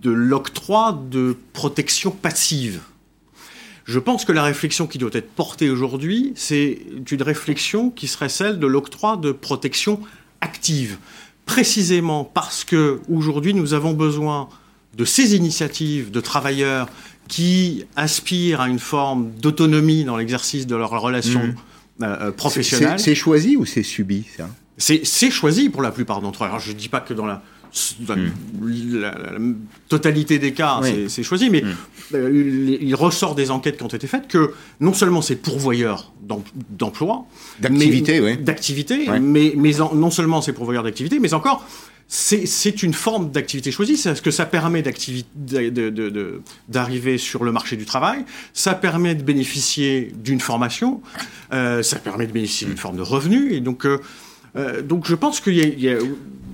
de 0.02 0.12
l'octroi 0.12 1.00
de 1.10 1.36
protection 1.54 2.12
passive. 2.12 2.82
Je 3.86 3.98
pense 3.98 4.24
que 4.24 4.32
la 4.32 4.44
réflexion 4.44 4.86
qui 4.86 5.00
doit 5.00 5.10
être 5.14 5.32
portée 5.32 5.72
aujourd'hui, 5.72 6.32
c'est 6.36 6.80
une 7.10 7.24
réflexion 7.24 7.90
qui 7.90 8.08
serait 8.08 8.30
celle 8.30 8.60
de 8.60 8.68
l'octroi 8.68 9.18
de 9.18 9.32
protection 9.32 10.00
active 10.42 11.00
précisément 11.50 12.24
parce 12.24 12.64
que 12.64 13.02
aujourd'hui 13.10 13.56
nous 13.56 13.74
avons 13.74 13.94
besoin 13.94 14.50
de 14.96 15.04
ces 15.04 15.36
initiatives 15.36 16.12
de 16.12 16.22
travailleurs 16.22 16.88
qui 17.28 17.86
aspirent 17.96 18.62
à 18.62 18.70
une 18.70 18.78
forme 18.78 19.32
d'autonomie 19.42 20.04
dans 20.04 20.16
l'exercice 20.16 20.68
de 20.68 20.76
leurs 20.76 20.92
relations 20.92 21.48
mmh. 21.48 22.04
euh, 22.04 22.32
professionnelles. 22.32 23.00
C'est 23.00 23.16
choisi 23.16 23.58
ou 23.58 23.66
c'est 23.66 23.82
subi 23.82 24.28
ça? 24.38 24.48
C'est 24.78 25.32
choisi 25.32 25.70
pour 25.70 25.82
la 25.82 25.92
plupart 25.92 26.22
d'entre 26.22 26.44
eux. 26.44 26.48
Alors 26.48 26.60
je 26.60 26.72
ne 26.72 26.78
dis 26.78 26.88
pas 26.88 27.02
que 27.02 27.16
dans 27.16 27.26
la 27.26 27.42
la, 28.08 29.16
totalité 29.88 30.40
des 30.40 30.54
cas, 30.54 30.80
oui. 30.82 31.06
c'est 31.10 31.24
choisi, 31.24 31.50
mais 31.50 31.62
mmh. 31.62 32.16
euh, 32.16 32.78
il 32.82 32.96
ressort 32.96 33.36
des 33.36 33.52
enquêtes 33.52 33.78
qui 33.78 33.84
ont 33.84 33.88
été 33.88 34.08
faites 34.08 34.28
que 34.28 34.54
non 34.80 34.94
seulement 34.94 35.22
c'est 35.22 35.36
pourvoyeur 35.36 36.14
d'emploi, 36.70 37.26
d'activité, 37.60 38.20
oui. 38.20 38.38
d'activité, 38.38 39.10
ouais. 39.10 39.20
mais, 39.20 39.54
mais 39.56 39.82
en, 39.82 39.94
non 39.96 40.12
seulement 40.12 40.42
c'est 40.42 40.54
pourvoyeur 40.54 40.84
d'activité, 40.84 41.20
mais 41.20 41.34
encore 41.34 41.66
c'est 42.12 42.82
une 42.82 42.96
forme 42.96 43.30
d'activité 43.30 43.72
choisie, 43.72 43.96
c'est 43.96 44.16
ce 44.16 44.24
que 44.24 44.32
ça 44.32 44.48
permet 44.48 44.84
d'arriver 46.68 47.20
sur 47.20 47.44
le 47.44 47.52
marché 47.52 47.76
du 47.78 47.86
travail, 47.86 48.26
ça 48.52 48.74
permet 48.74 49.14
de 49.14 49.22
bénéficier 49.22 50.12
d'une 50.16 50.40
formation, 50.40 51.02
euh, 51.54 51.84
ça 51.84 52.00
permet 52.00 52.26
de 52.26 52.32
bénéficier 52.32 52.66
d'une 52.66 52.78
forme 52.78 52.98
de 52.98 53.04
revenu, 53.04 53.54
et 53.54 53.60
donc, 53.60 53.86
euh, 53.86 54.82
donc 54.82 55.06
je 55.06 55.14
pense 55.14 55.40
qu'il 55.40 55.54
y, 55.54 55.82
y, 55.82 55.90
a... 55.90 56.00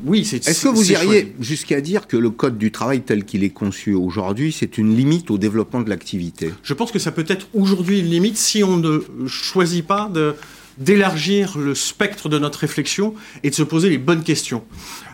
Oui, 0.06 0.24
c'est 0.24 0.48
Est-ce 0.48 0.64
que 0.64 0.70
vous 0.70 0.92
iriez 0.92 1.36
jusqu'à 1.40 1.82
dire 1.82 2.08
que 2.08 2.16
le 2.16 2.30
code 2.30 2.58
du 2.58 2.72
travail 2.72 3.02
tel 3.02 3.26
qu'il 3.26 3.44
est 3.44 3.50
conçu 3.50 3.94
aujourd'hui, 3.94 4.52
c'est 4.52 4.78
une 4.78 4.96
limite 4.96 5.32
au 5.32 5.38
développement 5.38 5.82
de 5.82 5.90
l'activité? 5.90 6.54
Je 6.64 6.74
pense 6.74 6.92
que 6.92 7.00
ça 7.00 7.12
peut 7.12 7.26
être 7.28 7.48
aujourd'hui 7.54 8.00
une 8.00 8.10
limite 8.10 8.38
si 8.38 8.64
on 8.64 8.78
ne 8.78 9.00
choisit 9.28 9.86
pas 9.86 10.10
de 10.14 10.36
d'élargir 10.78 11.58
le 11.58 11.74
spectre 11.74 12.28
de 12.28 12.38
notre 12.38 12.60
réflexion 12.60 13.14
et 13.44 13.50
de 13.50 13.56
se 13.56 13.64
poser 13.64 13.90
les 13.90 13.98
bonnes 13.98 14.24
questions. 14.24 14.64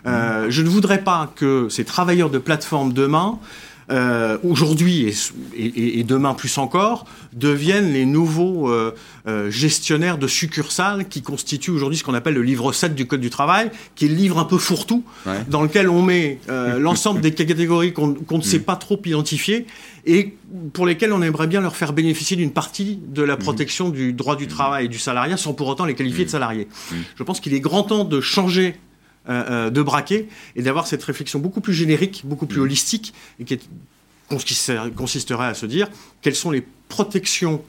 Euh, 0.07 0.47
je 0.49 0.63
ne 0.63 0.69
voudrais 0.69 1.03
pas 1.03 1.31
que 1.35 1.67
ces 1.69 1.85
travailleurs 1.85 2.31
de 2.31 2.39
plateforme 2.39 2.93
demain 2.93 3.37
euh, 3.91 4.37
aujourd'hui 4.43 5.07
et, 5.07 5.13
et, 5.65 5.99
et, 5.99 6.03
demain 6.03 6.33
plus 6.33 6.57
encore, 6.57 7.05
deviennent 7.33 7.91
les 7.91 8.05
nouveaux 8.05 8.69
euh, 8.69 8.95
euh, 9.27 9.51
gestionnaires 9.51 10.17
de 10.17 10.27
succursales 10.27 11.09
qui 11.09 11.21
constituent 11.21 11.71
aujourd'hui 11.71 11.97
ce 11.97 12.03
qu'on 12.03 12.13
appelle 12.13 12.35
le 12.35 12.41
livre 12.41 12.71
7 12.71 12.95
du 12.95 13.05
Code 13.05 13.19
du 13.19 13.29
travail, 13.29 13.69
qui 13.95 14.05
est 14.05 14.07
le 14.07 14.15
livre 14.15 14.39
un 14.39 14.45
peu 14.45 14.57
fourre-tout, 14.57 15.03
ouais. 15.25 15.43
dans 15.49 15.61
lequel 15.61 15.89
on 15.89 16.01
met 16.01 16.39
l'ensemble 16.77 17.21
des 17.21 17.33
catégories 17.33 17.91
qu'on 17.93 18.13
qu 18.13 18.35
ne 18.35 18.41
sait 18.41 18.59
pas 18.59 18.75
trop 18.75 18.99
identifier 19.03 19.65
et 20.05 20.35
pour 20.73 20.85
lesquelles 20.85 21.11
on 21.13 21.21
aimerait 21.21 21.47
bien 21.47 21.61
leur 21.61 21.75
faire 21.75 21.93
bénéficier 21.93 22.37
d'une 22.37 22.51
partie 22.51 22.99
de 23.07 23.23
la 23.23 23.37
protection 23.37 23.89
du 23.89 24.13
droit 24.13 24.35
du 24.35 24.47
travail 24.47 24.85
et 24.85 24.89
du 24.89 24.99
salariat 24.99 25.37
sans 25.37 25.53
pour 25.53 25.67
autant 25.67 25.85
les 25.85 25.95
qualifier 25.95 26.25
de 26.25 26.29
salariés. 26.29 26.67
Je 27.15 27.23
pense 27.23 27.39
qu'il 27.39 27.53
est 27.53 27.59
grand 27.59 27.83
temps 27.83 28.05
de 28.05 28.21
changer 28.21 28.75
euh, 29.29 29.69
de 29.69 29.81
braquer 29.81 30.27
et 30.55 30.63
d'avoir 30.63 30.87
cette 30.87 31.03
réflexion 31.03 31.39
beaucoup 31.39 31.61
plus 31.61 31.73
générique, 31.73 32.23
beaucoup 32.25 32.47
plus 32.47 32.59
holistique 32.59 33.13
et 33.39 33.43
qui 33.45 33.53
est, 33.53 33.69
consisterait 34.95 35.45
à 35.45 35.53
se 35.53 35.65
dire 35.65 35.89
quelles 36.21 36.35
sont 36.35 36.51
les 36.51 36.65
protections 36.89 37.63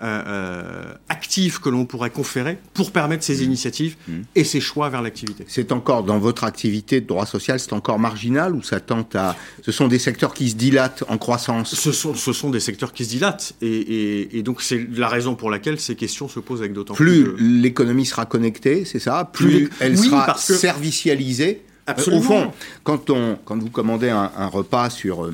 euh, 0.00 0.22
euh, 0.26 0.94
active 1.08 1.58
que 1.58 1.68
l'on 1.68 1.84
pourrait 1.84 2.10
conférer 2.10 2.56
pour 2.72 2.92
permettre 2.92 3.24
ces 3.24 3.38
mmh. 3.38 3.42
initiatives 3.44 3.96
mmh. 4.06 4.12
et 4.36 4.44
ces 4.44 4.60
choix 4.60 4.88
vers 4.90 5.02
l'activité. 5.02 5.44
C'est 5.48 5.72
encore 5.72 6.04
dans 6.04 6.20
votre 6.20 6.44
activité 6.44 7.00
de 7.00 7.06
droit 7.06 7.26
social, 7.26 7.58
c'est 7.58 7.72
encore 7.72 7.98
marginal 7.98 8.54
ou 8.54 8.62
ça 8.62 8.78
tente 8.78 9.16
à 9.16 9.34
Ce 9.62 9.72
sont 9.72 9.88
des 9.88 9.98
secteurs 9.98 10.34
qui 10.34 10.50
se 10.50 10.54
dilatent 10.54 11.02
en 11.08 11.18
croissance? 11.18 11.74
Ce 11.74 11.90
sont, 11.90 12.14
ce 12.14 12.32
sont 12.32 12.50
des 12.50 12.60
secteurs 12.60 12.92
qui 12.92 13.04
se 13.04 13.10
dilatent 13.10 13.54
et, 13.60 14.40
donc 14.44 14.62
c'est 14.62 14.86
la 14.96 15.08
raison 15.08 15.34
pour 15.34 15.50
laquelle 15.50 15.80
ces 15.80 15.96
questions 15.96 16.28
se 16.28 16.38
posent 16.38 16.60
avec 16.60 16.74
d'autant 16.74 16.94
plus. 16.94 17.24
Plus 17.24 17.60
l'économie 17.60 18.06
sera 18.06 18.24
connectée, 18.24 18.84
c'est 18.84 19.00
ça? 19.00 19.28
Plus, 19.32 19.68
elle 19.80 19.98
sera 19.98 20.36
servicialisée? 20.36 21.62
Absolument. 21.86 22.20
Au 22.20 22.22
fond, 22.22 22.52
quand 22.84 23.10
on, 23.10 23.36
quand 23.44 23.58
vous 23.58 23.70
commandez 23.70 24.10
un, 24.10 24.46
repas 24.46 24.90
sur 24.90 25.28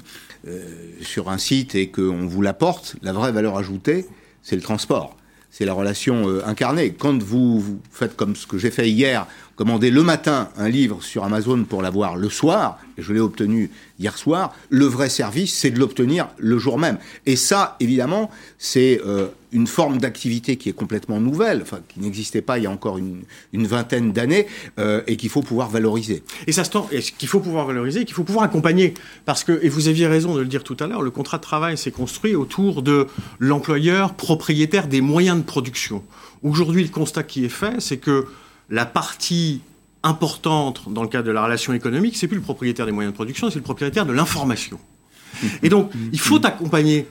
sur 1.03 1.29
un 1.29 1.39
site 1.39 1.75
et 1.75 1.89
qu'on 1.89 2.27
vous 2.27 2.41
l'apporte, 2.41 2.97
la 3.03 3.13
vraie 3.13 3.33
valeur 3.33 3.59
ajoutée, 3.59 4.07
c'est 4.45 4.55
le 4.55 4.63
transport. 4.63 5.17
C'est 5.51 5.65
la 5.65 5.73
relation 5.73 6.29
euh, 6.29 6.47
incarnée. 6.47 6.93
Quand 6.93 7.21
vous, 7.21 7.59
vous, 7.59 7.81
faites 7.91 8.15
comme 8.15 8.37
ce 8.37 8.47
que 8.47 8.59
j'ai 8.59 8.71
fait 8.71 8.89
hier, 8.89 9.27
commander 9.57 9.91
le 9.91 10.03
matin 10.03 10.49
un 10.57 10.69
livre 10.69 11.03
sur 11.03 11.25
Amazon 11.25 11.65
pour 11.65 11.83
l'avoir 11.83 12.17
le 12.17 12.29
soir, 12.29 12.79
et 12.99 13.03
je 13.03 13.13
l'ai 13.13 13.21
obtenu 13.21 13.71
hier 13.99 14.17
soir, 14.19 14.53
le 14.71 14.87
vrai 14.87 15.09
service, 15.09 15.55
c'est 15.55 15.71
de 15.71 15.79
l'obtenir 15.79 16.29
le 16.39 16.59
jour 16.59 16.79
même. 16.79 16.99
Et 17.27 17.37
ça, 17.37 17.77
évidemment, 17.81 18.31
c'est 18.59 19.01
euh, 19.07 19.29
une 19.53 19.67
forme 19.67 19.99
d'activité 19.99 20.57
qui 20.57 20.69
est 20.69 20.73
complètement 20.73 21.21
nouvelle, 21.21 21.63
enfin, 21.63 21.79
qui 21.89 22.01
n'existait 22.01 22.43
pas 22.43 22.59
il 22.59 22.65
y 22.65 22.67
a 22.67 22.71
encore 22.71 22.99
une, 22.99 23.25
vingtaine 23.53 24.13
d'années, 24.13 24.47
euh, 24.79 25.03
et 25.07 25.17
qu'il 25.17 25.31
faut 25.31 25.43
pouvoir 25.43 25.71
valoriser. 25.71 26.23
Et 26.47 26.53
ça 26.53 26.65
se 26.65 26.71
qu'il 27.17 27.29
faut 27.29 27.41
pouvoir 27.41 27.67
valoriser, 27.67 28.05
qu'il 28.05 28.15
faut 28.15 28.25
pouvoir 28.25 28.45
accompagner. 28.45 28.95
Parce 29.25 29.45
que, 29.45 29.61
et 29.63 29.69
vous 29.69 29.89
aviez 29.89 30.07
raison 30.07 30.35
de 30.35 30.41
le 30.41 30.47
dire 30.47 30.65
tout 30.65 30.77
à 30.81 30.87
l'heure, 30.87 31.03
le 31.03 31.11
contrat 31.11 31.39
de 31.39 31.43
travail 31.43 31.79
s'est 31.79 31.93
construit 31.93 32.35
autour 32.35 32.83
de 32.83 33.07
l'employeur 33.39 34.15
propriétaire 34.15 34.89
des 34.89 35.01
moyens 35.01 35.39
de 35.39 35.45
production. 35.45 36.03
Aujourd'hui, 36.43 36.83
le 36.83 36.91
constat 36.91 37.23
qui 37.23 37.45
est 37.45 37.49
fait, 37.49 37.81
c'est 37.81 37.97
que 37.97 38.27
la 38.71 38.87
partie 38.87 39.61
importante 40.03 40.83
dans 40.93 41.03
le 41.03 41.09
cadre 41.09 41.27
de 41.27 41.33
la 41.33 41.45
relation 41.45 41.73
économique, 41.73 42.17
c'est 42.17 42.29
plus 42.29 42.37
le 42.37 42.43
propriétaire 42.43 42.87
des 42.87 42.93
moyens 42.93 43.13
de 43.13 43.17
production, 43.17 43.49
c'est 43.51 43.57
le 43.57 43.63
propriétaire 43.63 44.07
de 44.07 44.13
l'information. 44.13 44.79
Et 45.63 45.69
donc, 45.69 45.91
il 46.13 46.21
faut 46.21 46.45
accompagner. 46.45 47.07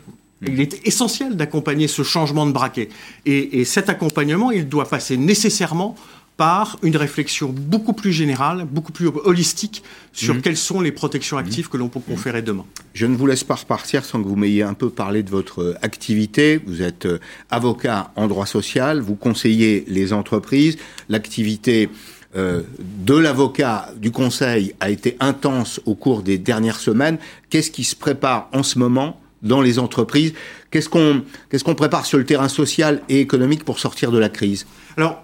Il 0.45 0.59
est 0.59 0.85
essentiel 0.85 1.35
d'accompagner 1.37 1.87
ce 1.87 2.03
changement 2.03 2.45
de 2.45 2.51
braquet. 2.51 2.89
et, 3.25 3.63
cet 3.65 3.89
accompagnement, 3.89 4.51
il 4.51 4.67
doit 4.67 4.89
passer 4.89 5.17
nécessairement 5.17 5.95
par 6.37 6.77
une 6.81 6.97
réflexion 6.97 7.53
beaucoup 7.55 7.93
plus 7.93 8.11
générale, 8.11 8.65
beaucoup 8.69 8.91
plus 8.91 9.07
holistique 9.07 9.83
sur 10.13 10.33
mhm. 10.33 10.41
quelles 10.41 10.57
sont 10.57 10.81
les 10.81 10.91
protections 10.91 11.37
actives 11.37 11.69
que 11.69 11.77
l'on 11.77 11.89
peut 11.89 11.99
conférer 11.99 12.41
demain. 12.41 12.65
Je 12.93 13.05
ne 13.05 13.15
vous 13.15 13.27
laisse 13.27 13.43
pas 13.43 13.55
repartir 13.55 14.03
sans 14.03 14.21
que 14.21 14.27
vous 14.27 14.35
m'ayez 14.35 14.63
un 14.63 14.73
peu 14.73 14.89
parlé 14.89 15.21
de 15.21 15.29
votre 15.29 15.61
euh, 15.61 15.77
activité. 15.81 16.59
Vous 16.65 16.81
êtes 16.81 17.05
euh, 17.05 17.19
avocat 17.51 18.11
en 18.15 18.27
droit 18.27 18.47
social, 18.47 18.99
vous 18.99 19.15
conseillez 19.15 19.85
les 19.87 20.11
entreprises. 20.11 20.77
L'activité 21.07 21.89
euh, 22.35 22.63
de 22.79 23.15
l'avocat 23.15 23.89
du 23.97 24.09
conseil 24.09 24.73
a 24.79 24.89
été 24.89 25.17
intense 25.19 25.79
au 25.85 25.93
cours 25.93 26.23
des 26.23 26.39
dernières 26.39 26.79
semaines. 26.79 27.19
Qu'est-ce 27.51 27.69
qui 27.69 27.83
se 27.83 27.95
prépare 27.95 28.49
en 28.53 28.63
ce 28.63 28.79
moment 28.79 29.19
dans 29.43 29.61
les 29.61 29.77
entreprises? 29.77 30.33
Qu'est-ce 30.71 30.89
qu'on 30.89 31.21
qu'est-ce 31.49 31.63
qu'on 31.63 31.75
prépare 31.75 32.07
sur 32.07 32.17
le 32.17 32.25
terrain 32.25 32.47
social 32.47 33.03
et 33.07 33.19
économique 33.19 33.63
pour 33.63 33.77
sortir 33.77 34.11
de 34.11 34.17
la 34.17 34.29
crise? 34.29 34.65
Alors, 34.97 35.22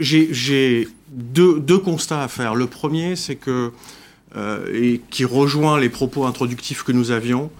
j'ai 0.00 0.88
deux, 1.10 1.78
constats 1.78 2.22
à 2.22 2.28
faire. 2.28 2.54
Le 2.54 2.66
premier, 2.66 3.16
c'est 3.16 3.36
que, 3.36 3.72
euh, 4.36 4.66
et 4.72 5.00
qui 5.10 5.24
rejoint 5.24 5.78
les 5.78 5.88
propos 5.88 6.24
introductifs 6.24 6.82
que 6.82 6.92
nous 6.92 7.10
avions, 7.10 7.50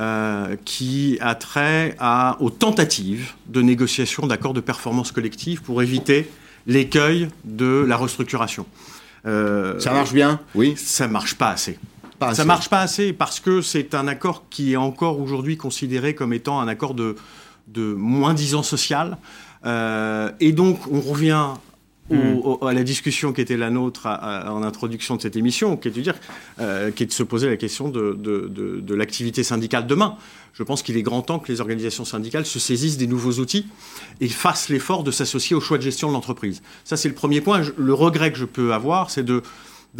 euh, 0.00 0.56
qui 0.64 1.18
a 1.20 1.34
trait 1.34 1.96
à, 1.98 2.36
aux 2.40 2.50
tentatives 2.50 3.32
de 3.46 3.60
négociation 3.60 4.26
d'accords 4.26 4.54
de 4.54 4.60
performance 4.60 5.12
collective 5.12 5.62
pour 5.62 5.82
éviter 5.82 6.30
l'écueil 6.66 7.28
de 7.44 7.84
la 7.86 7.96
restructuration. 7.96 8.66
Euh, 9.26 9.78
ça 9.78 9.92
marche 9.92 10.12
bien? 10.12 10.40
Oui. 10.54 10.74
Ça 10.76 11.08
marche 11.08 11.34
pas 11.34 11.50
assez. 11.50 11.78
Pas 12.18 12.34
ça 12.34 12.44
marche 12.44 12.68
pas 12.68 12.80
assez 12.80 13.12
parce 13.12 13.40
que 13.40 13.60
c'est 13.60 13.94
un 13.94 14.06
accord 14.06 14.44
qui 14.48 14.72
est 14.72 14.76
encore 14.76 15.20
aujourd'hui 15.20 15.56
considéré 15.56 16.14
comme 16.14 16.32
étant 16.32 16.60
un 16.60 16.68
accord 16.68 16.94
de, 16.94 17.16
de 17.66 17.94
moins 17.94 18.32
disant 18.32 18.62
social. 18.62 19.18
et 19.64 20.52
donc, 20.52 20.80
on 20.90 21.00
revient 21.00 21.48
Mm. 22.10 22.66
à 22.66 22.72
la 22.72 22.82
discussion 22.82 23.32
qui 23.32 23.40
était 23.40 23.56
la 23.56 23.70
nôtre 23.70 24.06
en 24.06 24.62
introduction 24.62 25.16
de 25.16 25.22
cette 25.22 25.36
émission, 25.36 25.76
qui 25.76 25.88
est 25.88 25.90
de, 25.92 26.00
dire, 26.00 26.16
euh, 26.60 26.90
qui 26.90 27.04
est 27.04 27.06
de 27.06 27.12
se 27.12 27.22
poser 27.22 27.48
la 27.48 27.56
question 27.56 27.88
de, 27.88 28.12
de, 28.12 28.94
l'activité 28.94 29.42
syndicale 29.44 29.86
demain. 29.86 30.16
Je 30.52 30.62
pense 30.64 30.82
qu'il 30.82 30.96
est 30.96 31.02
grand 31.02 31.22
temps 31.22 31.38
que 31.38 31.50
les 31.50 31.60
organisations 31.60 32.04
syndicales 32.04 32.44
se 32.44 32.58
saisissent 32.58 32.98
des 32.98 33.06
nouveaux 33.06 33.34
outils 33.34 33.66
et 34.20 34.28
fassent 34.28 34.68
l'effort 34.68 35.04
de 35.04 35.10
s'associer 35.10 35.56
au 35.56 35.60
choix 35.60 35.78
de 35.78 35.82
gestion 35.82 36.08
de 36.08 36.12
l'entreprise. 36.12 36.60
Ça, 36.84 36.96
c'est 36.96 37.08
le 37.08 37.14
premier 37.14 37.40
point. 37.40 37.62
le 37.76 37.94
regret 37.94 38.32
que 38.32 38.38
je 38.38 38.44
peux 38.44 38.74
avoir, 38.74 39.10
c'est 39.10 39.24
de, 39.24 39.42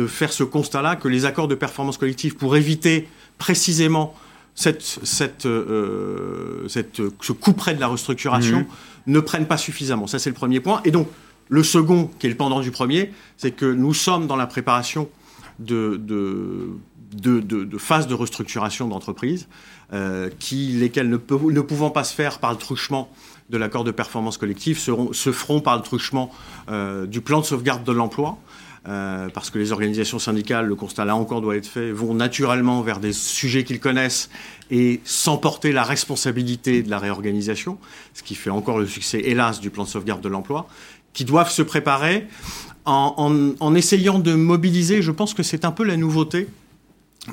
faire 0.07 0.33
ce 0.33 0.43
constat-là 0.43 0.97
que 0.97 1.09
les 1.09 1.25
accords 1.25 1.49
de 1.49 1.55
performance 1.55 1.99
collective, 1.99 2.35
pour 2.35 2.57
éviter 2.57 3.09
précisément 3.39 4.15
cette, 4.55 4.83
cette, 4.83 5.47
euh, 5.47 6.67
cette, 6.69 7.01
ce 7.21 7.33
coup 7.33 7.53
près 7.53 7.75
de 7.75 7.81
la 7.81 7.87
restructuration, 7.87 8.61
mm. 8.61 8.67
ne 9.07 9.21
prennent 9.21 9.47
pas 9.47 9.57
suffisamment. 9.57 10.07
Ça, 10.07 10.19
c'est 10.19 10.31
le 10.31 10.35
premier 10.35 10.61
point. 10.61 10.83
Et 10.85 10.91
donc, 10.91 11.09
le 11.53 11.63
second, 11.63 12.11
qui 12.19 12.27
est 12.27 12.31
le 12.31 12.37
pendant 12.37 12.61
du 12.61 12.71
premier, 12.71 13.13
c'est 13.37 13.51
que 13.51 13.67
nous 13.67 13.93
sommes 13.93 14.27
dans 14.27 14.37
la 14.37 14.47
préparation 14.47 15.11
de, 15.59 16.01
phases 17.77 18.07
de 18.07 18.15
restructuration 18.15 18.89
d'entreprises, 18.89 19.49
euh, 19.93 20.31
lesquelles 20.51 21.11
ne, 21.11 21.19
pouvant 21.19 21.91
pas 21.91 22.05
se 22.05 22.15
faire 22.15 22.39
par 22.39 22.53
le 22.53 22.57
truchement 22.57 23.11
de 23.51 23.59
l'accord 23.59 23.85
de 23.85 23.91
performance 23.91 24.39
collective, 24.39 24.79
se 24.79 25.33
feront 25.33 25.61
par 25.61 25.77
le 25.77 25.83
truchement 25.83 26.31
euh, 26.71 27.05
du 27.05 27.21
plan 27.21 27.41
de 27.41 27.45
sauvegarde 27.45 27.85
de 27.85 27.93
l'emploi. 27.93 28.39
Euh, 28.89 29.29
parce 29.29 29.51
que 29.51 29.61
les 29.61 29.71
organisations 29.71 30.19
syndicales, 30.19 30.67
le 30.67 30.75
constat 30.75 31.05
là 31.05 31.15
encore 31.15 31.41
doit 31.41 31.55
être 31.55 31.69
fait, 31.69 31.93
vont 31.93 32.15
naturellement 32.15 32.83
vers 32.83 32.99
des 32.99 33.13
sujets 33.13 33.63
qu'ils 33.63 33.79
connaissent 33.79 34.29
et 34.73 35.01
sans 35.05 35.37
porter 35.37 35.71
la 35.71 35.85
responsabilité 35.85 36.83
de 36.83 36.91
la 36.91 36.99
réorganisation, 36.99 37.79
ce 38.13 38.25
qui 38.25 38.35
fait 38.35 38.51
encore 38.51 38.81
le 38.81 38.89
succès, 38.89 39.21
hélas, 39.21 39.61
du 39.61 39.71
plan 39.71 39.85
de 39.85 39.89
sauvegarde 39.89 40.21
de 40.21 40.29
l'emploi 40.29 40.67
qui 41.13 41.25
doivent 41.25 41.51
se 41.51 41.63
préparer 41.63 42.27
en, 42.85 43.75
essayant 43.75 44.19
de 44.19 44.35
mobiliser, 44.35 45.03
je 45.03 45.11
pense 45.11 45.35
que 45.35 45.43
c'est 45.43 45.65
un 45.65 45.71
peu 45.71 45.85
la 45.85 45.97
nouveauté, 45.97 46.49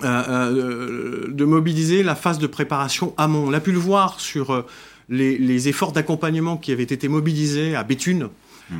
euh, 0.03 0.23
euh, 0.27 1.27
de 1.29 1.45
mobiliser 1.45 2.03
la 2.03 2.15
phase 2.15 2.37
de 2.37 2.47
préparation 2.47 3.13
amont. 3.17 3.45
On 3.47 3.53
a 3.53 3.59
pu 3.59 3.71
le 3.71 3.79
voir 3.79 4.19
sur 4.19 4.51
euh, 4.51 4.65
les, 5.09 5.67
efforts 5.67 5.91
d'accompagnement 5.91 6.57
qui 6.57 6.71
avaient 6.71 6.83
été 6.83 7.07
mobilisés 7.07 7.75
à 7.75 7.83
Béthune. 7.83 8.29
Mmh. 8.69 8.75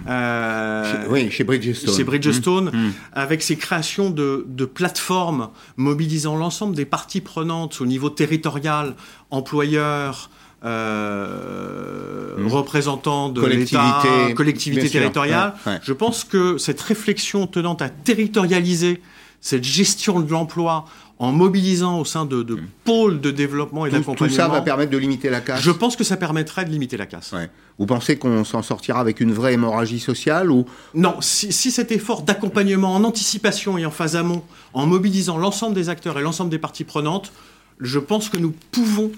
oui, 1.10 1.32
chez 1.32 1.44
Bridgestone. 1.44 1.96
Chez 1.96 2.04
Bridgestone, 2.04 2.66
mmh. 2.66 2.78
Mmh. 2.78 2.94
avec 3.14 3.42
ces 3.42 3.56
créations 3.56 4.12
de, 4.12 4.46
de 4.48 4.66
plateformes 4.66 5.50
mobilisant 5.78 6.38
l'ensemble 6.38 6.76
des 6.76 6.86
parties 6.86 7.22
prenantes 7.22 7.82
au 7.82 7.88
niveau 7.88 8.12
territorial, 8.12 8.94
employeurs, 9.32 10.30
euh, 10.66 12.38
mmh. 12.38 12.48
représentants 12.48 13.30
de 13.30 13.46
l'État, 13.46 14.04
collectivité 14.36 14.90
territoriale. 14.90 15.54
Je 15.84 15.94
pense 15.94 16.24
que 16.24 16.58
cette 16.58 16.82
réflexion 16.82 17.48
tenant 17.48 17.76
à 17.76 17.90
territorialiser 17.90 19.02
cette 19.42 19.64
gestion 19.64 20.20
de 20.20 20.30
l'emploi 20.30 20.86
en 21.18 21.32
mobilisant 21.34 22.00
au 22.00 22.06
sein 22.06 22.26
de, 22.26 22.44
de 22.44 22.56
mmh. 22.56 22.68
pôles 22.86 23.22
de 23.22 23.32
développement 23.32 23.86
et 23.86 23.90
d'accompagnement. 23.90 24.28
Tout 24.30 24.34
ça 24.34 24.48
va 24.48 24.62
permettre 24.62 24.92
de 24.92 24.98
limiter 24.98 25.30
la 25.30 25.42
casse 25.42 25.62
Je 25.62 25.72
pense 25.72 25.98
que 25.98 26.06
ça 26.06 26.16
permettrait 26.16 26.64
de 26.64 26.70
limiter 26.70 26.96
la 26.96 27.06
casse. 27.06 27.34
Vous 27.78 27.86
pensez 27.86 28.18
qu'on 28.18 28.44
s'en 28.44 28.62
sortira 28.62 29.00
avec 29.00 29.20
une 29.20 29.32
vraie 29.32 29.54
hémorragie 29.54 30.00
sociale 30.00 30.50
ou 30.52 30.66
Non, 30.94 31.16
si, 31.22 31.52
si 31.52 31.72
cet 31.72 31.92
effort 31.92 32.22
d'accompagnement 32.22 32.96
en 32.96 33.04
anticipation 33.04 33.78
et 33.78 33.86
en 33.86 33.92
phase 33.92 34.16
amont, 34.16 34.44
en 34.74 34.86
mobilisant 34.86 35.38
l'ensemble 35.38 35.76
des 35.76 35.90
acteurs 35.90 36.18
et 36.20 36.22
l'ensemble 36.22 36.50
des 36.50 36.60
parties 36.60 36.86
prenantes, 36.86 37.32
je 37.80 38.00
pense 38.00 38.30
que 38.30 38.38
nous 38.38 38.54
pouvons 38.72 39.12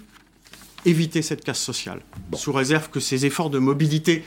éviter 0.86 1.22
cette 1.22 1.44
casse 1.44 1.60
sociale, 1.60 2.02
sous 2.34 2.52
réserve 2.52 2.90
que 2.90 3.00
ces 3.00 3.26
efforts 3.26 3.50
de 3.50 3.60
mobilité 3.60 4.24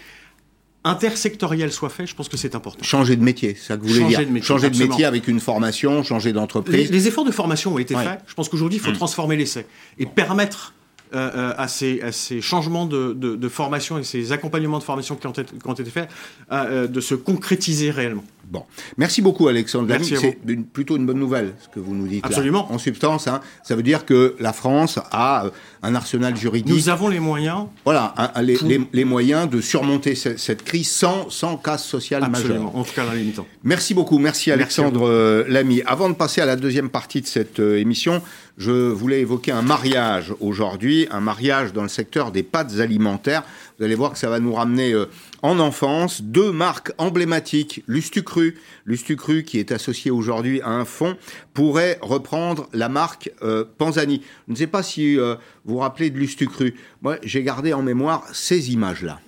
intersectoriels 0.85 1.73
soient 1.73 1.89
faits, 1.89 2.07
je 2.09 2.15
pense 2.15 2.29
que 2.29 2.37
c'est 2.37 2.55
important. 2.55 2.83
Changer 2.85 3.17
de 3.17 3.23
métier, 3.23 3.55
c'est 3.55 3.69
ça 3.69 3.77
que 3.77 3.83
vous 3.83 3.89
voulez 3.89 4.01
changer 4.01 4.17
dire. 4.17 4.27
De 4.27 4.33
métier, 4.33 4.47
changer 4.47 4.71
de 4.71 4.79
métier 4.79 5.05
avec 5.07 5.29
une 5.29 5.41
formation, 5.41 6.03
changer 6.03 6.33
d'entreprise. 6.33 6.91
Les, 6.91 7.09
efforts 7.09 7.25
de 7.25 7.31
formation 7.31 7.75
ont 7.75 7.79
été 7.79 7.95
faits. 7.95 8.21
Je 8.27 8.35
pense 8.35 8.49
qu'aujourd'hui, 8.49 8.79
il 8.79 8.83
faut 8.83 8.91
mmh. 8.91 8.97
transformer 8.97 9.37
l'essai 9.37 9.67
et 9.99 10.07
permettre 10.07 10.75
euh, 11.15 11.31
euh, 11.35 11.55
à, 11.57 11.69
ces, 11.69 12.41
changements 12.41 12.87
de, 12.87 13.49
formation 13.49 13.99
et 13.99 14.05
ces 14.05 14.33
accompagnements 14.33 14.79
de 14.79 14.85
formation 14.85 15.17
qui 15.17 15.27
ont 15.27 15.33
été, 15.75 15.91
faits 15.91 16.09
euh, 16.51 16.87
de 16.87 17.01
se 17.01 17.15
concrétiser 17.15 17.91
réellement. 17.91 18.25
Bon, 18.51 18.65
merci 18.97 19.23
beaucoup 19.23 19.49
Alexandre. 19.49 19.95
C'est 20.03 20.39
plutôt 20.73 20.97
une 20.97 21.07
bonne 21.07 21.19
nouvelle 21.19 21.55
ce 21.61 21.69
que 21.69 21.81
vous 21.81 21.95
nous 21.95 22.07
dites. 22.07 22.25
Absolument. 22.25 22.73
En 22.73 22.79
substance, 22.79 23.27
hein, 23.27 23.41
ça 23.63 23.77
veut 23.77 23.83
dire 23.83 24.05
que 24.05 24.37
la 24.39 24.53
France 24.53 24.99
a 25.13 25.47
un 25.83 25.95
arsenal 25.95 26.37
juridique. 26.37 26.73
Nous 26.73 26.89
avons 26.89 27.09
les 27.09 27.21
moyens. 27.21 27.67
Voilà, 27.85 28.15
les, 28.43 29.05
moyens 29.05 29.49
de 29.49 29.61
surmonter 29.61 30.15
cette, 30.15 30.65
crise 30.65 30.91
sans, 30.91 31.31
sans 31.31 31.57
casse 31.57 31.85
sociale 31.85 32.25
Absolument. 32.25 32.77
En 32.77 32.85
tout 32.85 32.93
cas, 32.95 33.05
la 33.05 33.15
limitant. 33.15 33.47
Merci 33.63 33.95
beaucoup. 33.95 34.19
Merci 34.19 34.51
Alexandre 34.51 35.45
Lamy. 35.49 35.83
Avant 35.87 36.09
de 36.09 36.15
passer 36.15 36.41
à 36.41 36.47
la 36.47 36.57
deuxième 36.57 36.91
partie 36.91 37.21
de 37.21 37.27
cette 37.27 37.59
émission, 37.59 38.23
je 38.57 38.71
voulais 38.71 39.21
évoquer 39.21 39.53
un 39.53 39.63
mariage 39.63 40.33
aujourd'hui, 40.41 41.09
un 41.11 41.21
mariage 41.21 41.73
dans 41.73 41.83
le 41.83 41.89
secteur 41.89 42.31
des 42.31 42.43
pâtes 42.43 42.79
alimentaires. 42.79 43.43
Vous 43.79 43.85
allez 43.85 43.95
voir 43.95 44.13
que 44.13 44.19
ça 44.19 44.29
va 44.29 44.41
nous 44.41 44.53
ramener 44.53 44.93
euh, 44.93 45.07
en 45.43 45.59
enfance. 45.59 46.23
Deux 46.23 46.53
marques 46.53 46.93
emblématiques, 46.99 47.83
Lustucru, 47.87 48.57
Lustucru 48.85 49.45
qui 49.45 49.59
est 49.59 49.73
associé 49.73 50.11
aujourd'hui 50.11 50.61
à 50.63 50.71
un 50.71 50.85
fonds, 50.85 51.17
pourrait 51.55 51.99
reprendre 52.03 52.69
la 52.73 52.89
marque 52.89 53.31
euh, 53.43 53.65
Panzani. 53.79 54.23
Je 54.47 54.53
ne 54.53 54.57
sais 54.57 54.67
pas 54.67 54.83
si 54.83 55.17
vous 55.17 55.35
vous 55.65 55.79
rappelez 55.79 56.11
de 56.11 56.19
Lustucru. 56.19 56.75
Moi, 57.03 57.17
j'ai 57.23 57.43
gardé 57.43 57.73
en 57.73 57.83
mémoire 57.83 58.25
ces 58.33 58.73
images-là. 58.73 59.21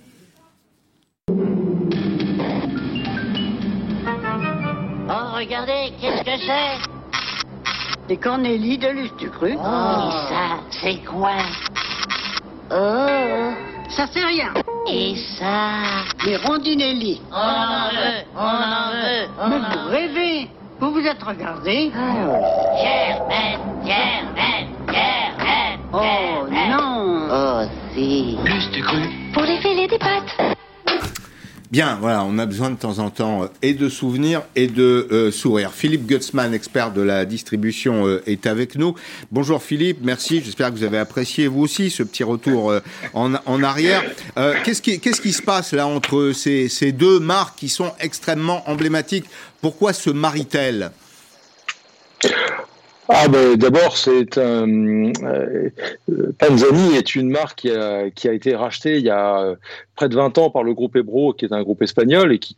Oh, 5.09 5.35
regardez, 5.35 5.93
qu'est-ce 6.01 6.23
que 6.23 6.37
c'est? 6.45 8.07
Des 8.09 8.17
cornélis 8.17 8.77
de 8.77 8.87
Lustucru. 8.89 9.55
Oh. 9.57 9.59
Et 9.59 10.11
ça, 10.29 10.59
c'est 10.81 11.03
quoi 11.05 11.37
Oh, 12.71 13.66
ça 13.89 14.05
c'est 14.11 14.23
rien. 14.23 14.53
Et 14.89 15.15
ça 15.37 16.05
Les 16.25 16.37
rondinelli. 16.37 17.21
On 17.31 17.35
en 17.35 17.89
veut, 17.89 18.23
on 18.35 18.39
en 18.39 18.91
veut, 18.91 19.27
on 19.39 19.47
Mais 19.49 19.55
en 19.55 19.59
vous 19.59 19.89
veut. 19.89 19.95
rêvez 19.95 20.49
Vous 20.79 20.91
vous 20.91 21.05
êtes 21.05 21.21
regardé 21.23 21.91
Germaine, 21.91 23.59
Germaine, 23.85 24.69
Germaine, 24.87 25.79
Oh 25.93 26.47
non 26.49 27.27
Oh, 27.29 27.61
si. 27.93 28.37
Pour 29.33 29.43
les 29.43 29.57
filer 29.57 29.87
des 29.87 29.97
pâtes. 29.97 30.56
Bien, 31.69 31.97
voilà, 31.99 32.23
on 32.23 32.37
a 32.39 32.45
besoin 32.45 32.69
de 32.69 32.77
temps 32.77 32.99
en 32.99 33.09
temps 33.09 33.43
euh, 33.43 33.47
et 33.61 33.73
de 33.73 33.89
souvenirs 33.89 34.43
et 34.55 34.67
de 34.67 35.07
euh, 35.11 35.31
sourire. 35.31 35.73
Philippe 35.73 36.05
Gutzmann, 36.07 36.53
expert 36.53 36.93
de 36.93 37.01
la 37.01 37.25
distribution, 37.25 38.07
euh, 38.07 38.23
est 38.25 38.47
avec 38.47 38.75
nous. 38.75 38.95
Bonjour 39.33 39.61
Philippe, 39.61 39.97
merci. 40.01 40.41
J'espère 40.41 40.69
que 40.71 40.77
vous 40.77 40.85
avez 40.85 40.97
apprécié 40.97 41.47
vous 41.47 41.61
aussi 41.63 41.89
ce 41.89 42.03
petit 42.03 42.23
retour 42.23 42.71
euh, 42.71 42.79
en, 43.13 43.33
en 43.45 43.63
arrière. 43.63 44.01
Euh, 44.37 44.55
Qu'est-ce 44.63 44.81
qui, 44.81 44.97
qui 45.01 45.33
se 45.33 45.41
passe 45.41 45.73
là 45.73 45.87
entre 45.87 46.31
ces, 46.33 46.69
ces 46.69 46.93
deux 46.93 47.19
marques 47.19 47.59
qui 47.59 47.67
sont 47.67 47.91
extrêmement 47.99 48.63
emblématiques? 48.69 49.25
Pourquoi 49.59 49.91
se 49.91 50.09
marient-elles? 50.09 50.91
Ah 53.09 53.27
ben 53.29 53.55
d'abord 53.55 53.95
c'est 53.97 54.37
euh, 54.37 55.11
Panzani 56.39 56.95
est 56.97 57.15
une 57.15 57.29
marque 57.29 57.59
qui 57.59 57.71
a, 57.71 58.09
qui 58.09 58.27
a 58.27 58.33
été 58.33 58.53
rachetée 58.55 58.97
il 58.97 59.03
y 59.05 59.09
a 59.09 59.39
euh, 59.41 59.55
près 59.95 60.09
de 60.09 60.15
20 60.15 60.37
ans 60.37 60.49
par 60.49 60.63
le 60.63 60.73
groupe 60.73 60.95
Ebro 60.97 61.33
qui 61.33 61.45
est 61.45 61.53
un 61.53 61.63
groupe 61.63 61.81
espagnol 61.81 62.33
et 62.33 62.39
qui 62.39 62.57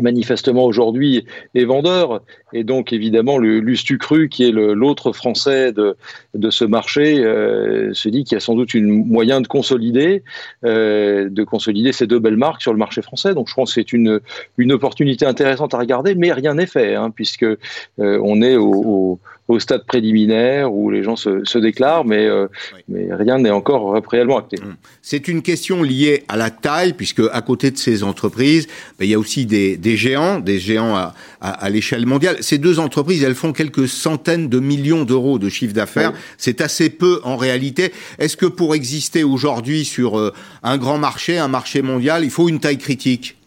manifestement 0.00 0.64
aujourd'hui 0.64 1.26
est 1.56 1.64
vendeur. 1.64 2.20
Et 2.52 2.62
donc 2.62 2.92
évidemment 2.92 3.38
le 3.38 3.58
Lustucru 3.58 4.28
qui 4.28 4.44
est 4.44 4.52
l'autre 4.52 5.12
français 5.12 5.72
de, 5.72 5.96
de 6.34 6.50
ce 6.50 6.64
marché 6.64 7.24
euh, 7.24 7.92
se 7.94 8.08
dit 8.08 8.22
qu'il 8.22 8.36
y 8.36 8.38
a 8.38 8.40
sans 8.40 8.54
doute 8.54 8.74
une 8.74 8.86
moyen 9.06 9.40
de 9.40 9.48
consolider 9.48 10.22
euh, 10.64 11.28
de 11.28 11.42
consolider 11.42 11.92
ces 11.92 12.06
deux 12.06 12.20
belles 12.20 12.36
marques 12.36 12.62
sur 12.62 12.72
le 12.72 12.78
marché 12.78 13.02
français. 13.02 13.34
Donc 13.34 13.48
je 13.48 13.54
pense 13.54 13.70
que 13.70 13.80
c'est 13.80 13.92
une, 13.92 14.20
une 14.58 14.70
opportunité 14.70 15.26
intéressante 15.26 15.74
à 15.74 15.78
regarder 15.78 16.14
mais 16.14 16.32
rien 16.32 16.54
n'est 16.54 16.66
fait 16.66 16.94
hein, 16.94 17.10
puisque 17.10 17.42
euh, 17.44 17.56
on 17.98 18.40
est 18.42 18.54
au, 18.56 18.72
au- 18.72 19.18
au 19.48 19.58
stade 19.58 19.84
préliminaire 19.86 20.72
où 20.72 20.90
les 20.90 21.02
gens 21.02 21.16
se, 21.16 21.40
se 21.44 21.58
déclarent 21.58 22.04
mais, 22.04 22.26
euh, 22.26 22.46
Oui. 22.74 22.82
mais 22.88 23.08
rien 23.14 23.38
n'est 23.38 23.50
encore 23.50 23.98
réellement 24.10 24.38
acté. 24.38 24.58
C'est 25.02 25.26
une 25.26 25.40
question 25.42 25.82
liée 25.82 26.24
à 26.28 26.36
la 26.36 26.50
taille, 26.50 26.92
puisque 26.92 27.22
à 27.32 27.40
côté 27.40 27.70
de 27.70 27.78
ces 27.78 28.02
entreprises, 28.04 28.66
ben, 28.98 29.06
il 29.06 29.10
y 29.10 29.14
a 29.14 29.18
aussi 29.18 29.46
des, 29.46 29.78
des 29.78 29.96
géants, 29.96 30.38
des 30.38 30.58
géants 30.58 30.94
à, 30.94 31.14
à, 31.40 31.50
à 31.50 31.70
l'échelle 31.70 32.04
mondiale. 32.04 32.36
Ces 32.40 32.58
deux 32.58 32.78
entreprises, 32.78 33.22
elles 33.22 33.34
font 33.34 33.52
quelques 33.54 33.88
centaines 33.88 34.48
de 34.50 34.60
millions 34.60 35.04
d'euros 35.04 35.38
de 35.38 35.48
chiffre 35.48 35.72
d'affaires. 35.72 36.12
C'est 36.36 36.60
assez 36.60 36.90
peu 36.90 37.20
en 37.24 37.36
réalité. 37.36 37.92
Est-ce 38.18 38.36
que 38.36 38.46
pour 38.46 38.74
exister 38.74 39.24
aujourd'hui 39.24 39.86
sur 39.86 40.18
euh, 40.18 40.34
un 40.62 40.76
grand 40.76 40.98
marché, 40.98 41.38
un 41.38 41.48
marché 41.48 41.80
mondial, 41.80 42.22
il 42.22 42.30
faut 42.30 42.50
une 42.50 42.60
taille 42.60 42.76
critique? 42.78 43.37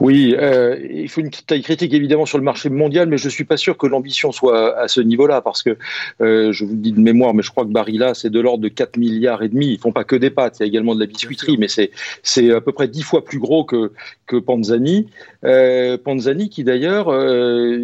Oui, 0.00 0.34
euh, 0.36 0.76
il 0.90 1.08
faut 1.08 1.20
une 1.20 1.30
taille 1.30 1.62
critique 1.62 1.94
évidemment 1.94 2.26
sur 2.26 2.38
le 2.38 2.44
marché 2.44 2.68
mondial, 2.70 3.08
mais 3.08 3.18
je 3.18 3.28
suis 3.28 3.44
pas 3.44 3.56
sûr 3.56 3.76
que 3.76 3.86
l'ambition 3.86 4.32
soit 4.32 4.76
à 4.76 4.88
ce 4.88 5.00
niveau-là, 5.00 5.40
parce 5.40 5.62
que 5.62 5.76
euh, 6.20 6.52
je 6.52 6.64
vous 6.64 6.72
le 6.72 6.78
dis 6.78 6.92
de 6.92 7.00
mémoire, 7.00 7.34
mais 7.34 7.42
je 7.42 7.50
crois 7.50 7.64
que 7.64 7.70
Barilla 7.70 8.14
c'est 8.14 8.30
de 8.30 8.40
l'ordre 8.40 8.62
de 8.62 8.68
4 8.68 8.96
milliards 8.96 9.42
et 9.42 9.48
demi. 9.48 9.68
Ils 9.68 9.78
font 9.78 9.92
pas 9.92 10.04
que 10.04 10.16
des 10.16 10.30
pâtes, 10.30 10.56
il 10.58 10.62
y 10.62 10.64
a 10.64 10.66
également 10.66 10.94
de 10.94 11.00
la 11.00 11.06
biscuiterie, 11.06 11.56
mais 11.58 11.68
c'est 11.68 11.90
c'est 12.22 12.50
à 12.52 12.60
peu 12.60 12.72
près 12.72 12.88
10 12.88 13.02
fois 13.02 13.24
plus 13.24 13.38
gros 13.38 13.64
que 13.64 13.92
que 14.26 14.36
Panzani. 14.36 15.06
Euh, 15.44 15.98
Panzani 15.98 16.48
qui 16.48 16.64
d'ailleurs, 16.64 17.12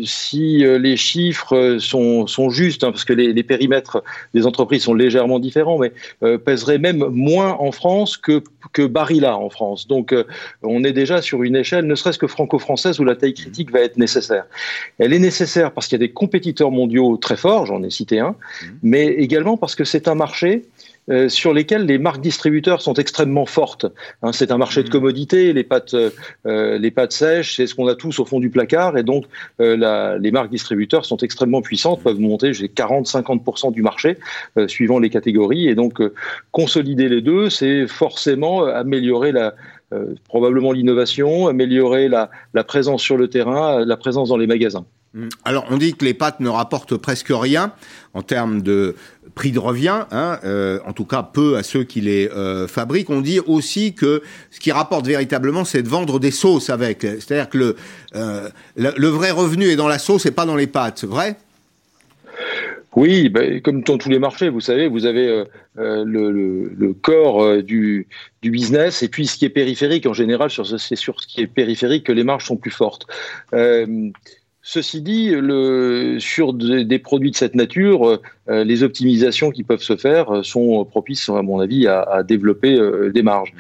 si 0.05 0.65
les 0.65 0.97
chiffres 0.97 1.77
sont 1.79 2.27
sont 2.27 2.51
justes, 2.51 2.83
hein, 2.83 2.91
parce 2.91 3.05
que 3.05 3.13
les, 3.13 3.33
les 3.33 3.43
périmètres 3.43 4.03
des 4.35 4.47
entreprises 4.47 4.83
sont 4.83 4.95
légèrement 4.95 5.39
différents, 5.39 5.79
mais 5.79 5.93
pèserait 6.39 6.79
même 6.79 7.05
moins 7.11 7.57
en 7.61 7.71
France 7.71 8.17
que 8.17 8.43
que 8.73 8.83
Barilla 8.83 9.37
en 9.37 9.51
France. 9.51 9.87
Donc 9.87 10.15
on 10.63 10.83
est 10.83 10.93
déjà 10.93 11.23
sur 11.23 11.43
une 11.43 11.60
échelle, 11.61 11.87
ne 11.87 11.95
serait-ce 11.95 12.19
que 12.19 12.27
franco-française, 12.27 12.99
où 13.01 13.05
la 13.05 13.17
taille 13.17 13.35
critique 13.35 13.71
va 13.71 13.81
être 13.81 13.97
nécessaire. 13.97 14.45
Elle 14.99 15.13
est 15.13 15.19
nécessaire 15.19 15.73
parce 15.73 15.87
qu'il 15.87 15.97
y 15.99 16.03
a 16.03 16.07
des 16.07 16.13
compétiteurs 16.13 16.71
mondiaux 16.71 17.17
très 17.17 17.37
forts, 17.37 17.67
j'en 17.67 17.83
ai 17.83 17.91
cité 17.91 18.19
un, 18.21 18.35
mais 18.83 19.07
également 19.07 19.57
parce 19.57 19.75
que 19.75 19.85
c'est 19.85 20.09
un 20.09 20.15
marché 20.15 20.65
euh, 21.11 21.29
sur 21.29 21.53
lesquels 21.55 21.87
les 21.87 21.99
marques 21.99 22.21
distributeurs 22.21 22.83
sont 22.83 22.95
extrêmement 22.95 23.47
fortes. 23.47 23.87
Hein, 24.23 24.33
c'est 24.33 24.53
un 24.53 24.59
marché 24.59 24.83
de 24.85 24.91
commodité, 24.91 25.53
les 25.53 25.65
pâtes, 25.65 25.95
euh, 25.95 26.79
les 26.79 26.91
pâtes 26.91 27.13
sèches, 27.13 27.57
c'est 27.57 27.67
ce 27.67 27.75
qu'on 27.75 27.89
a 27.89 27.95
tous 27.97 28.19
au 28.21 28.25
fond 28.25 28.39
du 28.39 28.51
placard, 28.51 28.97
et 28.97 29.03
donc 29.03 29.25
euh, 29.61 29.77
la- 29.77 30.19
les 30.19 30.31
marques 30.31 30.51
distributeurs 30.51 31.05
sont 31.07 31.17
extrêmement 31.17 31.63
puissantes, 31.63 32.03
peuvent 32.03 32.21
monter 32.21 32.53
jusqu'à 32.53 32.85
40-50% 32.87 33.73
du 33.73 33.83
marché, 33.83 34.19
euh, 34.57 34.69
suivant 34.69 34.99
les 35.01 35.11
catégories, 35.11 35.69
et 35.69 35.75
donc 35.75 36.01
euh, 36.01 36.13
consolider 36.53 37.09
les 37.09 37.23
deux, 37.23 37.51
c'est 37.51 37.89
forcément 37.89 38.67
euh, 38.67 38.75
améliorer 38.75 39.33
la, 39.33 39.55
euh, 39.93 40.15
probablement 40.29 40.71
l'innovation, 40.71 41.49
améliorer 41.49 42.09
la, 42.09 42.31
présence 42.65 43.03
sur 43.03 43.17
le 43.17 43.29
terrain, 43.29 43.81
euh, 43.81 43.85
la 43.85 43.97
présence 43.97 44.29
dans 44.29 44.37
les 44.37 44.47
magasins. 44.47 44.85
Hmm. 45.15 45.29
Alors, 45.45 45.67
on 45.69 45.79
dit 45.79 45.95
que 45.95 46.05
les 46.05 46.15
pâtes 46.15 46.39
ne 46.39 46.49
rapportent 46.49 46.97
presque 46.97 47.33
rien 47.33 47.73
en 48.15 48.23
termes 48.23 48.63
de 48.63 48.95
prix 49.35 49.51
de 49.51 49.59
revient, 49.59 50.05
hein, 50.13 50.39
euh, 50.45 50.79
en 50.87 50.93
tout 50.93 51.05
cas 51.05 51.25
peu 51.25 51.57
à 51.57 51.65
ceux 51.65 51.83
qui 51.83 52.01
les 52.01 52.29
fabriquent. 52.69 53.11
On 53.11 53.21
dit 53.21 53.41
aussi 53.41 53.95
que 53.95 54.23
ce 54.53 54.61
qui 54.61 54.71
rapporte 54.71 55.07
véritablement, 55.07 55.65
c'est 55.65 55.83
de 55.83 55.89
vendre 55.89 56.21
des 56.21 56.31
sauces 56.31 56.71
avec. 56.71 57.03
C'est-à-dire 57.03 57.49
que 57.49 57.59
le, 57.59 57.77
le 58.77 59.09
vrai 59.09 59.33
revenu 59.33 59.67
est 59.67 59.77
dans 59.77 59.89
la 59.89 59.99
sauce 59.99 60.25
et 60.27 60.31
pas 60.31 60.47
dans 60.47 60.57
les 60.57 60.69
pâtes, 60.69 61.05
vrai? 61.05 61.37
Oui, 62.97 63.29
ben, 63.29 63.61
comme 63.63 63.83
dans 63.85 63.99
tous 63.99 64.09
les 64.09 64.19
marchés, 64.19 64.49
vous 64.49 64.61
savez, 64.61 64.89
vous 64.89 65.07
avez 65.07 65.29
euh, 65.29 65.45
euh, 65.79 66.05
le, 66.05 66.31
le- 66.33 66.73
le 66.77 66.93
corps 66.93 67.41
euh, 67.43 67.63
du, 67.63 68.09
du 68.43 68.51
business 68.51 69.03
et 69.05 69.09
puis 69.09 69.27
ce 69.29 69.37
qui 69.39 69.45
est 69.45 69.49
périphérique. 69.51 70.07
En 70.07 70.13
général, 70.13 70.51
c'est 70.51 70.97
sur 70.97 71.21
ce 71.21 71.27
qui 71.29 71.41
est 71.41 71.47
périphérique 71.47 72.05
que 72.05 72.13
les 72.13 72.25
marges 72.25 72.47
sont 72.47 72.57
plus 72.57 72.73
fortes. 72.73 73.07
Euh, 73.55 74.11
Ceci 74.63 75.01
dit, 75.01 75.31
le, 75.31 76.19
sur 76.21 76.53
de- 76.53 76.83
des 76.83 76.99
produits 76.99 77.31
de 77.31 77.37
cette 77.37 77.55
nature, 77.55 78.21
euh, 78.51 78.63
les 78.63 78.83
optimisations 78.83 79.51
qui 79.51 79.63
peuvent 79.63 79.83
se 79.83 79.97
faire 79.97 80.31
euh, 80.31 80.43
sont 80.43 80.85
propices, 80.85 81.31
à 81.31 81.41
mon 81.41 81.61
avis, 81.61 81.87
à, 81.87 82.03
à 82.03 82.23
développer 82.23 82.77
euh, 82.79 83.11
des 83.11 83.23
marges. 83.23 83.55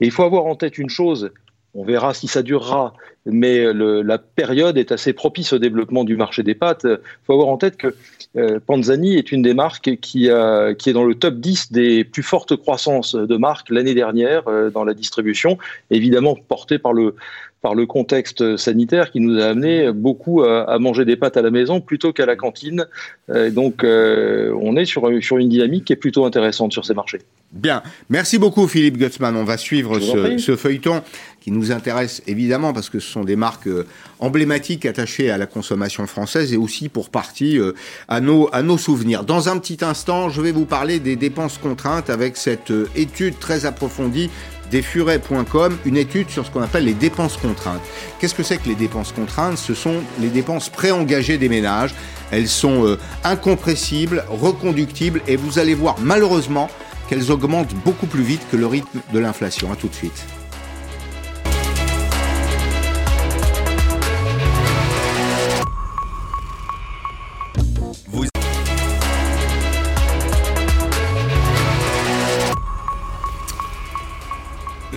Et 0.00 0.06
il 0.06 0.10
faut 0.10 0.22
avoir 0.22 0.46
en 0.46 0.54
tête 0.54 0.78
une 0.78 0.88
chose, 0.88 1.30
on 1.76 1.84
verra 1.84 2.14
si 2.14 2.26
ça 2.26 2.42
durera, 2.42 2.94
mais 3.26 3.72
le- 3.72 4.02
la 4.02 4.18
période 4.18 4.78
est 4.78 4.92
assez 4.92 5.12
propice 5.12 5.52
au 5.52 5.58
développement 5.58 6.04
du 6.04 6.16
marché 6.16 6.42
des 6.42 6.54
pâtes. 6.54 6.84
Il 6.84 6.98
faut 7.26 7.34
avoir 7.34 7.48
en 7.48 7.58
tête 7.58 7.76
que 7.76 7.94
euh, 8.36 8.60
Panzani 8.64 9.16
est 9.16 9.30
une 9.30 9.42
des 9.42 9.54
marques 9.54 9.96
qui, 10.00 10.26
est 10.26 10.92
dans 10.92 11.04
le 11.04 11.14
top 11.14 11.34
10 11.36 11.72
des 11.72 12.04
plus 12.04 12.22
fortes 12.22 12.56
croissances 12.56 13.14
de 13.14 13.36
marques 13.36 13.70
l'année 13.70 13.94
dernière 13.94 14.48
euh, 14.48 14.70
dans 14.70 14.84
la 14.84 14.94
distribution, 14.94 15.58
évidemment 15.90 16.36
portée 16.48 16.78
par 16.78 16.92
le, 16.92 17.14
par 17.62 17.74
le 17.74 17.86
contexte 17.86 18.56
sanitaire 18.56 19.10
qui 19.10 19.20
nous 19.20 19.40
a 19.40 19.46
amené 19.46 19.92
beaucoup 19.92 20.42
à, 20.42 20.70
à 20.70 20.78
manger 20.78 21.04
des 21.04 21.16
pâtes 21.16 21.36
à 21.36 21.42
la 21.42 21.50
maison 21.50 21.80
plutôt 21.80 22.12
qu'à 22.12 22.26
la 22.26 22.36
cantine. 22.36 22.86
Euh, 23.30 23.50
donc 23.50 23.82
euh, 23.82 24.52
on 24.60 24.76
est 24.76 24.84
sur, 24.84 25.10
sur 25.20 25.38
une 25.38 25.48
dynamique 25.48 25.86
qui 25.86 25.92
est 25.92 25.96
plutôt 25.96 26.24
intéressante 26.24 26.72
sur 26.72 26.84
ces 26.84 26.94
marchés. 26.94 27.20
Bien. 27.52 27.82
Merci 28.10 28.38
beaucoup, 28.38 28.66
Philippe 28.68 28.98
Gutzmann. 28.98 29.36
On 29.36 29.44
va 29.44 29.56
suivre 29.56 29.98
ce, 29.98 30.56
feuilleton 30.56 31.02
qui 31.40 31.50
nous 31.50 31.72
intéresse 31.72 32.22
évidemment 32.26 32.72
parce 32.72 32.90
que 32.90 32.98
ce 32.98 33.10
sont 33.10 33.24
des 33.24 33.36
marques 33.36 33.68
euh, 33.68 33.86
emblématiques 34.18 34.84
attachées 34.84 35.30
à 35.30 35.38
la 35.38 35.46
consommation 35.46 36.06
française 36.06 36.52
et 36.52 36.56
aussi 36.56 36.88
pour 36.88 37.08
partie 37.10 37.58
euh, 37.58 37.72
à, 38.08 38.20
nos, 38.20 38.48
à 38.52 38.62
nos 38.62 38.78
souvenirs. 38.78 39.24
Dans 39.24 39.48
un 39.48 39.58
petit 39.58 39.78
instant, 39.84 40.28
je 40.28 40.40
vais 40.40 40.52
vous 40.52 40.66
parler 40.66 40.98
des 40.98 41.16
dépenses 41.16 41.58
contraintes 41.58 42.10
avec 42.10 42.36
cette 42.36 42.72
étude 42.94 43.38
très 43.38 43.64
approfondie 43.64 44.30
des 44.70 44.82
furets.com, 44.82 45.76
une 45.84 45.96
étude 45.96 46.30
sur 46.30 46.44
ce 46.44 46.50
qu'on 46.50 46.62
appelle 46.62 46.84
les 46.84 46.94
dépenses 46.94 47.36
contraintes. 47.36 47.82
Qu'est-ce 48.18 48.34
que 48.34 48.42
c'est 48.42 48.58
que 48.58 48.68
les 48.68 48.74
dépenses 48.74 49.12
contraintes? 49.12 49.58
Ce 49.58 49.74
sont 49.74 49.96
les 50.20 50.28
dépenses 50.28 50.68
préengagées 50.68 51.38
des 51.38 51.48
ménages. 51.48 51.94
Elles 52.30 52.48
sont 52.48 52.86
euh, 52.86 52.98
incompressibles, 53.24 54.24
reconductibles 54.28 55.22
et 55.26 55.36
vous 55.36 55.58
allez 55.58 55.74
voir 55.74 55.96
malheureusement 56.00 56.68
qu'elles 57.08 57.30
augmentent 57.30 57.74
beaucoup 57.84 58.06
plus 58.06 58.22
vite 58.22 58.42
que 58.50 58.56
le 58.56 58.66
rythme 58.66 59.00
de 59.12 59.18
l'inflation. 59.18 59.72
À 59.72 59.76
tout 59.76 59.88
de 59.88 59.94
suite. 59.94 60.24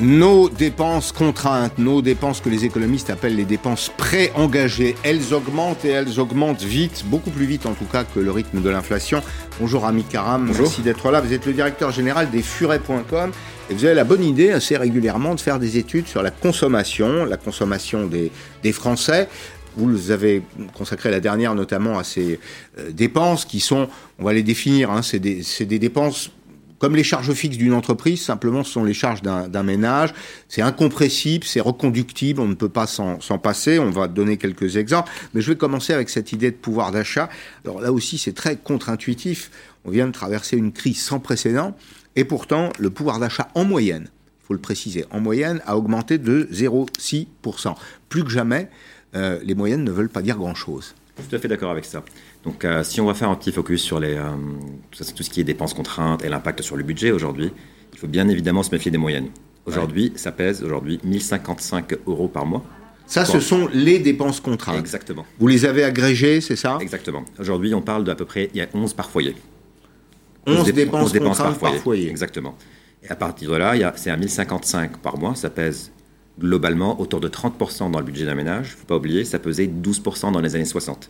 Nos 0.10 0.50
dépenses 0.50 1.12
contraintes, 1.12 1.78
nos 1.78 2.02
dépenses 2.02 2.42
que 2.42 2.50
les 2.50 2.66
économistes 2.66 3.12
appellent 3.12 3.36
les 3.36 3.46
dépenses 3.46 3.92
pré-engagées, 3.96 4.96
elles 5.04 5.36
augmentent 5.36 5.86
et 5.86 5.90
elles 5.90 6.20
augmentent 6.20 6.64
vite, 6.64 7.04
beaucoup 7.06 7.30
plus 7.30 7.46
vite 7.46 7.68
en 7.68 7.74
tout 7.74 7.86
cas 7.86 8.04
que 8.06 8.20
le 8.20 8.32
rythme 8.32 8.60
de 8.60 8.70
l'inflation. 8.72 9.22
Bonjour 9.60 9.86
Ami 9.86 10.04
Karam, 10.04 10.52
merci 10.58 10.82
d'être 10.82 11.12
là. 11.12 11.22
Vous 11.22 11.32
êtes 11.32 11.46
le 11.46 11.54
directeur 11.54 11.92
général 11.92 12.32
des 12.32 12.42
furets.com 12.42 13.32
et 13.70 13.74
vous 13.76 13.86
avez 13.86 13.94
la 13.94 14.04
bonne 14.04 14.24
idée 14.24 14.50
assez 14.50 14.76
régulièrement 14.78 15.36
de 15.36 15.40
faire 15.40 15.60
des 15.60 15.78
études 15.78 16.08
sur 16.08 16.24
la 16.24 16.32
consommation, 16.32 17.26
la 17.26 17.38
consommation 17.38 18.08
des, 18.08 18.32
des 18.64 18.72
Français. 18.72 19.30
Vous 19.78 20.10
avez 20.10 20.42
consacré 20.74 21.12
la 21.12 21.20
dernière 21.20 21.54
notamment 21.54 22.00
à 22.00 22.04
ces 22.04 22.40
euh, 22.80 22.90
dépenses 22.90 23.46
qui 23.46 23.60
sont, 23.60 23.88
on 24.18 24.24
va 24.24 24.34
les 24.34 24.42
définir, 24.42 24.90
hein, 24.90 25.04
c'est 25.04 25.20
des, 25.20 25.44
des 25.60 25.78
dépenses 25.78 26.32
comme 26.80 26.96
les 26.96 27.04
charges 27.04 27.32
fixes 27.34 27.58
d'une 27.58 27.74
entreprise, 27.74 28.22
simplement 28.22 28.64
ce 28.64 28.72
sont 28.72 28.84
les 28.84 28.94
charges 28.94 29.22
d'un 29.22 29.64
ménage. 29.64 30.14
C'est 30.48 30.62
incompressible, 30.62 31.46
c'est 31.46 31.60
reconductible, 31.60 32.40
on 32.40 32.48
ne 32.48 32.56
peut 32.56 32.70
pas 32.70 32.88
s'en 32.88 33.18
passer. 33.38 33.80
On 33.80 33.92
va 33.92 34.08
donner 34.08 34.38
quelques 34.38 34.78
exemples. 34.78 35.12
Mais 35.34 35.42
je 35.42 35.52
vais 35.52 35.58
commencer 35.58 35.94
avec 35.94 36.10
cette 36.10 36.32
idée 36.32 36.52
de 36.52 36.56
pouvoir 36.56 36.92
d'achat. 36.92 37.30
Alors 37.66 37.82
là 37.82 37.92
aussi, 37.92 38.18
c'est 38.18 38.34
très 38.34 38.56
contre-intuitif. 38.56 39.52
On 39.86 39.92
vient 39.92 40.08
de 40.08 40.12
traverser 40.12 40.58
une 40.58 40.72
crise 40.72 41.02
sans 41.02 41.20
précédent. 41.20 41.76
Et 42.16 42.24
pourtant, 42.24 42.72
le 42.80 42.90
pouvoir 42.90 43.20
d'achat 43.20 43.50
en 43.56 43.66
moyenne, 43.66 44.08
il 44.42 44.48
faut 44.48 44.54
le 44.54 44.60
préciser, 44.60 45.06
en 45.12 45.20
moyenne 45.20 45.62
a 45.66 45.78
augmenté 45.78 46.18
de 46.18 46.50
0,6%. 46.52 47.76
Plus 48.08 48.24
que 48.24 48.30
jamais, 48.30 48.70
euh, 49.16 49.40
les 49.44 49.56
moyennes 49.56 49.84
ne 49.84 49.92
veulent 49.92 50.10
pas 50.10 50.22
dire 50.22 50.38
grand-chose. 50.38 50.96
Je 51.18 51.24
suis 51.24 51.30
tout 51.30 51.36
à 51.36 51.40
fait 51.40 51.48
d'accord 51.48 51.72
avec 51.72 51.86
ça. 51.86 52.04
Donc, 52.44 52.64
euh, 52.64 52.84
si 52.84 53.02
on 53.02 53.06
va 53.06 53.14
faire 53.14 53.30
un 53.30 53.36
petit 53.36 53.52
focus 53.52 53.82
sur 53.82 54.00
les, 54.00 54.16
euh, 54.16 54.32
tout 54.92 55.24
ce 55.24 55.30
qui 55.30 55.42
est 55.42 55.44
dépenses 55.44 55.74
contraintes 55.74 56.24
et 56.24 56.30
l'impact 56.30 56.62
sur 56.62 56.78
le 56.78 56.84
budget 56.84 57.12
aujourd'hui, 57.12 57.52
il 57.94 58.00
faut 58.00 58.08
bien 58.08 58.28
évidemment 58.30 58.64
se 58.64 58.72
méfier 58.72 58.92
des 58.92 58.98
moyennes. 58.98 59.30
Aujourd'hui, 59.66 60.14
ça 60.16 60.32
pèse 60.32 60.64
aujourd'hui 60.64 61.00
1055 61.04 61.98
euros 62.08 62.28
par 62.28 62.46
mois. 62.46 62.64
Ça, 63.06 63.26
ce 63.26 63.40
sont 63.40 63.68
les 63.74 64.00
dépenses 64.00 64.40
contraintes. 64.40 64.80
Exactement. 64.80 65.26
Vous 65.40 65.48
les 65.48 65.66
avez 65.66 65.84
agrégées, 65.84 66.42
c'est 66.42 66.56
ça? 66.56 66.78
Exactement. 66.80 67.24
Aujourd'hui, 67.40 67.74
on 67.74 67.82
parle 67.82 68.04
d'à 68.04 68.16
peu 68.16 68.26
près, 68.26 68.50
il 68.54 68.58
y 68.58 68.62
a 68.62 68.68
11 68.74 68.94
par 68.94 69.10
foyer. 69.10 69.36
11, 70.48 70.72
dépenses, 70.74 71.14
contraintes 71.14 71.60
par 71.60 71.76
foyer. 71.76 72.10
Exactement. 72.10 72.56
Et 73.04 73.10
à 73.10 73.16
partir 73.16 73.52
de 73.52 73.56
là, 73.58 73.94
c'est 73.96 74.10
à 74.10 74.18
1055 74.18 74.98
par 74.98 75.18
mois, 75.18 75.36
ça 75.36 75.50
pèse 75.50 75.92
globalement 76.40 77.00
autour 77.02 77.20
de 77.20 77.28
30% 77.28 77.92
dans 77.92 78.00
le 78.00 78.06
budget 78.06 78.26
d'un 78.26 78.36
ménage. 78.36 78.70
Il 78.70 78.76
ne 78.76 78.80
faut 78.80 78.86
pas 78.86 78.96
oublier, 78.98 79.26
ça 79.26 79.40
pesait 79.40 79.68
12% 79.68 80.32
dans 80.32 80.40
les 80.40 80.56
années 80.56 80.66
60. 80.66 81.10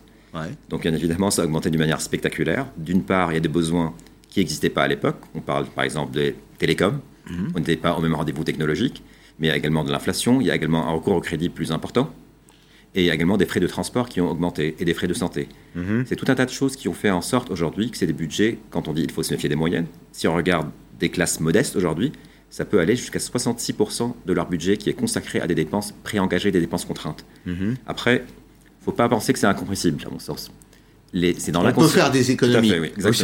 Donc 0.68 0.82
bien 0.82 0.94
évidemment, 0.94 1.30
ça 1.30 1.42
a 1.42 1.44
augmenté 1.44 1.70
d'une 1.70 1.80
manière 1.80 2.00
spectaculaire. 2.00 2.66
D'une 2.76 3.02
part, 3.02 3.32
il 3.32 3.34
y 3.34 3.38
a 3.38 3.40
des 3.40 3.48
besoins 3.48 3.94
qui 4.28 4.40
n'existaient 4.40 4.70
pas 4.70 4.84
à 4.84 4.88
l'époque. 4.88 5.18
On 5.34 5.40
parle 5.40 5.66
par 5.66 5.84
exemple 5.84 6.12
des 6.12 6.36
télécoms. 6.58 7.00
Mhm. 7.28 7.52
On 7.54 7.58
n'était 7.58 7.76
pas 7.76 7.94
au 7.94 8.00
même 8.00 8.14
rendez-vous 8.14 8.44
technologique. 8.44 9.02
Mais 9.38 9.48
il 9.48 9.50
y 9.50 9.52
a 9.52 9.56
également 9.56 9.84
de 9.84 9.90
l'inflation, 9.90 10.40
il 10.40 10.46
y 10.46 10.50
a 10.50 10.54
également 10.54 10.86
un 10.86 10.92
recours 10.92 11.16
au 11.16 11.20
crédit 11.20 11.48
plus 11.48 11.72
important. 11.72 12.12
Et 12.94 13.02
il 13.02 13.06
y 13.06 13.10
a 13.10 13.14
également 13.14 13.36
des 13.36 13.46
frais 13.46 13.60
de 13.60 13.66
transport 13.66 14.08
qui 14.08 14.20
ont 14.20 14.30
augmenté 14.30 14.76
et 14.78 14.84
des 14.84 14.94
frais 14.94 15.06
de 15.06 15.14
santé. 15.14 15.48
Mhm. 15.74 16.04
C'est 16.06 16.16
tout 16.16 16.26
un 16.28 16.34
tas 16.34 16.44
de 16.44 16.50
choses 16.50 16.76
qui 16.76 16.88
ont 16.88 16.92
fait 16.92 17.10
en 17.10 17.22
sorte 17.22 17.50
aujourd'hui 17.50 17.90
que 17.90 17.96
c'est 17.96 18.06
des 18.06 18.12
budgets, 18.12 18.58
quand 18.70 18.88
on 18.88 18.92
dit 18.92 19.02
il 19.02 19.10
faut 19.10 19.22
se 19.22 19.32
méfier 19.32 19.48
des 19.48 19.56
moyennes, 19.56 19.86
si 20.12 20.26
on 20.26 20.34
regarde 20.34 20.68
des 20.98 21.08
classes 21.08 21.40
modestes 21.40 21.76
aujourd'hui, 21.76 22.12
ça 22.50 22.64
peut 22.64 22.80
aller 22.80 22.96
jusqu'à 22.96 23.20
66% 23.20 24.12
de 24.26 24.32
leur 24.32 24.48
budget 24.48 24.76
qui 24.76 24.90
est 24.90 24.94
consacré 24.94 25.40
à 25.40 25.46
des 25.46 25.54
dépenses 25.54 25.94
préengagées, 26.02 26.50
des 26.50 26.60
dépenses 26.60 26.84
contraintes. 26.84 27.24
Mhm. 27.46 27.76
Après, 27.86 28.24
faut 28.80 28.92
pas 28.92 29.08
penser 29.08 29.32
que 29.32 29.38
c'est 29.38 29.46
incompressible, 29.46 30.02
à 30.06 30.10
mon 30.10 30.18
sens. 30.18 30.50
C'est 31.38 31.50
dans 31.50 31.66
On 31.66 31.72
peut 31.72 31.88
faire 31.88 32.10
des 32.10 32.30
économies. 32.30 32.72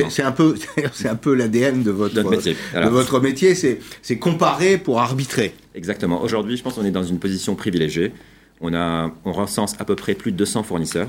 c'est 0.09 0.23
un 0.23 0.33
peu, 0.33 0.57
c'est 0.93 1.09
un 1.09 1.15
peu 1.15 1.35
l'ADN 1.35 1.83
de 1.83 1.91
votre 1.91 2.29
métier. 2.29 2.57
de 2.75 2.89
votre 2.89 3.21
métier. 3.21 3.55
C'est 3.55 4.19
comparer 4.19 4.79
pour 4.79 5.01
arbitrer. 5.01 5.55
Exactement. 5.75 6.23
Aujourd'hui, 6.23 6.57
je 6.57 6.63
pense 6.63 6.75
qu'on 6.75 6.85
est 6.85 6.91
dans 6.91 7.05
une 7.05 7.19
position 7.19 7.55
privilégiée. 7.55 8.13
On 8.61 8.75
a, 8.75 9.13
on 9.25 9.33
recense 9.33 9.75
à 9.79 9.85
peu 9.85 9.95
près 9.95 10.15
plus 10.15 10.33
de 10.33 10.37
200 10.37 10.63
fournisseurs 10.63 11.09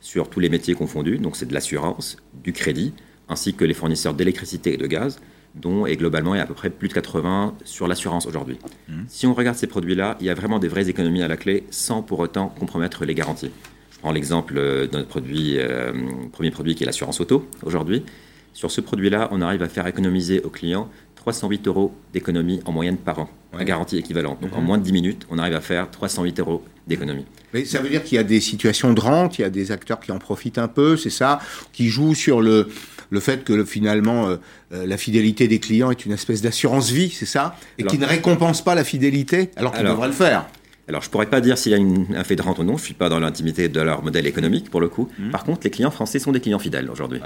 sur 0.00 0.28
tous 0.28 0.40
les 0.40 0.48
métiers 0.48 0.74
confondus. 0.74 1.18
Donc 1.18 1.36
c'est 1.36 1.46
de 1.46 1.54
l'assurance, 1.54 2.16
du 2.42 2.52
crédit, 2.52 2.92
ainsi 3.28 3.54
que 3.54 3.64
les 3.64 3.74
fournisseurs 3.74 4.12
d'électricité 4.12 4.74
et 4.74 4.76
de 4.76 4.86
gaz 4.86 5.20
dont 5.54 5.86
et 5.86 5.96
globalement 5.96 6.34
il 6.34 6.38
y 6.38 6.40
a 6.40 6.44
à 6.44 6.46
peu 6.46 6.54
près 6.54 6.70
plus 6.70 6.88
de 6.88 6.94
80 6.94 7.54
sur 7.64 7.86
l'assurance 7.86 8.26
aujourd'hui. 8.26 8.58
Mmh. 8.88 8.92
Si 9.08 9.26
on 9.26 9.34
regarde 9.34 9.56
ces 9.56 9.66
produits-là, 9.66 10.16
il 10.20 10.26
y 10.26 10.30
a 10.30 10.34
vraiment 10.34 10.58
des 10.58 10.68
vraies 10.68 10.88
économies 10.88 11.22
à 11.22 11.28
la 11.28 11.36
clé 11.36 11.64
sans 11.70 12.02
pour 12.02 12.18
autant 12.18 12.48
compromettre 12.48 13.04
les 13.04 13.14
garanties. 13.14 13.50
Je 13.92 13.98
prends 14.00 14.12
l'exemple 14.12 14.54
de 14.54 14.88
notre 14.92 15.08
produit, 15.08 15.58
euh, 15.58 15.92
premier 16.32 16.50
produit 16.50 16.74
qui 16.74 16.82
est 16.82 16.86
l'assurance 16.86 17.20
auto 17.20 17.48
aujourd'hui. 17.62 18.04
Sur 18.52 18.70
ce 18.70 18.80
produit-là, 18.80 19.28
on 19.32 19.40
arrive 19.40 19.62
à 19.62 19.68
faire 19.68 19.86
économiser 19.86 20.40
aux 20.42 20.50
clients 20.50 20.88
308 21.24 21.68
euros 21.68 21.94
d'économie 22.12 22.60
en 22.66 22.72
moyenne 22.72 22.98
par 22.98 23.18
an, 23.18 23.30
à 23.58 23.64
garantie 23.64 23.96
équivalente. 23.96 24.42
Donc 24.42 24.54
en 24.54 24.60
mmh. 24.60 24.64
moins 24.64 24.76
de 24.76 24.82
10 24.82 24.92
minutes, 24.92 25.26
on 25.30 25.38
arrive 25.38 25.54
à 25.54 25.62
faire 25.62 25.90
308 25.90 26.38
euros 26.40 26.62
d'économie. 26.86 27.24
Mais 27.54 27.64
ça 27.64 27.80
veut 27.80 27.88
dire 27.88 28.04
qu'il 28.04 28.16
y 28.16 28.18
a 28.18 28.24
des 28.24 28.40
situations 28.40 28.92
de 28.92 29.00
rente, 29.00 29.38
il 29.38 29.42
y 29.42 29.44
a 29.44 29.48
des 29.48 29.72
acteurs 29.72 30.00
qui 30.00 30.12
en 30.12 30.18
profitent 30.18 30.58
un 30.58 30.68
peu, 30.68 30.98
c'est 30.98 31.08
ça, 31.08 31.40
qui 31.72 31.88
jouent 31.88 32.14
sur 32.14 32.42
le, 32.42 32.68
le 33.08 33.20
fait 33.20 33.42
que 33.42 33.64
finalement 33.64 34.28
euh, 34.28 34.36
euh, 34.74 34.86
la 34.86 34.98
fidélité 34.98 35.48
des 35.48 35.60
clients 35.60 35.90
est 35.90 36.04
une 36.04 36.12
espèce 36.12 36.42
d'assurance 36.42 36.90
vie, 36.90 37.08
c'est 37.08 37.24
ça 37.24 37.56
Et 37.78 37.84
qui 37.84 37.96
ne 37.96 38.04
récompense 38.04 38.62
pas 38.62 38.74
la 38.74 38.84
fidélité 38.84 39.50
alors 39.56 39.72
qu'il 39.72 39.86
devrait 39.86 40.08
le 40.08 40.12
faire. 40.12 40.44
Alors, 40.86 41.00
je 41.00 41.08
pourrais 41.08 41.30
pas 41.30 41.40
dire 41.40 41.56
s'il 41.56 41.72
y 41.72 41.74
a 41.74 42.18
un 42.18 42.24
fait 42.24 42.36
de 42.36 42.42
rente 42.42 42.58
ou 42.58 42.64
non. 42.64 42.76
Je 42.76 42.84
suis 42.84 42.92
pas 42.92 43.08
dans 43.08 43.18
l'intimité 43.18 43.70
de 43.70 43.80
leur 43.80 44.04
modèle 44.04 44.26
économique 44.26 44.68
pour 44.68 44.82
le 44.82 44.88
coup. 44.90 45.08
Mmh. 45.18 45.30
Par 45.30 45.44
contre, 45.44 45.60
les 45.64 45.70
clients 45.70 45.90
français 45.90 46.18
sont 46.18 46.32
des 46.32 46.40
clients 46.40 46.58
fidèles 46.58 46.90
aujourd'hui. 46.90 47.20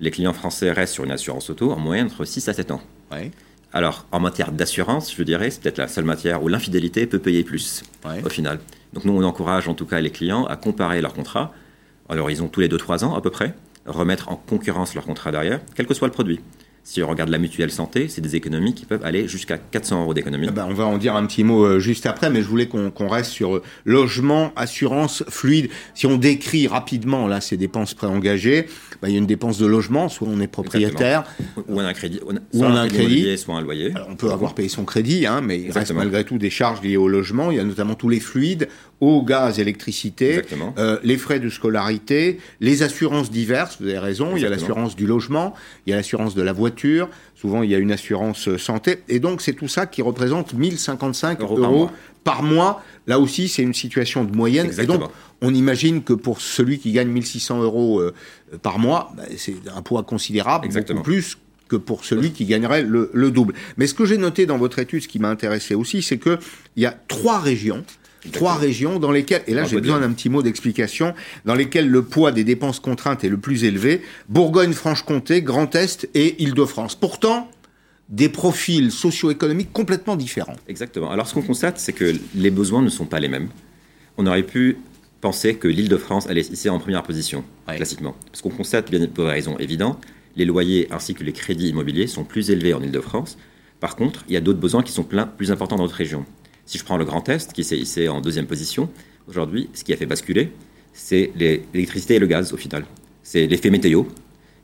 Les 0.00 0.10
clients 0.10 0.32
français 0.32 0.72
restent 0.72 0.94
sur 0.94 1.04
une 1.04 1.12
assurance 1.12 1.50
auto 1.50 1.70
en 1.70 1.78
moyenne 1.78 2.06
entre 2.06 2.24
6 2.24 2.48
à 2.48 2.52
7 2.52 2.70
ans. 2.72 2.82
Alors, 3.72 4.06
en 4.12 4.20
matière 4.20 4.52
d'assurance, 4.52 5.14
je 5.14 5.22
dirais, 5.22 5.50
c'est 5.50 5.62
peut-être 5.62 5.78
la 5.78 5.88
seule 5.88 6.04
matière 6.04 6.42
où 6.42 6.48
l'infidélité 6.48 7.06
peut 7.06 7.18
payer 7.18 7.42
plus 7.44 7.82
au 8.24 8.28
final. 8.28 8.60
Donc, 8.92 9.04
nous, 9.04 9.12
on 9.12 9.24
encourage 9.24 9.68
en 9.68 9.74
tout 9.74 9.86
cas 9.86 10.00
les 10.00 10.10
clients 10.10 10.44
à 10.46 10.56
comparer 10.56 11.00
leurs 11.00 11.14
contrats. 11.14 11.52
Alors, 12.08 12.30
ils 12.30 12.42
ont 12.42 12.48
tous 12.48 12.60
les 12.60 12.68
2-3 12.68 13.04
ans 13.04 13.14
à 13.14 13.20
peu 13.20 13.30
près 13.30 13.54
remettre 13.86 14.30
en 14.30 14.36
concurrence 14.36 14.94
leur 14.94 15.04
contrat 15.04 15.30
derrière, 15.30 15.60
quel 15.74 15.86
que 15.86 15.94
soit 15.94 16.08
le 16.08 16.12
produit. 16.12 16.40
Si 16.86 17.02
on 17.02 17.08
regarde 17.08 17.30
la 17.30 17.38
mutuelle 17.38 17.70
santé, 17.70 18.08
c'est 18.08 18.20
des 18.20 18.36
économies 18.36 18.74
qui 18.74 18.84
peuvent 18.84 19.02
aller 19.04 19.26
jusqu'à 19.26 19.56
400 19.56 20.02
euros 20.02 20.12
d'économie. 20.12 20.48
Bah, 20.54 20.66
on 20.68 20.74
va 20.74 20.84
en 20.84 20.98
dire 20.98 21.16
un 21.16 21.24
petit 21.24 21.42
mot 21.42 21.64
euh, 21.64 21.78
juste 21.80 22.04
après, 22.04 22.28
mais 22.28 22.42
je 22.42 22.46
voulais 22.46 22.66
qu'on 22.66 23.08
reste 23.08 23.30
sur 23.30 23.56
euh, 23.56 23.62
logement, 23.86 24.52
assurance, 24.54 25.24
fluide. 25.30 25.70
Si 25.94 26.06
on 26.06 26.18
décrit 26.18 26.66
rapidement 26.66 27.26
là 27.26 27.40
ces 27.40 27.56
dépenses 27.56 27.94
préengagées, 27.94 28.66
bah, 29.00 29.08
il 29.08 29.12
y 29.12 29.14
a 29.14 29.18
une 29.18 29.26
dépense 29.26 29.56
de 29.56 29.64
logement, 29.64 30.10
soit 30.10 30.28
on 30.30 30.38
est 30.40 30.46
propriétaire, 30.46 31.24
ou 31.68 31.78
on 31.78 31.78
a 31.78 31.86
un 31.86 31.94
crédit, 31.94 32.18
soit 32.18 32.34
on 32.52 32.76
a 32.76 32.80
un, 32.80 32.88
crédit, 32.88 33.38
soit 33.38 33.56
un 33.56 33.62
loyer. 33.62 33.94
on 34.10 34.16
peut 34.16 34.30
avoir 34.30 34.54
payé 34.54 34.68
son 34.68 34.84
crédit, 34.84 35.26
hein, 35.26 35.40
mais 35.42 35.58
il 35.58 35.70
reste 35.72 35.92
malgré 35.92 36.22
tout 36.24 36.36
des 36.36 36.50
charges 36.50 36.82
liées 36.82 36.98
au 36.98 37.08
logement. 37.08 37.50
Il 37.50 37.56
y 37.56 37.60
a 37.60 37.64
notamment 37.64 37.94
tous 37.94 38.10
les 38.10 38.20
fluides, 38.20 38.68
eau, 39.04 39.22
gaz, 39.22 39.58
électricité, 39.58 40.42
euh, 40.78 40.98
les 41.02 41.16
frais 41.16 41.40
de 41.40 41.48
scolarité, 41.48 42.38
les 42.60 42.82
assurances 42.82 43.30
diverses. 43.30 43.76
Vous 43.80 43.88
avez 43.88 43.98
raison. 43.98 44.36
Il 44.36 44.42
y 44.42 44.46
a 44.46 44.48
l'assurance 44.50 44.96
du 44.96 45.06
logement, 45.06 45.54
il 45.86 45.90
y 45.90 45.92
a 45.92 45.96
l'assurance 45.96 46.34
de 46.34 46.42
la 46.42 46.52
voiture. 46.52 47.08
Souvent, 47.34 47.62
il 47.62 47.70
y 47.70 47.74
a 47.74 47.78
une 47.78 47.92
assurance 47.92 48.56
santé. 48.56 49.02
Et 49.08 49.20
donc, 49.20 49.42
c'est 49.42 49.52
tout 49.52 49.68
ça 49.68 49.86
qui 49.86 50.02
représente 50.02 50.54
1055 50.54 51.40
euros, 51.40 51.90
par, 52.22 52.42
mois. 52.42 52.82
Là 53.06 53.20
aussi, 53.20 53.48
c'est 53.48 53.62
une 53.62 53.74
situation 53.74 54.24
de 54.24 54.34
moyenne. 54.34 54.70
Et 54.78 54.86
donc, 54.86 55.02
on 55.42 55.52
imagine 55.52 56.02
que 56.02 56.14
pour 56.14 56.40
celui 56.40 56.78
qui 56.78 56.92
gagne 56.92 57.08
1600 57.08 57.62
euros 57.62 58.00
euh, 58.00 58.14
par 58.62 58.78
mois, 58.78 59.12
bah, 59.16 59.24
c'est 59.36 59.56
un 59.74 59.82
poids 59.82 60.02
considérable, 60.02 60.68
beaucoup 60.68 61.02
plus 61.02 61.36
que 61.68 61.76
pour 61.76 62.04
celui 62.04 62.32
qui 62.32 62.44
gagnerait 62.44 62.82
le, 62.82 63.30
double. 63.30 63.54
Mais 63.76 63.86
ce 63.86 63.94
que 63.94 64.04
j'ai 64.04 64.18
noté 64.18 64.46
dans 64.46 64.58
votre 64.58 64.78
étude, 64.78 65.02
ce 65.02 65.08
qui 65.08 65.18
m'a 65.18 65.30
intéressé 65.30 65.74
aussi, 65.74 66.02
c'est 66.02 66.18
qu'il 66.18 66.38
y 66.76 66.86
a 66.86 66.94
trois 67.08 67.38
régions 67.38 67.84
trois 68.32 68.54
régions 68.54 68.98
dans 68.98 69.10
lesquelles, 69.10 69.42
et 69.46 69.54
là 69.54 69.64
j'ai 69.64 69.80
besoin 69.80 70.00
d'un 70.00 70.12
petit 70.12 70.28
mot 70.28 70.42
d'explication, 70.42 71.14
dans 71.44 71.54
lesquelles 71.54 71.88
le 71.88 72.02
poids 72.02 72.32
des 72.32 72.44
dépenses 72.44 72.80
contraintes 72.80 73.24
est 73.24 73.28
le 73.28 73.38
plus 73.38 73.64
élevé, 73.64 74.02
Bourgogne-Franche-Comté, 74.28 75.42
Grand 75.42 75.74
Est 75.74 76.08
et 76.14 76.42
Île-de-France. 76.42 76.94
Pourtant, 76.94 77.50
des 78.08 78.28
profils 78.28 78.90
socio-économiques 78.90 79.72
complètement 79.72 80.16
différents. 80.16 80.56
Exactement. 80.68 81.10
Alors 81.10 81.26
ce 81.26 81.34
qu'on 81.34 81.42
constate, 81.42 81.78
c'est 81.78 81.92
que 81.92 82.14
les 82.34 82.50
besoins 82.50 82.82
ne 82.82 82.90
sont 82.90 83.06
pas 83.06 83.20
les 83.20 83.28
mêmes. 83.28 83.48
On 84.16 84.26
aurait 84.26 84.42
pu 84.42 84.78
penser 85.20 85.54
que 85.56 85.68
l'Île-de-France 85.68 86.26
allait 86.28 86.42
ici 86.42 86.68
en 86.68 86.78
première 86.78 87.02
position, 87.02 87.44
classiquement. 87.66 88.14
Parce 88.30 88.42
qu'on 88.42 88.50
constate, 88.50 88.90
bien 88.90 89.06
pour 89.06 89.24
des 89.24 89.30
raisons 89.30 89.56
évidentes, 89.58 90.04
les 90.36 90.44
loyers 90.44 90.86
ainsi 90.90 91.14
que 91.14 91.24
les 91.24 91.32
crédits 91.32 91.68
immobiliers 91.68 92.06
sont 92.06 92.24
plus 92.24 92.50
élevés 92.50 92.74
en 92.74 92.82
Île-de-France. 92.82 93.38
Par 93.80 93.96
contre, 93.96 94.24
il 94.28 94.34
y 94.34 94.36
a 94.36 94.40
d'autres 94.40 94.60
besoins 94.60 94.82
qui 94.82 94.92
sont 94.92 95.02
plein, 95.02 95.26
plus 95.26 95.50
importants 95.50 95.76
dans 95.76 95.84
notre 95.84 95.96
région. 95.96 96.26
Si 96.66 96.78
je 96.78 96.84
prends 96.84 96.96
le 96.96 97.04
Grand 97.04 97.28
Est, 97.28 97.52
qui 97.52 97.64
s'est 97.64 97.78
hissé 97.78 98.08
en 98.08 98.20
deuxième 98.20 98.46
position, 98.46 98.88
aujourd'hui, 99.28 99.68
ce 99.74 99.84
qui 99.84 99.92
a 99.92 99.96
fait 99.96 100.06
basculer, 100.06 100.52
c'est 100.92 101.32
l'électricité 101.36 102.14
et 102.14 102.18
le 102.18 102.26
gaz, 102.26 102.52
au 102.52 102.56
final. 102.56 102.84
C'est 103.22 103.46
l'effet 103.46 103.70
météo. 103.70 104.04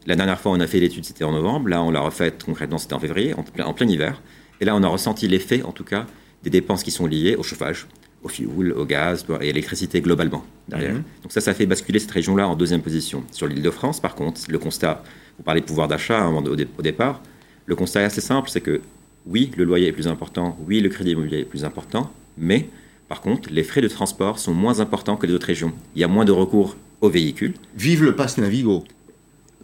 La 0.06 0.16
dernière 0.16 0.40
fois, 0.40 0.52
on 0.52 0.60
a 0.60 0.66
fait 0.66 0.80
l'étude, 0.80 1.04
c'était 1.04 1.24
en 1.24 1.32
novembre. 1.32 1.68
Là, 1.68 1.82
on 1.82 1.90
l'a 1.90 2.00
refaite 2.00 2.44
concrètement, 2.44 2.78
c'était 2.78 2.94
en 2.94 3.00
février, 3.00 3.34
en 3.34 3.42
plein, 3.42 3.66
en 3.66 3.74
plein 3.74 3.86
hiver. 3.86 4.22
Et 4.60 4.64
là, 4.64 4.74
on 4.76 4.82
a 4.82 4.88
ressenti 4.88 5.28
l'effet, 5.28 5.62
en 5.62 5.72
tout 5.72 5.84
cas, 5.84 6.06
des 6.42 6.50
dépenses 6.50 6.82
qui 6.82 6.90
sont 6.90 7.06
liées 7.06 7.36
au 7.36 7.42
chauffage, 7.42 7.86
au 8.22 8.28
fioul, 8.28 8.72
au 8.72 8.84
gaz 8.84 9.24
et 9.28 9.34
à 9.34 9.38
l'électricité 9.40 10.00
globalement 10.00 10.44
derrière. 10.68 10.94
Mhm. 10.94 11.02
Donc 11.22 11.32
ça, 11.32 11.40
ça 11.40 11.54
fait 11.54 11.66
basculer 11.66 11.98
cette 11.98 12.10
région-là 12.10 12.48
en 12.48 12.56
deuxième 12.56 12.82
position. 12.82 13.24
Sur 13.30 13.46
l'île 13.46 13.62
de 13.62 13.70
France, 13.70 14.00
par 14.00 14.14
contre, 14.14 14.40
le 14.48 14.58
constat, 14.58 15.02
vous 15.38 15.42
parlez 15.42 15.60
de 15.60 15.66
pouvoir 15.66 15.88
d'achat 15.88 16.22
hein, 16.22 16.34
au, 16.34 16.82
départ, 16.82 17.22
le 17.66 17.74
constat 17.74 18.02
est 18.02 18.04
assez 18.04 18.20
simple, 18.20 18.50
c'est 18.50 18.60
que 18.60 18.80
oui, 19.26 19.50
le 19.56 19.64
loyer 19.64 19.88
est 19.88 19.92
plus 19.92 20.08
important, 20.08 20.56
oui, 20.66 20.80
le 20.80 20.88
crédit 20.88 21.12
immobilier 21.12 21.40
est 21.40 21.44
plus 21.44 21.64
important, 21.64 22.10
mais 22.38 22.68
par 23.08 23.20
contre, 23.20 23.48
les 23.50 23.64
frais 23.64 23.80
de 23.80 23.88
transport 23.88 24.38
sont 24.38 24.54
moins 24.54 24.80
importants 24.80 25.16
que 25.16 25.26
les 25.26 25.32
autres 25.32 25.46
régions. 25.46 25.72
Il 25.96 26.00
y 26.00 26.04
a 26.04 26.08
moins 26.08 26.24
de 26.24 26.32
recours 26.32 26.76
aux 27.00 27.08
véhicules. 27.08 27.54
Vive 27.76 28.04
le 28.04 28.14
pass 28.14 28.38
Navigo. 28.38 28.84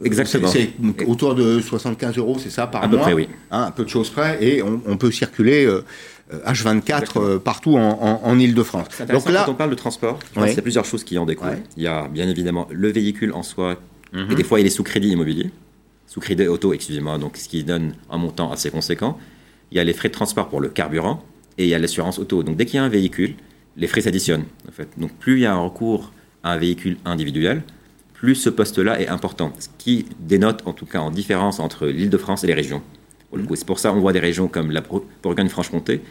Exactement. 0.03 0.47
C'est 0.47 0.73
autour 1.07 1.33
de 1.33 1.59
75 1.59 2.17
euros, 2.17 2.37
c'est 2.39 2.49
ça, 2.49 2.67
par 2.67 2.81
mois 2.81 2.87
À 2.87 2.91
peu 2.91 2.97
près, 2.97 3.13
oui. 3.13 3.29
Hein, 3.51 3.63
un 3.63 3.71
peu 3.71 3.83
de 3.83 3.89
choses 3.89 4.09
près, 4.09 4.37
et 4.43 4.61
on, 4.61 4.97
peut 4.97 5.11
circuler 5.11 5.67
H24 6.31 7.03
euh, 7.15 7.39
partout 7.39 7.77
en, 7.77 8.21
en, 8.23 8.39
Ile-de-France. 8.39 8.87
Donc 9.09 9.29
là, 9.29 9.43
quand 9.45 9.53
on 9.53 9.55
parle 9.55 9.69
de 9.69 9.75
transport, 9.75 10.19
il 10.35 10.45
y 10.45 10.59
a 10.59 10.61
plusieurs 10.61 10.85
choses 10.85 11.03
qui 11.03 11.17
en 11.17 11.25
découlent. 11.25 11.63
Il 11.77 11.83
y 11.83 11.87
a 11.87 12.07
bien 12.07 12.27
évidemment 12.27 12.67
le 12.71 12.91
véhicule 12.91 13.33
en 13.33 13.43
soi, 13.43 13.77
et 14.13 14.35
des 14.35 14.43
fois 14.43 14.59
il 14.59 14.65
est 14.65 14.71
sous 14.71 14.83
crédit 14.83 15.09
immobilier, 15.09 15.49
sous 16.05 16.19
crédit 16.19 16.47
auto, 16.47 16.73
excusez-moi, 16.73 17.17
donc 17.17 17.37
ce 17.37 17.47
qui 17.47 17.63
donne 17.63 17.93
un 18.09 18.17
montant 18.17 18.51
assez 18.51 18.69
conséquent. 18.69 19.17
Il 19.71 19.77
y 19.77 19.79
a 19.79 19.83
les 19.83 19.93
frais 19.93 20.09
de 20.09 20.13
transport 20.13 20.49
pour 20.49 20.61
le 20.61 20.69
carburant, 20.69 21.23
et 21.57 21.65
il 21.65 21.69
y 21.69 21.73
a 21.73 21.79
l'assurance 21.79 22.19
auto. 22.19 22.43
Donc 22.43 22.57
dès 22.57 22.65
qu'il 22.65 22.75
y 22.75 22.79
a 22.79 22.83
un 22.83 22.89
véhicule, 22.89 23.35
les 23.75 23.87
frais 23.87 24.01
s'additionnent. 24.01 24.45
Donc 24.97 25.11
plus 25.13 25.37
il 25.37 25.41
y 25.41 25.45
a 25.45 25.53
un 25.53 25.59
recours 25.59 26.11
à 26.43 26.51
un 26.51 26.57
véhicule 26.57 26.97
individuel, 27.05 27.63
plus 28.13 28.35
ce 28.35 28.49
poste-là 28.49 28.99
est 28.99 29.07
important. 29.07 29.53
Ce 29.59 29.67
qui 29.77 30.05
dénote 30.19 30.63
en 30.65 30.73
tout 30.73 30.85
cas 30.85 30.99
en 30.99 31.11
différence 31.11 31.59
entre 31.59 31.87
l'Île-de-France 31.87 32.43
et 32.43 32.47
les 32.47 32.53
régions. 32.53 32.81
C'est 33.55 33.65
pour 33.65 33.79
ça 33.79 33.91
qu'on 33.91 33.99
voit 33.99 34.13
des 34.13 34.19
régions 34.19 34.47
comme 34.47 34.71
la 34.71 34.81
Bourgogne-Franche-Comté, 34.81 36.01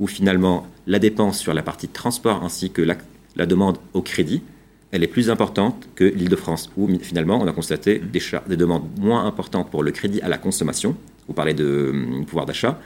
où 0.00 0.06
finalement 0.06 0.66
la 0.86 0.98
dépense 0.98 1.38
sur 1.38 1.54
la 1.54 1.62
partie 1.62 1.86
de 1.86 1.92
transport 1.92 2.42
ainsi 2.42 2.70
que 2.70 2.82
la, 2.82 3.46
demande 3.46 3.78
au 3.92 4.02
crédit, 4.02 4.42
elle 4.90 5.02
est 5.02 5.08
plus 5.08 5.30
importante 5.30 5.88
que 5.94 6.04
l'Île-de-France, 6.04 6.70
où 6.76 6.88
finalement 6.98 7.40
on 7.40 7.46
a 7.46 7.52
constaté 7.52 7.98
des, 7.98 8.20
des, 8.48 8.56
demandes 8.56 8.88
moins 8.98 9.24
importantes 9.26 9.70
pour 9.70 9.82
le 9.82 9.90
crédit 9.90 10.20
à 10.22 10.28
la 10.28 10.38
consommation. 10.38 10.96
Vous 11.32 11.36
parlez 11.36 11.54
de 11.54 11.88
hum, 11.94 12.26
pouvoir 12.26 12.44
d'achat. 12.44 12.78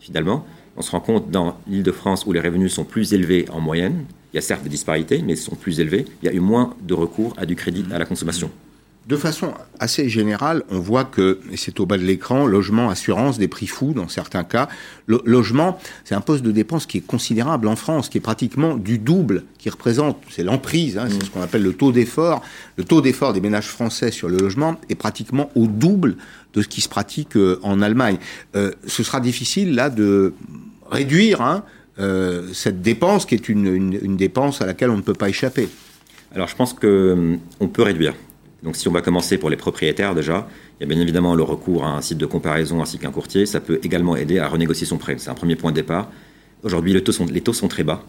Finalement, 0.00 0.46
on 0.74 0.80
se 0.80 0.90
rend 0.90 1.00
compte 1.00 1.30
dans 1.30 1.58
l'Île-de-France 1.68 2.24
où 2.24 2.32
les 2.32 2.40
revenus 2.40 2.72
sont 2.72 2.84
plus 2.84 3.12
élevés 3.12 3.44
en 3.52 3.60
moyenne, 3.60 4.06
il 4.32 4.36
y 4.36 4.38
a 4.38 4.40
certes 4.40 4.62
des 4.62 4.70
disparités, 4.70 5.20
mais 5.22 5.34
ils 5.34 5.36
sont 5.36 5.54
plus 5.54 5.80
élevés, 5.80 6.06
il 6.22 6.26
y 6.26 6.28
a 6.30 6.32
eu 6.32 6.40
moins 6.40 6.74
de 6.80 6.94
recours 6.94 7.34
à 7.36 7.44
du 7.44 7.56
crédit 7.56 7.84
à 7.92 7.98
la 7.98 8.06
consommation. 8.06 8.50
De 9.06 9.16
façon 9.16 9.54
assez 9.80 10.08
générale, 10.08 10.62
on 10.70 10.78
voit 10.78 11.04
que, 11.04 11.40
et 11.50 11.56
c'est 11.56 11.80
au 11.80 11.86
bas 11.86 11.98
de 11.98 12.04
l'écran, 12.04 12.46
logement, 12.46 12.90
assurance, 12.90 13.38
des 13.38 13.48
prix 13.48 13.66
fous 13.66 13.92
dans 13.92 14.08
certains 14.08 14.44
cas. 14.44 14.68
Le 15.06 15.20
logement, 15.24 15.78
c'est 16.04 16.14
un 16.14 16.20
poste 16.20 16.44
de 16.44 16.52
dépense 16.52 16.86
qui 16.86 16.98
est 16.98 17.06
considérable 17.06 17.66
en 17.66 17.76
France, 17.76 18.08
qui 18.08 18.18
est 18.18 18.20
pratiquement 18.20 18.76
du 18.76 18.98
double, 18.98 19.44
qui 19.58 19.68
représente, 19.68 20.18
c'est 20.28 20.44
l'emprise, 20.44 20.96
hein, 20.96 21.08
c'est 21.10 21.24
ce 21.24 21.30
qu'on 21.30 21.42
appelle 21.42 21.62
le 21.62 21.72
taux 21.72 21.92
d'effort. 21.92 22.42
Le 22.76 22.84
taux 22.84 23.00
d'effort 23.00 23.32
des 23.32 23.40
ménages 23.40 23.68
français 23.68 24.10
sur 24.10 24.28
le 24.28 24.36
logement 24.36 24.78
est 24.90 24.94
pratiquement 24.94 25.50
au 25.54 25.66
double 25.66 26.16
de 26.54 26.62
ce 26.62 26.68
qui 26.68 26.80
se 26.80 26.88
pratique 26.88 27.36
euh, 27.36 27.58
en 27.62 27.82
Allemagne. 27.82 28.18
Euh, 28.56 28.72
ce 28.86 29.02
sera 29.02 29.20
difficile 29.20 29.74
là 29.74 29.90
de 29.90 30.34
réduire 30.90 31.40
hein, 31.40 31.64
euh, 31.98 32.48
cette 32.52 32.82
dépense 32.82 33.26
qui 33.26 33.34
est 33.34 33.48
une, 33.48 34.16
dépense 34.16 34.60
à 34.60 34.66
laquelle 34.66 34.90
on 34.90 34.96
ne 34.96 35.02
peut 35.02 35.14
pas 35.14 35.28
échapper. 35.28 35.68
Alors 36.34 36.48
je 36.48 36.56
pense 36.56 36.72
qu'on 36.72 37.68
peut 37.72 37.82
réduire. 37.82 38.14
Donc 38.62 38.76
si 38.76 38.88
on 38.88 38.92
va 38.92 39.00
commencer 39.00 39.38
pour 39.38 39.50
les 39.50 39.56
propriétaires 39.56 40.14
déjà, 40.14 40.48
il 40.78 40.82
y 40.82 40.84
a 40.84 40.94
bien 40.94 41.00
évidemment 41.00 41.34
le 41.34 41.42
recours 41.42 41.84
à 41.84 41.90
un 41.90 42.02
site 42.02 42.18
de 42.18 42.26
comparaison 42.26 42.82
ainsi 42.82 42.98
qu'un 42.98 43.10
courtier. 43.10 43.46
Ça 43.46 43.60
peut 43.60 43.80
également 43.82 44.16
aider 44.16 44.38
à 44.38 44.48
renégocier 44.48 44.86
son 44.86 44.98
prêt. 44.98 45.16
C'est 45.18 45.30
un 45.30 45.34
premier 45.34 45.56
point 45.56 45.70
de 45.70 45.76
départ. 45.76 46.10
Aujourd'hui, 46.62 46.92
les 46.92 47.40
taux 47.40 47.52
sont 47.52 47.68
très 47.68 47.84
bas. 47.84 48.04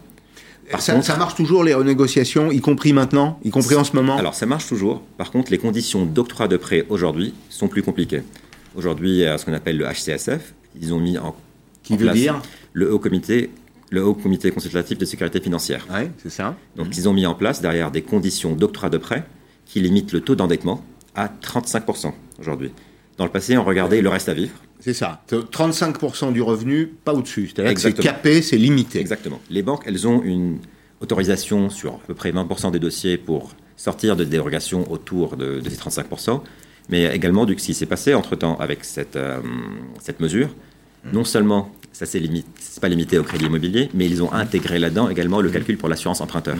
Ça, 0.78 1.02
ça, 1.02 1.16
marche 1.16 1.34
toujours 1.34 1.64
les 1.64 1.74
renégociations, 1.74 2.50
y 2.50 2.60
compris 2.60 2.92
maintenant, 2.92 3.38
y 3.44 3.50
compris 3.50 3.74
en 3.74 3.84
ce 3.84 3.94
moment 3.94 4.16
Alors 4.16 4.34
ça 4.34 4.46
marche 4.46 4.66
toujours. 4.66 5.02
Par 5.18 5.30
contre, 5.30 5.50
les 5.50 5.58
conditions 5.58 6.06
d'octroi 6.06 6.48
de 6.48 6.56
prêt 6.56 6.86
aujourd'hui 6.88 7.34
sont 7.50 7.68
plus 7.68 7.82
compliquées. 7.82 8.22
Aujourd'hui, 8.74 9.10
il 9.10 9.16
y 9.18 9.26
a 9.26 9.36
ce 9.38 9.44
qu'on 9.44 9.52
appelle 9.52 9.76
le 9.76 9.84
HCSF. 9.84 10.54
Ils 10.80 10.94
ont 10.94 11.00
mis 11.00 11.18
en, 11.18 11.34
Qui 11.82 11.96
veut 11.96 12.10
dire 12.10 12.40
le 12.72 12.92
Haut 12.92 12.98
Comité 12.98 13.50
le 13.90 14.02
Haut 14.02 14.14
Comité 14.14 14.50
consultatif 14.50 14.96
de 14.96 15.04
sécurité 15.04 15.38
financière. 15.38 15.86
Oui, 15.92 16.08
c'est 16.22 16.30
ça. 16.30 16.56
Donc, 16.76 16.96
ils 16.96 17.10
ont 17.10 17.12
mis 17.12 17.26
en 17.26 17.34
place 17.34 17.60
derrière 17.60 17.90
des 17.90 18.00
conditions 18.00 18.54
d'octroi 18.54 18.88
de 18.88 18.96
prêt 18.96 19.22
qui 19.66 19.80
limite 19.80 20.12
le 20.12 20.22
taux 20.22 20.34
d'endettement 20.34 20.82
à 21.14 21.28
35% 21.28 22.12
aujourd'hui. 22.40 22.72
Dans 23.18 23.24
le 23.24 23.30
passé, 23.30 23.58
on 23.58 23.64
regardait 23.64 24.00
le 24.00 24.08
reste 24.08 24.30
à 24.30 24.34
vivre. 24.34 24.54
C'est 24.82 24.94
ça. 24.94 25.22
35% 25.30 26.32
du 26.32 26.42
revenu, 26.42 26.86
pas 26.86 27.14
au-dessus. 27.14 27.48
C'est-à-dire 27.54 27.74
que 27.74 27.80
c'est 27.80 27.92
capé, 27.92 28.42
c'est 28.42 28.58
limité. 28.58 28.98
Exactement. 28.98 29.40
Les 29.48 29.62
banques, 29.62 29.84
elles 29.86 30.08
ont 30.08 30.20
une 30.22 30.58
autorisation 31.00 31.70
sur 31.70 31.94
à 31.94 32.00
peu 32.04 32.14
près 32.14 32.32
20% 32.32 32.72
des 32.72 32.80
dossiers 32.80 33.16
pour 33.16 33.52
sortir 33.76 34.16
de 34.16 34.24
dérogations 34.24 34.90
autour 34.90 35.36
de, 35.36 35.62
ces 35.64 35.76
35%, 35.76 36.40
mais 36.88 37.14
également 37.14 37.46
du 37.46 37.56
ce 37.58 37.66
qui 37.66 37.74
s'est 37.74 37.86
passé 37.86 38.12
entre-temps 38.14 38.56
avec 38.58 38.84
cette, 38.84 39.14
euh, 39.14 39.38
cette 40.00 40.18
mesure. 40.18 40.48
Non 41.12 41.24
seulement 41.24 41.72
ça 41.92 42.06
c'est 42.06 42.18
limite, 42.18 42.46
pas 42.80 42.88
limité 42.88 43.18
au 43.18 43.22
crédit 43.22 43.44
immobilier, 43.44 43.90
mais 43.94 44.06
ils 44.06 44.22
ont 44.22 44.32
intégré 44.32 44.78
là-dedans 44.78 45.08
également 45.08 45.40
le 45.40 45.50
calcul 45.50 45.76
pour 45.76 45.88
l'assurance 45.88 46.20
emprunteur, 46.20 46.56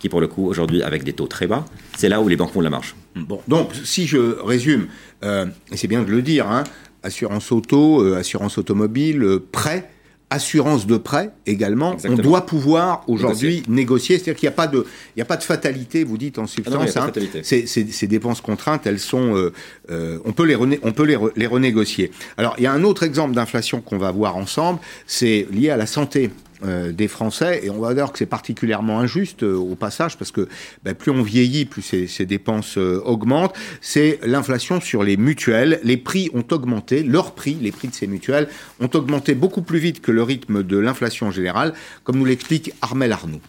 qui 0.00 0.08
pour 0.08 0.20
le 0.20 0.26
coup 0.26 0.46
aujourd'hui 0.46 0.82
avec 0.82 1.04
des 1.04 1.12
taux 1.12 1.26
très 1.26 1.46
bas, 1.46 1.64
c'est 1.96 2.08
là 2.08 2.20
où 2.20 2.28
les 2.28 2.36
banques 2.36 2.52
font 2.52 2.60
de 2.60 2.64
la 2.64 2.70
marge. 2.70 2.96
Bon, 3.14 3.40
donc 3.48 3.70
si 3.84 4.06
je 4.06 4.40
résume, 4.42 4.88
euh, 5.22 5.46
et 5.70 5.76
c'est 5.76 5.88
bien 5.88 6.02
de 6.02 6.10
le 6.10 6.20
dire, 6.20 6.50
hein, 6.50 6.64
assurance 7.06 7.50
auto, 7.52 8.02
euh, 8.02 8.18
assurance 8.18 8.58
automobile, 8.58 9.22
euh, 9.22 9.38
prêt, 9.50 9.88
assurance 10.28 10.86
de 10.86 10.96
prêt 10.96 11.30
également, 11.46 11.96
on 12.04 12.14
doit 12.14 12.46
pouvoir 12.46 13.04
aujourd'hui 13.06 13.62
négocier. 13.68 14.18
C'est-à-dire 14.18 14.34
qu'il 14.34 14.48
n'y 14.48 14.52
a 14.52 14.56
pas 14.56 14.66
de, 14.66 14.84
il 15.14 15.20
y 15.20 15.22
a 15.22 15.24
pas 15.24 15.36
de 15.36 15.44
fatalité. 15.44 16.02
Vous 16.02 16.18
dites 16.18 16.38
en 16.38 16.44
ah 16.44 16.46
substance, 16.48 16.96
hein, 16.96 17.12
ces, 17.42 18.06
dépenses 18.06 18.40
contraintes, 18.40 18.86
elles 18.86 18.98
sont, 18.98 19.36
euh, 19.36 19.52
euh, 19.90 20.18
on 20.24 20.32
peut 20.32 20.44
les, 20.44 20.56
on 20.56 20.92
peut 20.92 21.04
les, 21.04 21.16
les, 21.36 21.46
renégocier. 21.46 22.10
Alors 22.36 22.54
il 22.58 22.64
y 22.64 22.66
a 22.66 22.72
un 22.72 22.82
autre 22.82 23.04
exemple 23.04 23.34
d'inflation 23.34 23.80
qu'on 23.80 23.98
va 23.98 24.10
voir 24.10 24.36
ensemble, 24.36 24.80
c'est 25.06 25.46
lié 25.52 25.70
à 25.70 25.76
la 25.76 25.86
santé. 25.86 26.30
Euh, 26.64 26.90
des 26.90 27.06
Français. 27.06 27.60
Et 27.64 27.70
on 27.70 27.80
va 27.80 27.92
dire 27.92 28.10
que 28.10 28.16
c'est 28.18 28.24
particulièrement 28.24 28.98
injuste 28.98 29.42
euh, 29.42 29.54
au 29.54 29.74
passage 29.74 30.16
parce 30.16 30.30
que 30.30 30.48
ben, 30.84 30.94
plus 30.94 31.10
on 31.10 31.20
vieillit, 31.20 31.66
plus 31.66 31.82
ces, 31.82 32.24
dépenses 32.24 32.78
euh, 32.78 33.02
augmentent. 33.04 33.54
C'est 33.82 34.18
l'inflation 34.22 34.80
sur 34.80 35.02
les 35.02 35.18
mutuelles. 35.18 35.80
Les 35.82 35.98
prix 35.98 36.30
ont 36.32 36.44
augmenté, 36.50 37.02
leurs 37.02 37.32
prix, 37.32 37.58
les 37.60 37.72
prix 37.72 37.88
de 37.88 37.94
ces 37.94 38.06
mutuelles, 38.06 38.48
ont 38.80 38.88
augmenté 38.94 39.34
beaucoup 39.34 39.60
plus 39.60 39.78
vite 39.78 40.00
que 40.00 40.10
le 40.10 40.22
rythme 40.22 40.62
de 40.62 40.78
l'inflation 40.78 41.30
générale, 41.30 41.74
comme 42.04 42.16
nous 42.16 42.24
l'explique 42.24 42.72
Armel 42.80 43.12
Arnoux. 43.12 43.42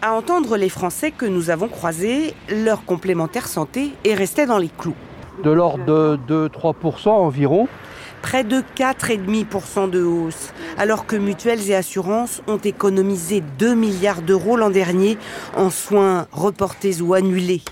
À 0.00 0.12
entendre 0.12 0.56
les 0.56 0.68
Français 0.68 1.10
que 1.10 1.26
nous 1.26 1.50
avons 1.50 1.66
croisés, 1.66 2.32
leur 2.48 2.84
complémentaire 2.84 3.48
santé 3.48 3.90
est 4.04 4.14
resté 4.14 4.46
dans 4.46 4.58
les 4.58 4.70
clous. 4.78 4.94
De 5.42 5.50
l'ordre 5.50 6.16
de 6.28 6.48
2-3% 6.48 7.08
environ 7.08 7.66
près 8.22 8.44
de 8.44 8.62
4,5% 8.76 9.90
de 9.90 10.02
hausse, 10.02 10.52
alors 10.76 11.06
que 11.06 11.16
mutuelles 11.16 11.70
et 11.70 11.74
assurances 11.74 12.42
ont 12.46 12.58
économisé 12.58 13.42
2 13.58 13.74
milliards 13.74 14.22
d'euros 14.22 14.56
l'an 14.56 14.70
dernier 14.70 15.18
en 15.56 15.70
soins 15.70 16.26
reportés 16.32 17.00
ou 17.00 17.14
annulés. 17.14 17.62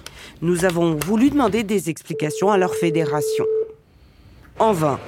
Nous 0.43 0.65
avons 0.65 0.99
voulu 1.07 1.31
demander 1.31 1.63
des 1.63 1.89
explications 1.89 2.51
à 2.51 2.59
leur 2.59 2.75
fédération. 2.75 3.45
En 4.59 4.73
vain. 4.73 4.99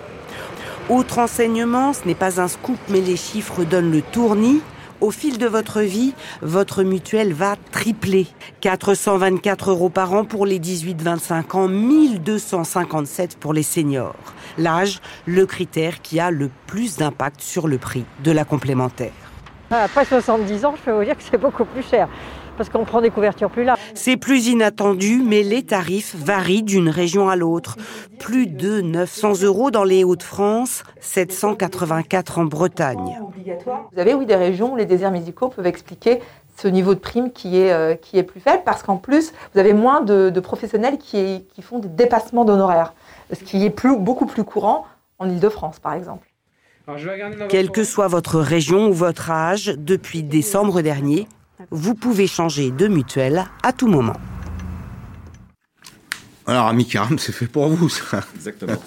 Autre 0.88 1.18
enseignement, 1.18 1.92
ce 1.92 2.06
n'est 2.06 2.14
pas 2.14 2.40
un 2.40 2.48
scoop, 2.48 2.78
mais 2.88 3.00
les 3.00 3.16
chiffres 3.16 3.64
donnent 3.64 3.92
le 3.92 4.00
tournis. 4.00 4.62
Au 5.00 5.12
fil 5.12 5.38
de 5.38 5.46
votre 5.46 5.80
vie, 5.80 6.12
votre 6.42 6.82
mutuelle 6.82 7.32
va 7.32 7.54
tripler. 7.70 8.26
424 8.62 9.70
euros 9.70 9.90
par 9.90 10.12
an 10.12 10.24
pour 10.24 10.44
les 10.44 10.58
18-25 10.58 11.56
ans, 11.56 11.68
1257 11.68 13.36
pour 13.38 13.52
les 13.52 13.62
seniors. 13.62 14.16
L'âge, 14.58 15.00
le 15.24 15.46
critère 15.46 16.02
qui 16.02 16.18
a 16.18 16.32
le 16.32 16.50
plus 16.66 16.96
d'impact 16.96 17.40
sur 17.40 17.68
le 17.68 17.78
prix 17.78 18.04
de 18.24 18.32
la 18.32 18.44
complémentaire. 18.44 19.12
Après 19.70 20.04
70 20.04 20.64
ans, 20.64 20.74
je 20.76 20.82
peux 20.82 20.92
vous 20.92 21.04
dire 21.04 21.16
que 21.16 21.22
c'est 21.22 21.38
beaucoup 21.38 21.64
plus 21.64 21.82
cher 21.82 22.08
parce 22.58 22.68
qu'on 22.68 22.84
prend 22.84 23.00
des 23.00 23.10
couvertures 23.10 23.48
plus 23.48 23.64
larges. 23.64 23.78
C'est 23.94 24.16
plus 24.16 24.48
inattendu, 24.48 25.22
mais 25.24 25.42
les 25.42 25.62
tarifs 25.62 26.14
varient 26.16 26.64
d'une 26.64 26.88
région 26.88 27.28
à 27.28 27.36
l'autre. 27.36 27.76
Plus 28.18 28.46
de 28.46 28.80
900 28.80 29.42
euros 29.42 29.70
dans 29.70 29.84
les 29.84 30.04
Hauts-de-France, 30.04 30.82
784 31.00 32.38
en 32.38 32.44
Bretagne. 32.44 33.20
Vous 33.92 33.98
avez 33.98 34.14
oui 34.14 34.26
des 34.26 34.34
régions 34.34 34.72
où 34.72 34.76
les 34.76 34.84
déserts 34.84 35.12
médicaux 35.12 35.48
peuvent 35.48 35.66
expliquer 35.66 36.20
ce 36.60 36.66
niveau 36.66 36.94
de 36.94 36.98
prime 36.98 37.30
qui 37.30 37.58
est, 37.58 37.72
euh, 37.72 37.94
qui 37.94 38.18
est 38.18 38.24
plus 38.24 38.40
faible 38.40 38.62
parce 38.64 38.82
qu'en 38.82 38.96
plus, 38.96 39.32
vous 39.54 39.60
avez 39.60 39.72
moins 39.72 40.00
de, 40.00 40.40
professionnels 40.40 40.98
qui, 40.98 41.46
qui, 41.54 41.62
font 41.62 41.78
des 41.78 41.88
dépassements 41.88 42.44
d'honoraires, 42.44 42.94
ce 43.32 43.44
qui 43.44 43.64
est 43.64 43.70
plus, 43.70 43.96
beaucoup 43.96 44.26
plus 44.26 44.42
courant 44.42 44.84
en 45.20 45.30
Ile-de-France, 45.30 45.78
par 45.78 45.92
exemple. 45.94 46.26
Quelle 47.48 47.70
que 47.70 47.84
soit 47.84 48.08
votre 48.08 48.40
région 48.40 48.88
ou 48.88 48.92
votre 48.92 49.30
âge, 49.30 49.66
depuis 49.76 50.22
décembre 50.22 50.80
dernier, 50.80 51.28
vous 51.70 51.94
pouvez 51.94 52.26
changer 52.26 52.70
de 52.70 52.86
mutuelle 52.86 53.44
à 53.62 53.72
tout 53.72 53.88
moment. 53.88 54.16
Alors, 56.46 56.66
Amicaram, 56.66 57.18
c'est 57.18 57.32
fait 57.32 57.46
pour 57.46 57.68
vous, 57.68 57.90
ça. 57.90 58.24
Exactement. 58.34 58.80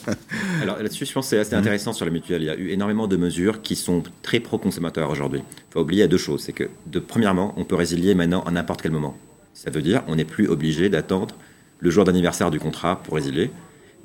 Alors 0.64 0.78
là-dessus, 0.78 1.06
je 1.06 1.14
pense 1.14 1.26
que 1.26 1.30
c'est 1.30 1.40
assez 1.40 1.54
intéressant 1.54 1.94
sur 1.94 2.06
la 2.06 2.12
mutuelle. 2.12 2.42
Il 2.42 2.46
y 2.46 2.50
a 2.50 2.56
eu 2.56 2.70
énormément 2.70 3.08
de 3.08 3.18
mesures 3.18 3.62
qui 3.62 3.76
sont 3.76 4.02
très 4.24 4.40
pro-consommateurs 4.40 5.12
aujourd'hui. 5.12 5.42
Il 5.70 5.74
faut 5.74 5.82
oublier 5.82 6.08
deux 6.08 6.18
choses. 6.18 6.42
C'est 6.42 6.54
que, 6.54 6.70
de, 6.88 7.00
premièrement, 7.00 7.54
on 7.58 7.64
peut 7.64 7.76
résilier 7.76 8.16
maintenant 8.16 8.42
à 8.46 8.52
n'importe 8.52 8.82
quel 8.82 8.92
moment. 8.92 9.16
Ça 9.54 9.70
veut 9.70 9.84
dire 9.84 10.02
on 10.08 10.16
n'est 10.16 10.26
plus 10.26 10.48
obligé 10.48 10.90
d'attendre 10.90 11.36
le 11.80 11.92
jour 11.92 12.04
d'anniversaire 12.04 12.50
du 12.50 12.60
contrat 12.60 12.96
pour 13.04 13.14
résilier. 13.14 13.52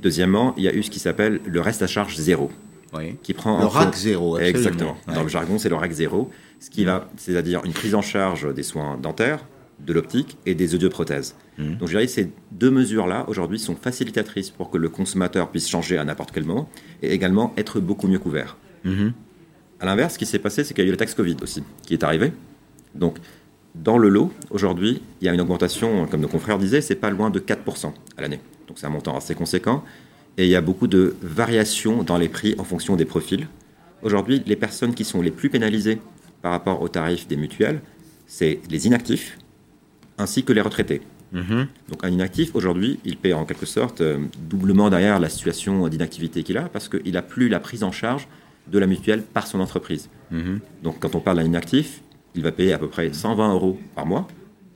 Deuxièmement, 0.01 0.53
il 0.59 0.65
y 0.65 0.69
a 0.69 0.75
eu 0.75 0.83
ce 0.83 0.91
qui 0.91 0.99
s'appelle 0.99 1.41
le 1.47 1.61
reste 1.63 1.81
à 1.81 1.87
charge 1.87 2.17
zéro. 2.17 2.51
Qui 3.23 3.35
prend 3.35 3.59
le 3.61 3.67
RAC 3.67 3.95
0. 3.95 4.39
Exactement. 4.39 4.97
Dans 5.13 5.23
le 5.23 5.29
jargon, 5.29 5.59
c'est 5.59 5.69
le 5.69 5.77
RAC 5.77 5.93
0, 5.93 6.31
ce 6.61 6.71
qui 6.71 6.85
va, 6.85 7.09
c'est-à-dire 7.17 7.65
une 7.65 7.73
prise 7.73 7.95
en 7.95 8.03
charge 8.03 8.53
des 8.55 8.63
soins 8.63 8.99
dentaires, 9.01 9.45
de 9.81 9.93
l'optique 9.93 10.39
et 10.47 10.55
des 10.55 10.75
audioprothèses. 10.75 11.35
Mmh. 11.59 11.75
Donc 11.77 11.89
je 11.89 11.93
dirais 11.93 12.07
que 12.07 12.13
ces 12.13 12.31
deux 12.53 12.71
mesures-là, 12.71 13.27
aujourd'hui, 13.29 13.59
sont 13.59 13.77
facilitatrices 13.77 14.51
pour 14.51 14.71
que 14.71 14.79
le 14.79 14.89
consommateur 14.89 15.51
puisse 15.51 15.69
changer 15.69 15.99
à 15.99 16.05
n'importe 16.05 16.33
quel 16.33 16.45
moment 16.45 16.69
et 17.03 17.13
également 17.13 17.53
être 17.57 17.81
beaucoup 17.81 18.09
mieux 18.09 18.19
couvert. 18.19 18.57
Mmh. 18.85 19.09
À 19.81 19.87
l'inverse, 19.87 20.15
ce 20.15 20.19
qui 20.19 20.27
s'est 20.27 20.39
passé, 20.39 20.65
c'est 20.65 20.73
qu'il 20.73 20.85
y 20.85 20.87
a 20.87 20.89
eu 20.89 20.93
le 20.93 20.97
taxe 20.97 21.15
Covid 21.15 21.37
aussi, 21.43 21.63
qui 21.83 21.93
est 21.93 22.03
arrivé. 22.05 22.33
Donc, 22.95 23.19
dans 23.75 23.99
le 23.99 24.09
lot, 24.09 24.33
aujourd'hui, 24.51 25.03
il 25.21 25.27
y 25.27 25.29
a 25.29 25.35
une 25.35 25.41
augmentation, 25.41 26.07
comme 26.07 26.21
nos 26.21 26.29
confrères 26.29 26.59
disaient, 26.59 26.81
c'est 26.81 26.95
pas 26.95 27.11
loin 27.11 27.29
de 27.29 27.39
4% 27.39 27.93
à 28.17 28.23
l'année. 28.23 28.41
Donc 28.67 28.79
c'est 28.79 28.87
un 28.87 28.91
montant 28.91 29.17
assez 29.17 29.35
conséquent. 29.35 29.85
Et 30.39 30.45
il 30.45 30.51
y 30.51 30.57
a 30.57 30.61
beaucoup 30.61 30.87
de 30.87 31.17
variations 31.23 32.03
dans 32.03 32.19
les 32.19 32.29
prix 32.29 32.55
en 32.59 32.65
fonction 32.65 32.97
des 32.97 33.05
profils. 33.05 33.47
Aujourd'hui, 34.03 34.43
les 34.47 34.57
personnes 34.57 34.95
qui 34.95 35.05
sont 35.05 35.23
les 35.23 35.31
plus 35.31 35.49
pénalisées 35.49 35.99
par 36.43 36.53
rapport 36.53 36.83
aux 36.83 36.89
tarifs 36.89 37.27
des 37.27 37.37
mutuelles, 37.37 37.81
c'est 38.27 38.61
les 38.71 38.87
inactifs 38.87 39.39
ainsi 40.19 40.45
que 40.45 40.53
les 40.53 40.61
retraités. 40.61 41.03
Mhm. 41.33 41.67
Donc 41.89 42.05
un 42.05 42.09
inactif, 42.09 42.55
aujourd'hui, 42.55 42.99
il 43.05 43.17
paie 43.17 43.33
en 43.33 43.45
quelque 43.45 43.67
sorte 43.67 44.01
euh, 44.01 44.19
doublement 44.49 44.91
derrière 44.91 45.19
la 45.19 45.29
situation 45.29 45.89
d'inactivité 45.89 46.43
qu'il 46.43 46.57
a 46.57 46.69
parce 46.69 46.89
qu'il 46.89 47.13
n'a 47.13 47.23
plus 47.23 47.49
la 47.49 47.61
prise 47.61 47.83
en 47.83 47.93
charge 47.93 48.29
de 48.69 48.79
la 48.79 48.87
mutuelle 48.87 49.23
par 49.23 49.47
son 49.47 49.61
entreprise. 49.61 50.09
Mhm. 50.31 50.61
Donc 50.83 50.99
quand 51.01 51.15
on 51.15 51.21
parle 51.21 51.39
d'un 51.39 51.45
inactif, 51.45 52.03
il 52.35 52.43
va 52.43 52.53
payer 52.53 52.73
à 52.73 52.79
peu 52.79 52.89
près 52.89 53.13
120 53.13 53.55
euros 53.55 53.79
par 53.95 54.07
mois. 54.07 54.29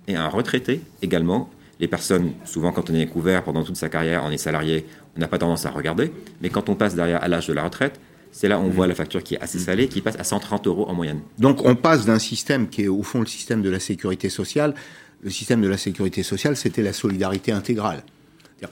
Et 0.09 0.17
un 0.17 0.29
retraité 0.29 0.81
également, 1.03 1.51
les 1.79 1.89
personnes, 1.89 2.33
souvent 2.45 2.73
quand 2.73 2.91
on 2.91 2.95
est 2.95 3.07
couvert 3.07 3.45
pendant 3.45 3.63
toute 3.63 3.77
sa 3.77 3.89
carrière, 3.89 4.23
on 4.25 4.31
est 4.31 4.39
salarié, 4.39 4.87
n'a 5.21 5.29
pas 5.29 5.39
tendance 5.39 5.67
à 5.67 5.71
regarder. 5.71 6.13
Mais 6.43 6.51
quand 6.51 6.69
on 6.69 6.75
passe 6.75 6.95
derrière 6.95 7.23
à 7.23 7.29
l'âge 7.29 7.47
de 7.47 7.53
la 7.53 7.63
retraite, 7.63 8.01
c'est 8.33 8.49
là 8.49 8.59
où 8.59 8.63
on 8.63 8.69
mmh. 8.69 8.73
voit 8.73 8.87
la 8.87 8.95
facture 8.95 9.23
qui 9.23 9.35
est 9.35 9.41
assez 9.41 9.59
salée, 9.59 9.89
qui 9.89 10.01
passe 10.01 10.17
à 10.19 10.25
130 10.25 10.67
euros 10.67 10.89
en 10.89 10.95
moyenne. 10.95 11.21
Donc 11.39 11.65
on 11.65 11.75
passe 11.75 12.07
d'un 12.07 12.19
système 12.19 12.69
qui 12.69 12.83
est 12.83 12.89
au 12.89 13.03
fond 13.03 13.21
le 13.21 13.27
système 13.27 13.63
de 13.63 13.71
la 13.71 13.81
sécurité 13.81 14.29
sociale. 14.29 14.75
Le 15.23 15.31
système 15.31 15.61
de 15.61 15.69
la 15.69 15.77
sécurité 15.77 16.23
sociale, 16.23 16.57
c'était 16.57 16.83
la 16.83 16.93
solidarité 16.93 17.53
intégrale. 17.53 18.03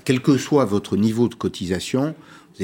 Quel 0.04 0.20
que 0.20 0.36
soit 0.36 0.64
votre 0.64 0.96
niveau 0.96 1.28
de 1.28 1.34
cotisation, 1.34 2.14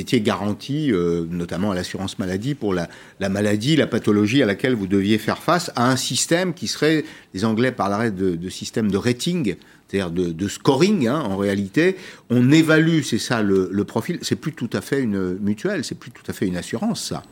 étiez 0.00 0.20
garanti, 0.20 0.90
euh, 0.92 1.24
notamment 1.30 1.70
à 1.70 1.74
l'assurance 1.74 2.18
maladie, 2.18 2.54
pour 2.54 2.74
la, 2.74 2.88
maladie, 3.20 3.76
la 3.76 3.86
pathologie 3.86 4.42
à 4.42 4.46
laquelle 4.46 4.74
vous 4.74 4.86
deviez 4.86 5.18
faire 5.18 5.38
face, 5.38 5.70
à 5.76 5.90
un 5.90 5.96
système 5.96 6.54
qui 6.54 6.66
serait, 6.66 7.04
les 7.32 7.44
Anglais 7.44 7.72
parleraient 7.72 8.10
de, 8.10 8.48
système 8.48 8.90
de 8.90 8.96
rating, 8.96 9.56
c'est-à-dire 9.88 10.10
de, 10.10 10.48
scoring 10.48 11.06
hein, 11.06 11.20
en 11.20 11.36
réalité. 11.36 11.96
On 12.30 12.50
évalue, 12.50 13.02
c'est 13.02 13.18
ça 13.18 13.42
le, 13.42 13.84
profil. 13.84 14.18
C'est 14.22 14.36
plus 14.36 14.52
tout 14.52 14.70
à 14.72 14.80
fait 14.80 15.00
une 15.00 15.38
mutuelle, 15.38 15.84
c'est 15.84 15.98
plus 15.98 16.10
tout 16.10 16.28
à 16.28 16.32
fait 16.32 16.46
une 16.46 16.56
assurance, 16.56 17.04
ça. 17.04 17.22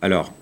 Alors, 0.00 0.32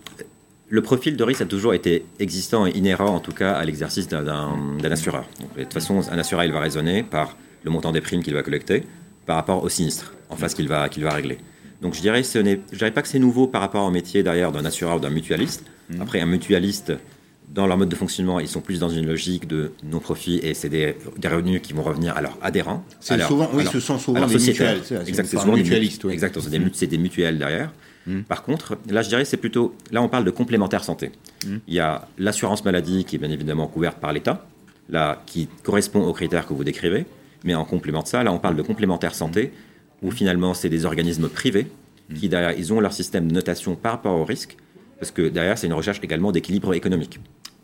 le 0.68 0.82
profil 0.82 1.16
de 1.16 1.24
risque 1.24 1.42
a 1.42 1.46
toujours 1.46 1.74
été 1.74 2.04
existant 2.18 2.66
et 2.66 2.70
inhérent, 2.70 3.14
en 3.14 3.20
tout 3.20 3.32
cas, 3.32 3.52
à 3.52 3.64
l'exercice 3.64 4.08
d'un 4.08 4.78
assureur. 4.90 5.26
de 5.56 5.62
toute 5.62 5.72
façon, 5.72 6.00
un 6.10 6.18
assureur, 6.18 6.44
il 6.44 6.52
va 6.52 6.60
raisonner 6.60 7.02
par 7.02 7.36
le 7.64 7.70
montant 7.70 7.92
des 7.92 8.00
primes 8.00 8.22
qu'il 8.22 8.34
va 8.34 8.42
collecter 8.42 8.84
par 9.26 9.36
rapport 9.36 9.62
au 9.62 9.68
sinistre 9.68 10.14
en 10.30 10.36
face 10.36 10.54
qu'il 10.54 10.68
va, 10.68 10.88
qu'il 10.88 11.02
va 11.02 11.10
régler. 11.10 11.38
Donc 11.82 11.94
je 11.94 12.00
dirais, 12.00 12.22
ce 12.22 12.38
je 12.42 12.78
dirais 12.78 12.90
pas 12.90 13.02
que 13.02 13.08
c'est 13.08 13.18
nouveau 13.18 13.46
par 13.46 13.60
rapport 13.60 13.84
au 13.84 13.90
métier 13.90 14.22
derrière 14.22 14.52
d'un 14.52 14.64
assureur 14.64 14.96
ou 14.96 15.00
d'un 15.00 15.10
mutualiste. 15.10 15.64
Mmh. 15.90 16.00
Après, 16.00 16.20
un 16.20 16.26
mutualiste, 16.26 16.92
dans 17.48 17.66
leur 17.66 17.76
mode 17.76 17.88
de 17.88 17.94
fonctionnement, 17.94 18.40
ils 18.40 18.48
sont 18.48 18.60
plus 18.60 18.80
dans 18.80 18.88
une 18.88 19.06
logique 19.06 19.46
de 19.46 19.72
non-profit 19.84 20.40
et 20.42 20.54
c'est 20.54 20.68
des, 20.68 20.96
revenus 21.24 21.60
qui 21.62 21.72
vont 21.72 21.82
revenir 21.82 22.16
à 22.16 22.20
leurs 22.20 22.36
adhérents. 22.42 22.84
C'est 23.00 23.20
souvent, 23.22 23.48
oui, 23.52 23.64
ce 23.70 23.80
sont 23.80 23.98
souvent 23.98 24.26
des 24.26 24.34
mutuelles. 24.34 24.80
Exactement, 25.06 25.42
souvent 25.42 25.56
mutualistes. 25.56 26.04
Oui. 26.04 26.12
Exactement, 26.12 26.44
c'est 26.72 26.86
des, 26.86 26.98
mutuelles 26.98 27.38
derrière. 27.38 27.72
Hmm. 28.06 28.22
Par 28.22 28.42
contre, 28.42 28.78
là, 28.88 29.02
je 29.02 29.08
dirais, 29.08 29.24
c'est 29.24 29.36
plutôt, 29.36 29.74
là, 29.90 30.02
on 30.02 30.08
parle 30.08 30.24
de 30.24 30.30
complémentaire 30.30 30.84
santé. 30.84 31.12
Hmm. 31.46 31.58
Il 31.66 31.74
y 31.74 31.80
a 31.80 32.08
l'assurance 32.18 32.64
maladie 32.64 33.04
qui 33.04 33.16
est 33.16 33.18
bien 33.18 33.30
évidemment 33.30 33.66
couverte 33.66 33.98
par 33.98 34.12
l'État, 34.12 34.46
là, 34.88 35.22
qui 35.26 35.48
correspond 35.62 36.04
aux 36.04 36.12
critères 36.12 36.46
que 36.46 36.54
vous 36.54 36.64
décrivez. 36.64 37.06
Mais 37.44 37.54
en 37.54 37.64
complément 37.64 38.02
de 38.02 38.08
ça, 38.08 38.22
là, 38.24 38.32
on 38.32 38.38
parle 38.38 38.56
de 38.56 38.62
complémentaire 38.62 39.14
santé, 39.14 39.52
où 40.06 40.12
finalement, 40.12 40.54
c'est 40.54 40.68
des 40.68 40.84
organismes 40.84 41.28
privés 41.28 41.66
qui, 42.14 42.28
derrière, 42.28 42.52
ils 42.56 42.72
ont 42.72 42.78
leur 42.78 42.92
système 42.92 43.26
de 43.26 43.34
notation 43.34 43.74
par 43.74 43.92
rapport 43.92 44.14
au 44.14 44.24
risque, 44.24 44.56
parce 45.00 45.10
que 45.10 45.22
derrière, 45.28 45.58
c'est 45.58 45.66
une 45.66 45.72
recherche 45.72 45.98
également 46.02 46.30
d'équilibre 46.30 46.72
économique. 46.74 47.18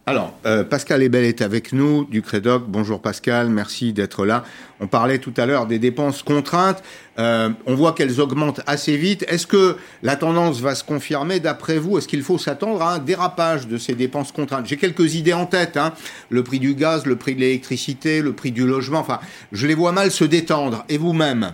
Alors, 0.05 0.37
euh, 0.47 0.65
Pascal 0.65 1.01
Ebel 1.05 1.25
est 1.25 1.43
avec 1.43 1.73
nous 1.73 2.05
du 2.05 2.23
Crédoc. 2.23 2.65
Bonjour 2.67 3.01
Pascal, 3.01 3.49
merci 3.51 3.93
d'être 3.93 4.27
là. 4.27 4.43
On 4.81 4.89
parlait 4.89 5.19
tout 5.19 5.33
à 5.37 5.47
l'heure 5.47 5.67
des 5.67 5.79
dépenses 5.79 6.25
contraintes. 6.25 6.83
Euh, 7.21 7.51
on 7.67 7.77
voit 7.77 7.93
qu'elles 7.93 8.21
augmentent 8.21 8.63
assez 8.67 8.97
vite. 8.97 9.25
Est-ce 9.29 9.47
que 9.47 9.77
la 10.03 10.17
tendance 10.17 10.61
va 10.61 10.75
se 10.75 10.83
confirmer 10.83 11.39
d'après 11.39 11.79
vous? 11.79 11.99
Est-ce 11.99 12.09
qu'il 12.09 12.23
faut 12.23 12.37
s'attendre 12.37 12.83
à 12.83 12.95
un 12.95 12.99
dérapage 12.99 13.69
de 13.69 13.79
ces 13.79 13.95
dépenses 13.95 14.33
contraintes? 14.33 14.67
J'ai 14.67 14.77
quelques 14.77 15.15
idées 15.15 15.35
en 15.35 15.47
tête. 15.47 15.77
Hein. 15.77 15.93
Le 16.31 16.43
prix 16.43 16.59
du 16.59 16.75
gaz, 16.75 17.07
le 17.07 17.15
prix 17.15 17.37
de 17.37 17.41
l'électricité, 17.41 18.23
le 18.23 18.33
prix 18.33 18.51
du 18.51 18.67
logement. 18.67 18.99
Enfin, 18.99 19.21
je 19.53 19.69
les 19.69 19.75
vois 19.77 19.93
mal 19.93 20.11
se 20.11 20.25
détendre. 20.25 20.85
Et 20.89 20.99
vous-même? 20.99 21.53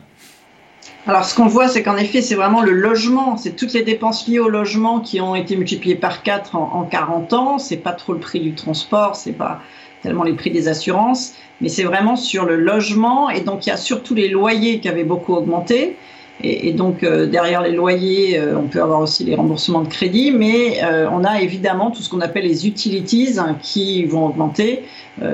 Alors, 1.09 1.25
ce 1.25 1.35
qu'on 1.35 1.47
voit, 1.47 1.69
c'est 1.69 1.83
qu'en 1.83 1.97
effet, 1.97 2.21
c'est 2.21 2.35
vraiment 2.35 2.61
le 2.61 2.73
logement, 2.73 3.39
c'est 3.39 3.57
toutes 3.57 3.73
les 3.73 3.83
dépenses 3.83 4.29
liées 4.29 4.41
au 4.41 4.51
logement 4.51 5.01
qui 5.01 5.23
ont 5.23 5.35
été 5.35 5.57
multipliées 5.57 5.95
par 5.95 6.23
4 6.23 6.55
en, 6.55 6.71
en 6.75 6.83
40 6.85 7.33
ans. 7.33 7.59
C'est 7.59 7.79
pas 7.79 7.93
trop 7.93 8.13
le 8.13 8.19
prix 8.19 8.41
du 8.41 8.53
transport, 8.53 9.17
c'est 9.17 9.33
pas 9.33 9.63
tellement 10.03 10.23
les 10.23 10.35
prix 10.35 10.51
des 10.51 10.69
assurances, 10.69 11.33
mais 11.63 11.71
c'est 11.71 11.85
vraiment 11.85 12.15
sur 12.15 12.45
le 12.45 12.57
logement. 12.57 13.31
Et 13.31 13.41
donc, 13.41 13.65
il 13.65 13.71
y 13.71 13.73
a 13.73 13.79
surtout 13.79 14.15
les 14.15 14.29
loyers 14.29 14.81
qui 14.81 14.89
avaient 14.91 15.03
beaucoup 15.03 15.33
augmenté. 15.33 15.97
Et, 16.43 16.73
donc 16.73 17.03
euh, 17.03 17.27
derrière 17.27 17.63
les 17.63 17.73
loyers, 17.73 18.39
euh, 18.39 18.57
on 18.57 18.69
peut 18.69 18.81
avoir 18.81 19.01
aussi 19.01 19.25
les 19.25 19.35
remboursements 19.35 19.83
de 19.83 19.89
crédit, 19.89 20.31
mais 20.31 20.85
euh, 20.85 21.09
on 21.11 21.25
a 21.25 21.41
évidemment 21.41 21.91
tout 21.91 22.01
ce 22.01 22.09
qu'on 22.09 22.21
appelle 22.21 22.45
les 22.45 22.67
utilities 22.67 23.39
hein, 23.39 23.57
qui 23.61 24.05
vont 24.05 24.27
augmenter, 24.27 24.85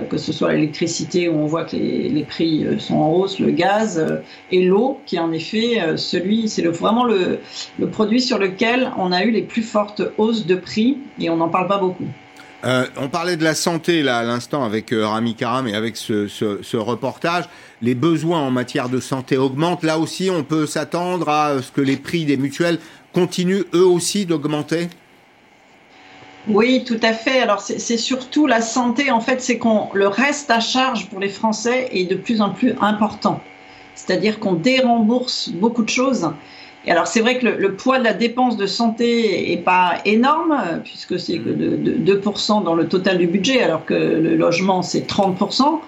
que 0.09 0.17
ce 0.17 0.33
soit 0.33 0.55
l'électricité 0.55 1.29
où 1.29 1.35
on 1.35 1.45
voit 1.45 1.65
que 1.65 1.77
les, 1.77 2.09
les, 2.09 2.23
prix 2.23 2.65
sont 2.79 2.97
en 2.97 3.13
hausse, 3.13 3.39
le 3.39 3.51
gaz 3.51 4.03
et 4.51 4.65
l'eau 4.65 4.99
qui 5.05 5.17
est 5.17 5.19
en 5.19 5.31
effet 5.31 5.79
celui, 5.97 6.49
c'est 6.49 6.63
le, 6.63 6.71
vraiment 6.71 7.05
le, 7.05 7.41
le 7.79 7.87
produit 7.89 8.23
sur 8.23 8.39
lequel 8.39 8.91
on 8.97 9.13
a 9.13 9.25
eu 9.25 9.31
les 9.31 9.43
plus 9.43 9.61
fortes 9.61 10.01
hausses 10.17 10.47
de 10.47 10.55
prix 10.55 10.97
et 11.21 11.29
on 11.29 11.37
n'en 11.37 11.51
parle 11.51 11.69
pas 11.69 11.77
beaucoup. 11.77 12.07
Euh, 12.65 12.87
on 12.97 13.09
parlait 13.09 13.37
de 13.37 13.45
la 13.45 13.55
santé 13.55 14.03
là 14.03 14.19
à 14.19 14.23
l'instant 14.23 14.65
avec 14.65 14.93
euh, 14.93 15.07
Rami 15.07 15.35
Karam 15.35 15.69
et 15.69 15.75
avec 15.75 15.97
ce, 15.97 16.77
reportage. 16.77 17.45
Les 17.83 17.95
besoins 17.95 18.41
en 18.41 18.51
matière 18.51 18.89
de 18.89 19.01
santé 19.01 19.37
augmentent. 19.37 19.83
Là 19.83 19.99
aussi, 19.99 20.31
on 20.31 20.45
peut 20.45 20.67
s'attendre 20.67 21.29
à 21.29 21.61
ce 21.61 21.71
que 21.71 21.83
les 21.83 21.97
prix 21.97 22.25
des 22.25 22.39
mutuelles 22.39 22.79
continuent 23.13 23.65
eux 23.75 23.87
aussi 23.87 24.25
d'augmenter? 24.25 24.89
Oui, 26.49 26.85
tout 26.85 27.01
à 27.03 27.13
fait. 27.13 27.41
Alors 27.41 27.61
c'est 27.61 27.97
surtout 27.97 28.47
la 28.47 28.63
santé. 28.63 29.11
En 29.11 29.21
fait, 29.21 29.43
c'est 29.43 29.59
qu'on 29.59 29.89
le 29.93 30.09
reste 30.09 30.51
à 30.51 30.61
charge 30.61 31.09
pour 31.09 31.21
les 31.21 31.29
Français 31.29 31.89
est 31.93 32.05
de 32.05 32.17
plus 32.17 32.41
en 32.41 32.51
plus 32.51 32.75
important. 32.81 33.41
C'est-à-dire 33.95 34.41
qu'on 34.41 34.55
dérembourse 34.55 35.51
beaucoup 35.51 35.83
de 35.83 35.89
choses 35.89 36.31
et 36.87 36.91
alors 36.91 37.07
c'est 37.07 37.21
vrai 37.21 37.39
que 37.39 37.47
le, 37.47 37.75
poids 37.75 37.99
de 37.99 38.05
la 38.05 38.13
dépense 38.13 38.57
de 38.57 38.67
santé 38.67 39.53
est 39.53 39.59
pas 39.59 40.01
énorme, 40.05 40.81
puisque 40.85 41.19
c'est 41.19 41.39
que 41.39 41.49
de, 41.49 42.15
2% 42.15 42.63
dans 42.63 42.75
le 42.75 42.89
total 42.89 43.19
du 43.19 43.27
budget, 43.27 43.63
alors 43.63 43.85
que 43.85 43.95
le 43.95 44.37
logement 44.37 44.83
c'est 44.83 45.09
30%. 45.09 45.81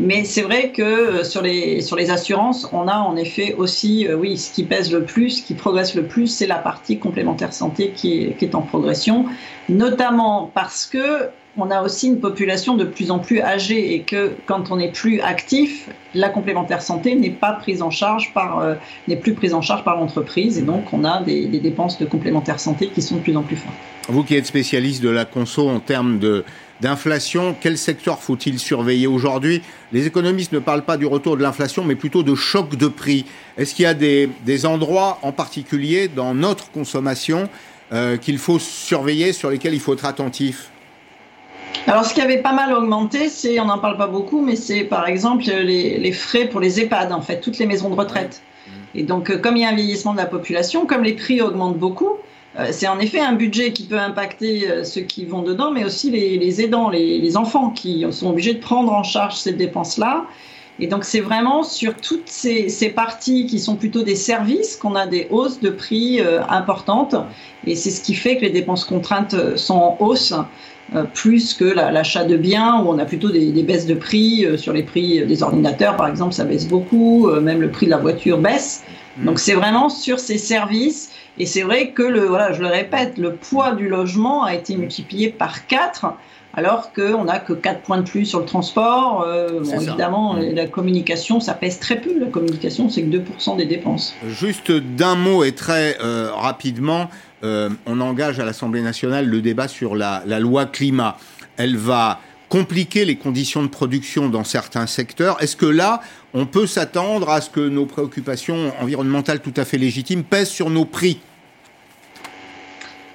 Mais 0.00 0.22
c'est 0.22 0.42
vrai 0.42 0.70
que 0.70 0.82
euh, 0.82 1.24
sur 1.24 1.42
les, 1.42 1.80
sur 1.80 1.98
assurances, 1.98 2.68
on 2.72 2.86
a 2.86 2.98
en 2.98 3.16
effet 3.16 3.56
aussi, 3.58 4.06
euh, 4.06 4.14
oui, 4.14 4.38
ce 4.38 4.52
qui 4.52 4.62
pèse 4.62 4.92
le 4.92 5.02
plus, 5.02 5.30
ce 5.30 5.42
qui 5.42 5.54
progresse 5.54 5.96
le 5.96 6.04
plus, 6.04 6.28
c'est 6.28 6.46
la 6.46 6.58
partie 6.58 7.00
complémentaire 7.00 7.52
santé 7.52 7.90
qui 7.90 8.32
est 8.40 8.54
en 8.54 8.62
progression, 8.62 9.26
notamment 9.68 10.52
parce 10.54 10.86
que 10.86 11.30
on 11.58 11.70
a 11.70 11.82
aussi 11.82 12.06
une 12.06 12.20
population 12.20 12.76
de 12.76 12.84
plus 12.84 13.10
en 13.10 13.18
plus 13.18 13.40
âgée 13.40 13.94
et 13.94 14.02
que 14.02 14.32
quand 14.46 14.70
on 14.70 14.76
n'est 14.76 14.92
plus 14.92 15.20
actif, 15.20 15.88
la 16.14 16.28
complémentaire 16.28 16.82
santé 16.82 17.14
n'est 17.16 17.30
pas 17.30 17.52
prise 17.52 17.82
en 17.82 17.90
charge 17.90 18.32
par 18.32 18.60
euh, 18.60 18.74
n'est 19.08 19.16
plus 19.16 19.34
prise 19.34 19.54
en 19.54 19.60
charge 19.60 19.84
par 19.84 19.96
l'entreprise 19.96 20.58
et 20.58 20.62
donc 20.62 20.92
on 20.92 21.04
a 21.04 21.22
des, 21.22 21.46
dépenses 21.46 21.98
de 21.98 22.06
complémentaire 22.06 22.60
santé 22.60 22.88
qui 22.88 23.02
sont 23.02 23.16
de 23.16 23.20
plus 23.20 23.36
en 23.36 23.42
plus 23.42 23.56
fortes. 23.56 23.74
Vous 24.08 24.22
qui 24.22 24.36
êtes 24.36 24.46
spécialiste 24.46 25.02
de 25.02 25.10
la 25.10 25.24
conso 25.24 25.68
en 25.68 25.80
termes 25.80 26.18
de 26.18 26.44
d'inflation, 26.80 27.56
quel 27.60 27.76
secteur 27.76 28.20
faut-il 28.20 28.60
surveiller 28.60 29.08
aujourd'hui? 29.08 29.62
Les 29.90 30.06
économistes 30.06 30.52
ne 30.52 30.60
parlent 30.60 30.84
pas 30.84 30.96
du 30.96 31.06
retour 31.06 31.36
de 31.36 31.42
l'inflation, 31.42 31.82
mais 31.82 31.96
plutôt 31.96 32.22
de 32.22 32.36
choc 32.36 32.76
de 32.76 32.86
prix. 32.86 33.24
Est-ce 33.56 33.74
qu'il 33.74 33.82
y 33.82 33.86
a 33.86 33.94
des, 33.94 34.28
endroits 34.64 35.18
en 35.22 35.32
particulier 35.32 36.06
dans 36.06 36.34
notre 36.34 36.70
consommation 36.70 37.48
euh, 37.92 38.16
qu'il 38.16 38.38
faut 38.38 38.60
surveiller, 38.60 39.32
sur 39.32 39.50
lesquels 39.50 39.74
il 39.74 39.80
faut 39.80 39.94
être 39.94 40.04
attentif? 40.04 40.70
Alors, 41.86 42.04
ce 42.04 42.14
qui 42.14 42.20
avait 42.20 42.42
pas 42.42 42.52
mal 42.52 42.72
augmenté, 42.72 43.28
c'est, 43.28 43.60
on 43.60 43.66
n'en 43.66 43.78
parle 43.78 43.96
pas 43.96 44.06
beaucoup, 44.06 44.40
mais 44.40 44.56
c'est 44.56 44.84
par 44.84 45.06
exemple 45.06 45.44
les, 45.44 46.12
frais 46.12 46.46
pour 46.46 46.60
les 46.60 46.80
EHPAD, 46.80 47.12
en 47.12 47.22
fait, 47.22 47.40
toutes 47.40 47.58
les 47.58 47.66
maisons 47.66 47.88
de 47.90 47.94
retraite. 47.94 48.42
Et 48.94 49.02
donc, 49.02 49.30
euh, 49.30 49.38
comme 49.38 49.56
il 49.56 49.62
y 49.62 49.64
a 49.64 49.68
un 49.68 49.74
vieillissement 49.74 50.12
de 50.12 50.18
la 50.18 50.26
population, 50.26 50.86
comme 50.86 51.04
les 51.04 51.14
prix 51.14 51.40
augmentent 51.40 51.78
beaucoup, 51.78 52.18
euh, 52.58 52.68
c'est 52.72 52.88
en 52.88 52.98
effet 52.98 53.20
un 53.20 53.34
budget 53.34 53.72
qui 53.72 53.84
peut 53.84 53.98
impacter 53.98 54.68
euh, 54.68 54.84
ceux 54.84 55.02
qui 55.02 55.24
vont 55.24 55.42
dedans, 55.42 55.70
mais 55.70 55.84
aussi 55.84 56.10
les, 56.10 56.60
aidants, 56.62 56.88
les, 56.88 57.36
enfants 57.36 57.70
qui 57.70 58.04
sont 58.10 58.30
obligés 58.30 58.54
de 58.54 58.60
prendre 58.60 58.92
en 58.92 59.02
charge 59.02 59.36
ces 59.36 59.52
dépenses-là. 59.52 60.24
Et 60.80 60.86
donc 60.86 61.04
c'est 61.04 61.20
vraiment 61.20 61.64
sur 61.64 61.96
toutes 61.96 62.28
ces, 62.28 62.68
ces, 62.68 62.88
parties 62.88 63.46
qui 63.46 63.58
sont 63.58 63.74
plutôt 63.74 64.02
des 64.02 64.14
services 64.14 64.76
qu'on 64.76 64.94
a 64.94 65.06
des 65.06 65.26
hausses 65.30 65.60
de 65.60 65.70
prix 65.70 66.20
euh, 66.20 66.40
importantes. 66.48 67.16
Et 67.66 67.74
c'est 67.74 67.90
ce 67.90 68.00
qui 68.00 68.14
fait 68.14 68.36
que 68.36 68.42
les 68.42 68.50
dépenses 68.50 68.84
contraintes 68.84 69.56
sont 69.56 69.74
en 69.74 69.96
hausse. 70.00 70.34
Euh, 70.94 71.04
plus 71.04 71.52
que 71.52 71.64
l'achat 71.64 72.24
de 72.24 72.38
biens 72.38 72.80
où 72.80 72.88
on 72.88 72.98
a 72.98 73.04
plutôt 73.04 73.28
des, 73.28 73.52
des 73.52 73.62
baisses 73.62 73.84
de 73.84 73.92
prix 73.92 74.46
sur 74.56 74.72
les 74.72 74.82
prix 74.82 75.22
des 75.26 75.42
ordinateurs 75.42 75.96
par 75.96 76.08
exemple 76.08 76.32
ça 76.32 76.44
baisse 76.44 76.66
beaucoup 76.66 77.30
même 77.42 77.60
le 77.60 77.70
prix 77.70 77.84
de 77.84 77.90
la 77.90 77.98
voiture 77.98 78.38
baisse 78.38 78.84
mmh. 79.18 79.24
donc 79.26 79.38
c'est 79.38 79.52
vraiment 79.52 79.90
sur 79.90 80.18
ces 80.18 80.38
services 80.38 81.10
et 81.38 81.44
c'est 81.44 81.60
vrai 81.60 81.90
que 81.90 82.02
le 82.02 82.20
voilà 82.24 82.52
je 82.52 82.62
le 82.62 82.68
répète 82.68 83.18
le 83.18 83.34
poids 83.34 83.74
du 83.74 83.86
logement 83.86 84.44
a 84.44 84.54
été 84.54 84.76
multiplié 84.76 85.28
par 85.28 85.66
4 85.66 86.14
alors 86.54 86.92
qu'on 86.92 87.24
n'a 87.24 87.38
que 87.38 87.52
4 87.52 87.82
points 87.82 87.98
de 87.98 88.08
plus 88.08 88.24
sur 88.24 88.40
le 88.40 88.44
transport. 88.44 89.24
Euh, 89.26 89.62
évidemment, 89.62 90.34
mmh. 90.34 90.54
la 90.54 90.66
communication, 90.66 91.38
ça 91.40 91.54
pèse 91.54 91.78
très 91.78 92.00
peu. 92.00 92.18
La 92.18 92.26
communication, 92.26 92.88
c'est 92.88 93.02
que 93.02 93.16
2% 93.16 93.56
des 93.56 93.66
dépenses. 93.66 94.14
Juste 94.26 94.72
d'un 94.72 95.14
mot 95.14 95.44
et 95.44 95.52
très 95.52 95.98
euh, 96.02 96.30
rapidement, 96.34 97.08
euh, 97.44 97.70
on 97.86 98.00
engage 98.00 98.40
à 98.40 98.44
l'Assemblée 98.44 98.82
nationale 98.82 99.26
le 99.26 99.40
débat 99.40 99.68
sur 99.68 99.94
la, 99.94 100.22
loi 100.40 100.66
climat. 100.66 101.16
Elle 101.56 101.76
va 101.76 102.20
compliquer 102.48 103.04
les 103.04 103.16
conditions 103.16 103.62
de 103.62 103.68
production 103.68 104.28
dans 104.28 104.44
certains 104.44 104.86
secteurs. 104.86 105.42
Est-ce 105.42 105.56
que 105.56 105.66
là, 105.66 106.00
on 106.34 106.46
peut 106.46 106.66
s'attendre 106.66 107.28
à 107.28 107.40
ce 107.40 107.50
que 107.50 107.60
nos 107.60 107.86
préoccupations 107.86 108.72
environnementales 108.80 109.40
tout 109.40 109.54
à 109.56 109.64
fait 109.64 109.78
légitimes 109.78 110.24
pèsent 110.24 110.48
sur 110.48 110.70
nos 110.70 110.84
prix? 110.84 111.20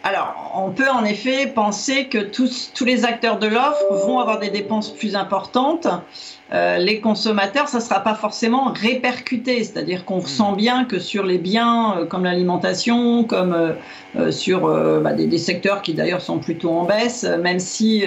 Alors, 0.06 0.52
on 0.56 0.72
peut 0.72 0.90
en 0.90 1.06
effet 1.06 1.48
penser 1.48 2.10
que 2.10 2.18
tous 2.18 2.86
les 2.86 3.06
acteurs 3.06 3.40
de 3.40 3.48
l'offre 3.48 4.06
vont 4.06 4.20
avoir 4.20 4.40
des 4.40 4.50
dépenses 4.50 4.94
plus 4.94 5.16
importantes. 5.16 5.88
Euh, 6.54 6.78
les 6.78 7.00
consommateurs, 7.00 7.68
ça 7.68 7.80
ne 7.80 7.84
sera 7.84 8.02
pas 8.02 8.14
forcément 8.14 8.72
répercuté, 8.74 9.64
c'est-à-dire 9.64 10.06
qu'on 10.06 10.20
hmm. 10.20 10.56
bien 10.56 10.86
que 10.86 11.00
sur 11.00 11.26
les 11.26 11.40
biens 11.40 11.98
euh, 11.98 12.06
comme 12.06 12.26
l'alimentation, 12.26 13.24
comme 13.24 13.54
euh, 14.16 14.32
sur 14.32 14.68
bah, 15.02 15.14
des, 15.14 15.26
des, 15.26 15.40
secteurs 15.40 15.82
qui 15.82 15.96
d'ailleurs 15.96 16.22
sont 16.22 16.38
plutôt 16.38 16.70
en 16.70 16.86
baisse, 16.86 17.24
même 17.24 17.60
si 17.60 18.04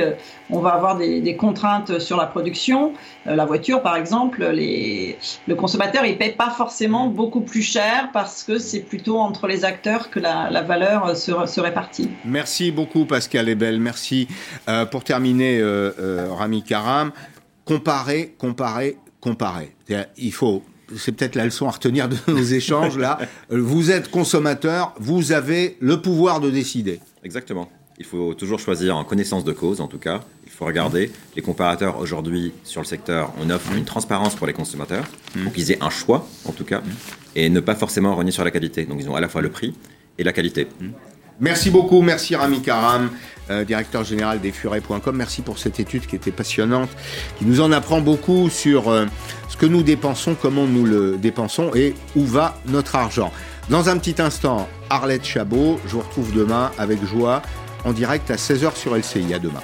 on 0.51 0.61
va 0.61 0.70
avoir 0.70 0.97
des, 0.97 1.20
des, 1.20 1.34
contraintes 1.34 1.99
sur 1.99 2.16
la 2.16 2.26
production, 2.26 2.92
la 3.24 3.44
voiture 3.44 3.82
par 3.82 3.97
exemple, 3.97 4.47
les, 4.47 5.18
le 5.49 5.55
consommateur 5.57 6.07
il 6.07 6.16
paie 6.16 6.30
pas 6.30 6.51
forcément 6.51 7.09
beaucoup 7.09 7.40
plus 7.40 7.62
cher 7.62 8.11
parce 8.12 8.44
que 8.44 8.59
c'est 8.59 8.82
plutôt 8.82 9.18
entre 9.18 9.49
les 9.49 9.64
acteurs 9.64 10.09
que 10.09 10.20
la, 10.20 10.49
la 10.49 10.62
valeur 10.62 11.16
se, 11.16 11.32
se, 11.47 11.61
répartit. 11.61 12.09
Merci 12.24 12.70
beaucoup 12.70 13.05
Pascal 13.05 13.49
Ebel, 13.49 13.80
merci. 13.80 14.28
pour 14.92 15.03
terminer, 15.03 15.61
Rami 16.38 16.62
Karam 16.62 17.11
comparer, 17.66 18.34
comparer, 18.38 18.96
comparer. 19.20 19.74
Il 20.16 20.32
faut, 20.32 20.62
c'est 20.96 21.12
peut-être 21.12 21.34
la 21.34 21.44
leçon 21.44 21.68
à 21.68 21.72
retenir 21.72 22.08
de 22.08 22.16
nos 22.28 22.44
échanges 22.54 22.96
là. 22.96 23.18
Vous 23.50 23.90
êtes 23.90 24.10
consommateur, 24.10 24.94
vous 24.98 25.32
avez 25.32 25.76
le 25.80 26.00
pouvoir 26.00 26.40
de 26.40 26.48
décider. 26.48 27.00
Exactement. 27.22 27.68
Il 27.98 28.04
faut 28.04 28.34
toujours 28.34 28.58
choisir 28.58 28.96
en 28.96 29.04
connaissance 29.04 29.44
de 29.44 29.52
cause, 29.52 29.80
en 29.80 29.88
tout 29.88 29.98
cas. 29.98 30.22
Il 30.44 30.52
faut 30.52 30.66
regarder. 30.66 31.10
Les 31.34 31.42
comparateurs 31.42 31.98
aujourd'hui 31.98 32.52
sur 32.62 32.82
le 32.82 32.86
secteur, 32.86 33.32
on 33.40 33.50
offre 33.50 33.72
une 33.72 33.84
transparence 33.84 34.34
pour 34.34 34.46
les 34.46 34.52
consommateurs, 34.52 35.04
mmh. 35.34 35.44
pour 35.44 35.52
qu'ils 35.52 35.72
aient 35.72 35.82
un 35.82 35.90
choix, 35.90 36.26
en 36.44 36.52
tout 36.52 36.64
cas, 36.64 36.82
et 37.34 37.48
ne 37.48 37.60
pas 37.60 37.74
forcément 37.74 38.14
renier 38.14 38.32
sur 38.32 38.44
la 38.44 38.50
qualité. 38.50 38.84
Donc 38.84 38.98
ils 39.00 39.08
ont 39.08 39.16
à 39.16 39.20
la 39.20 39.28
fois 39.28 39.40
le 39.40 39.50
prix 39.50 39.74
et 40.18 40.24
la 40.24 40.32
qualité. 40.32 40.66
Mmh. 40.80 40.88
Merci 41.41 41.70
beaucoup, 41.70 42.01
merci 42.01 42.34
Rami 42.34 42.62
Karam, 42.62 43.11
euh, 43.51 43.64
directeur 43.64 44.05
général 44.05 44.41
des 44.41 44.53
furets.com. 44.53 45.14
Merci 45.14 45.43
pour 45.43 45.59
cette 45.59 45.78
étude 45.78 46.07
qui 46.07 46.16
était 46.16 46.30
passionnante, 46.30 46.89
qui 47.39 47.45
nous 47.45 47.61
en 47.61 47.72
apprend 47.72 48.01
beaucoup 48.01 48.49
sur 48.49 48.89
euh, 48.89 49.05
ce 49.49 49.57
que 49.57 49.66
nous 49.66 49.82
dépensons, 49.82 50.34
comment 50.41 50.66
nous 50.66 50.87
le 50.87 51.18
dépensons 51.18 51.72
et 51.74 51.95
où 52.14 52.24
va 52.24 52.59
notre 52.66 52.97
argent. 52.97 53.32
Dans 53.68 53.89
un 53.89 53.99
petit 53.99 54.20
instant, 54.22 54.68
Arlette 54.89 55.24
Chabot, 55.24 55.78
je 55.87 55.93
vous 55.93 56.01
retrouve 56.01 56.32
demain 56.32 56.70
avec 56.78 57.05
joie 57.05 57.43
en 57.84 57.93
direct 57.93 58.30
à 58.30 58.37
16h 58.37 58.74
sur 58.76 58.97
LCI. 58.97 59.34
À 59.34 59.39
demain. 59.39 59.62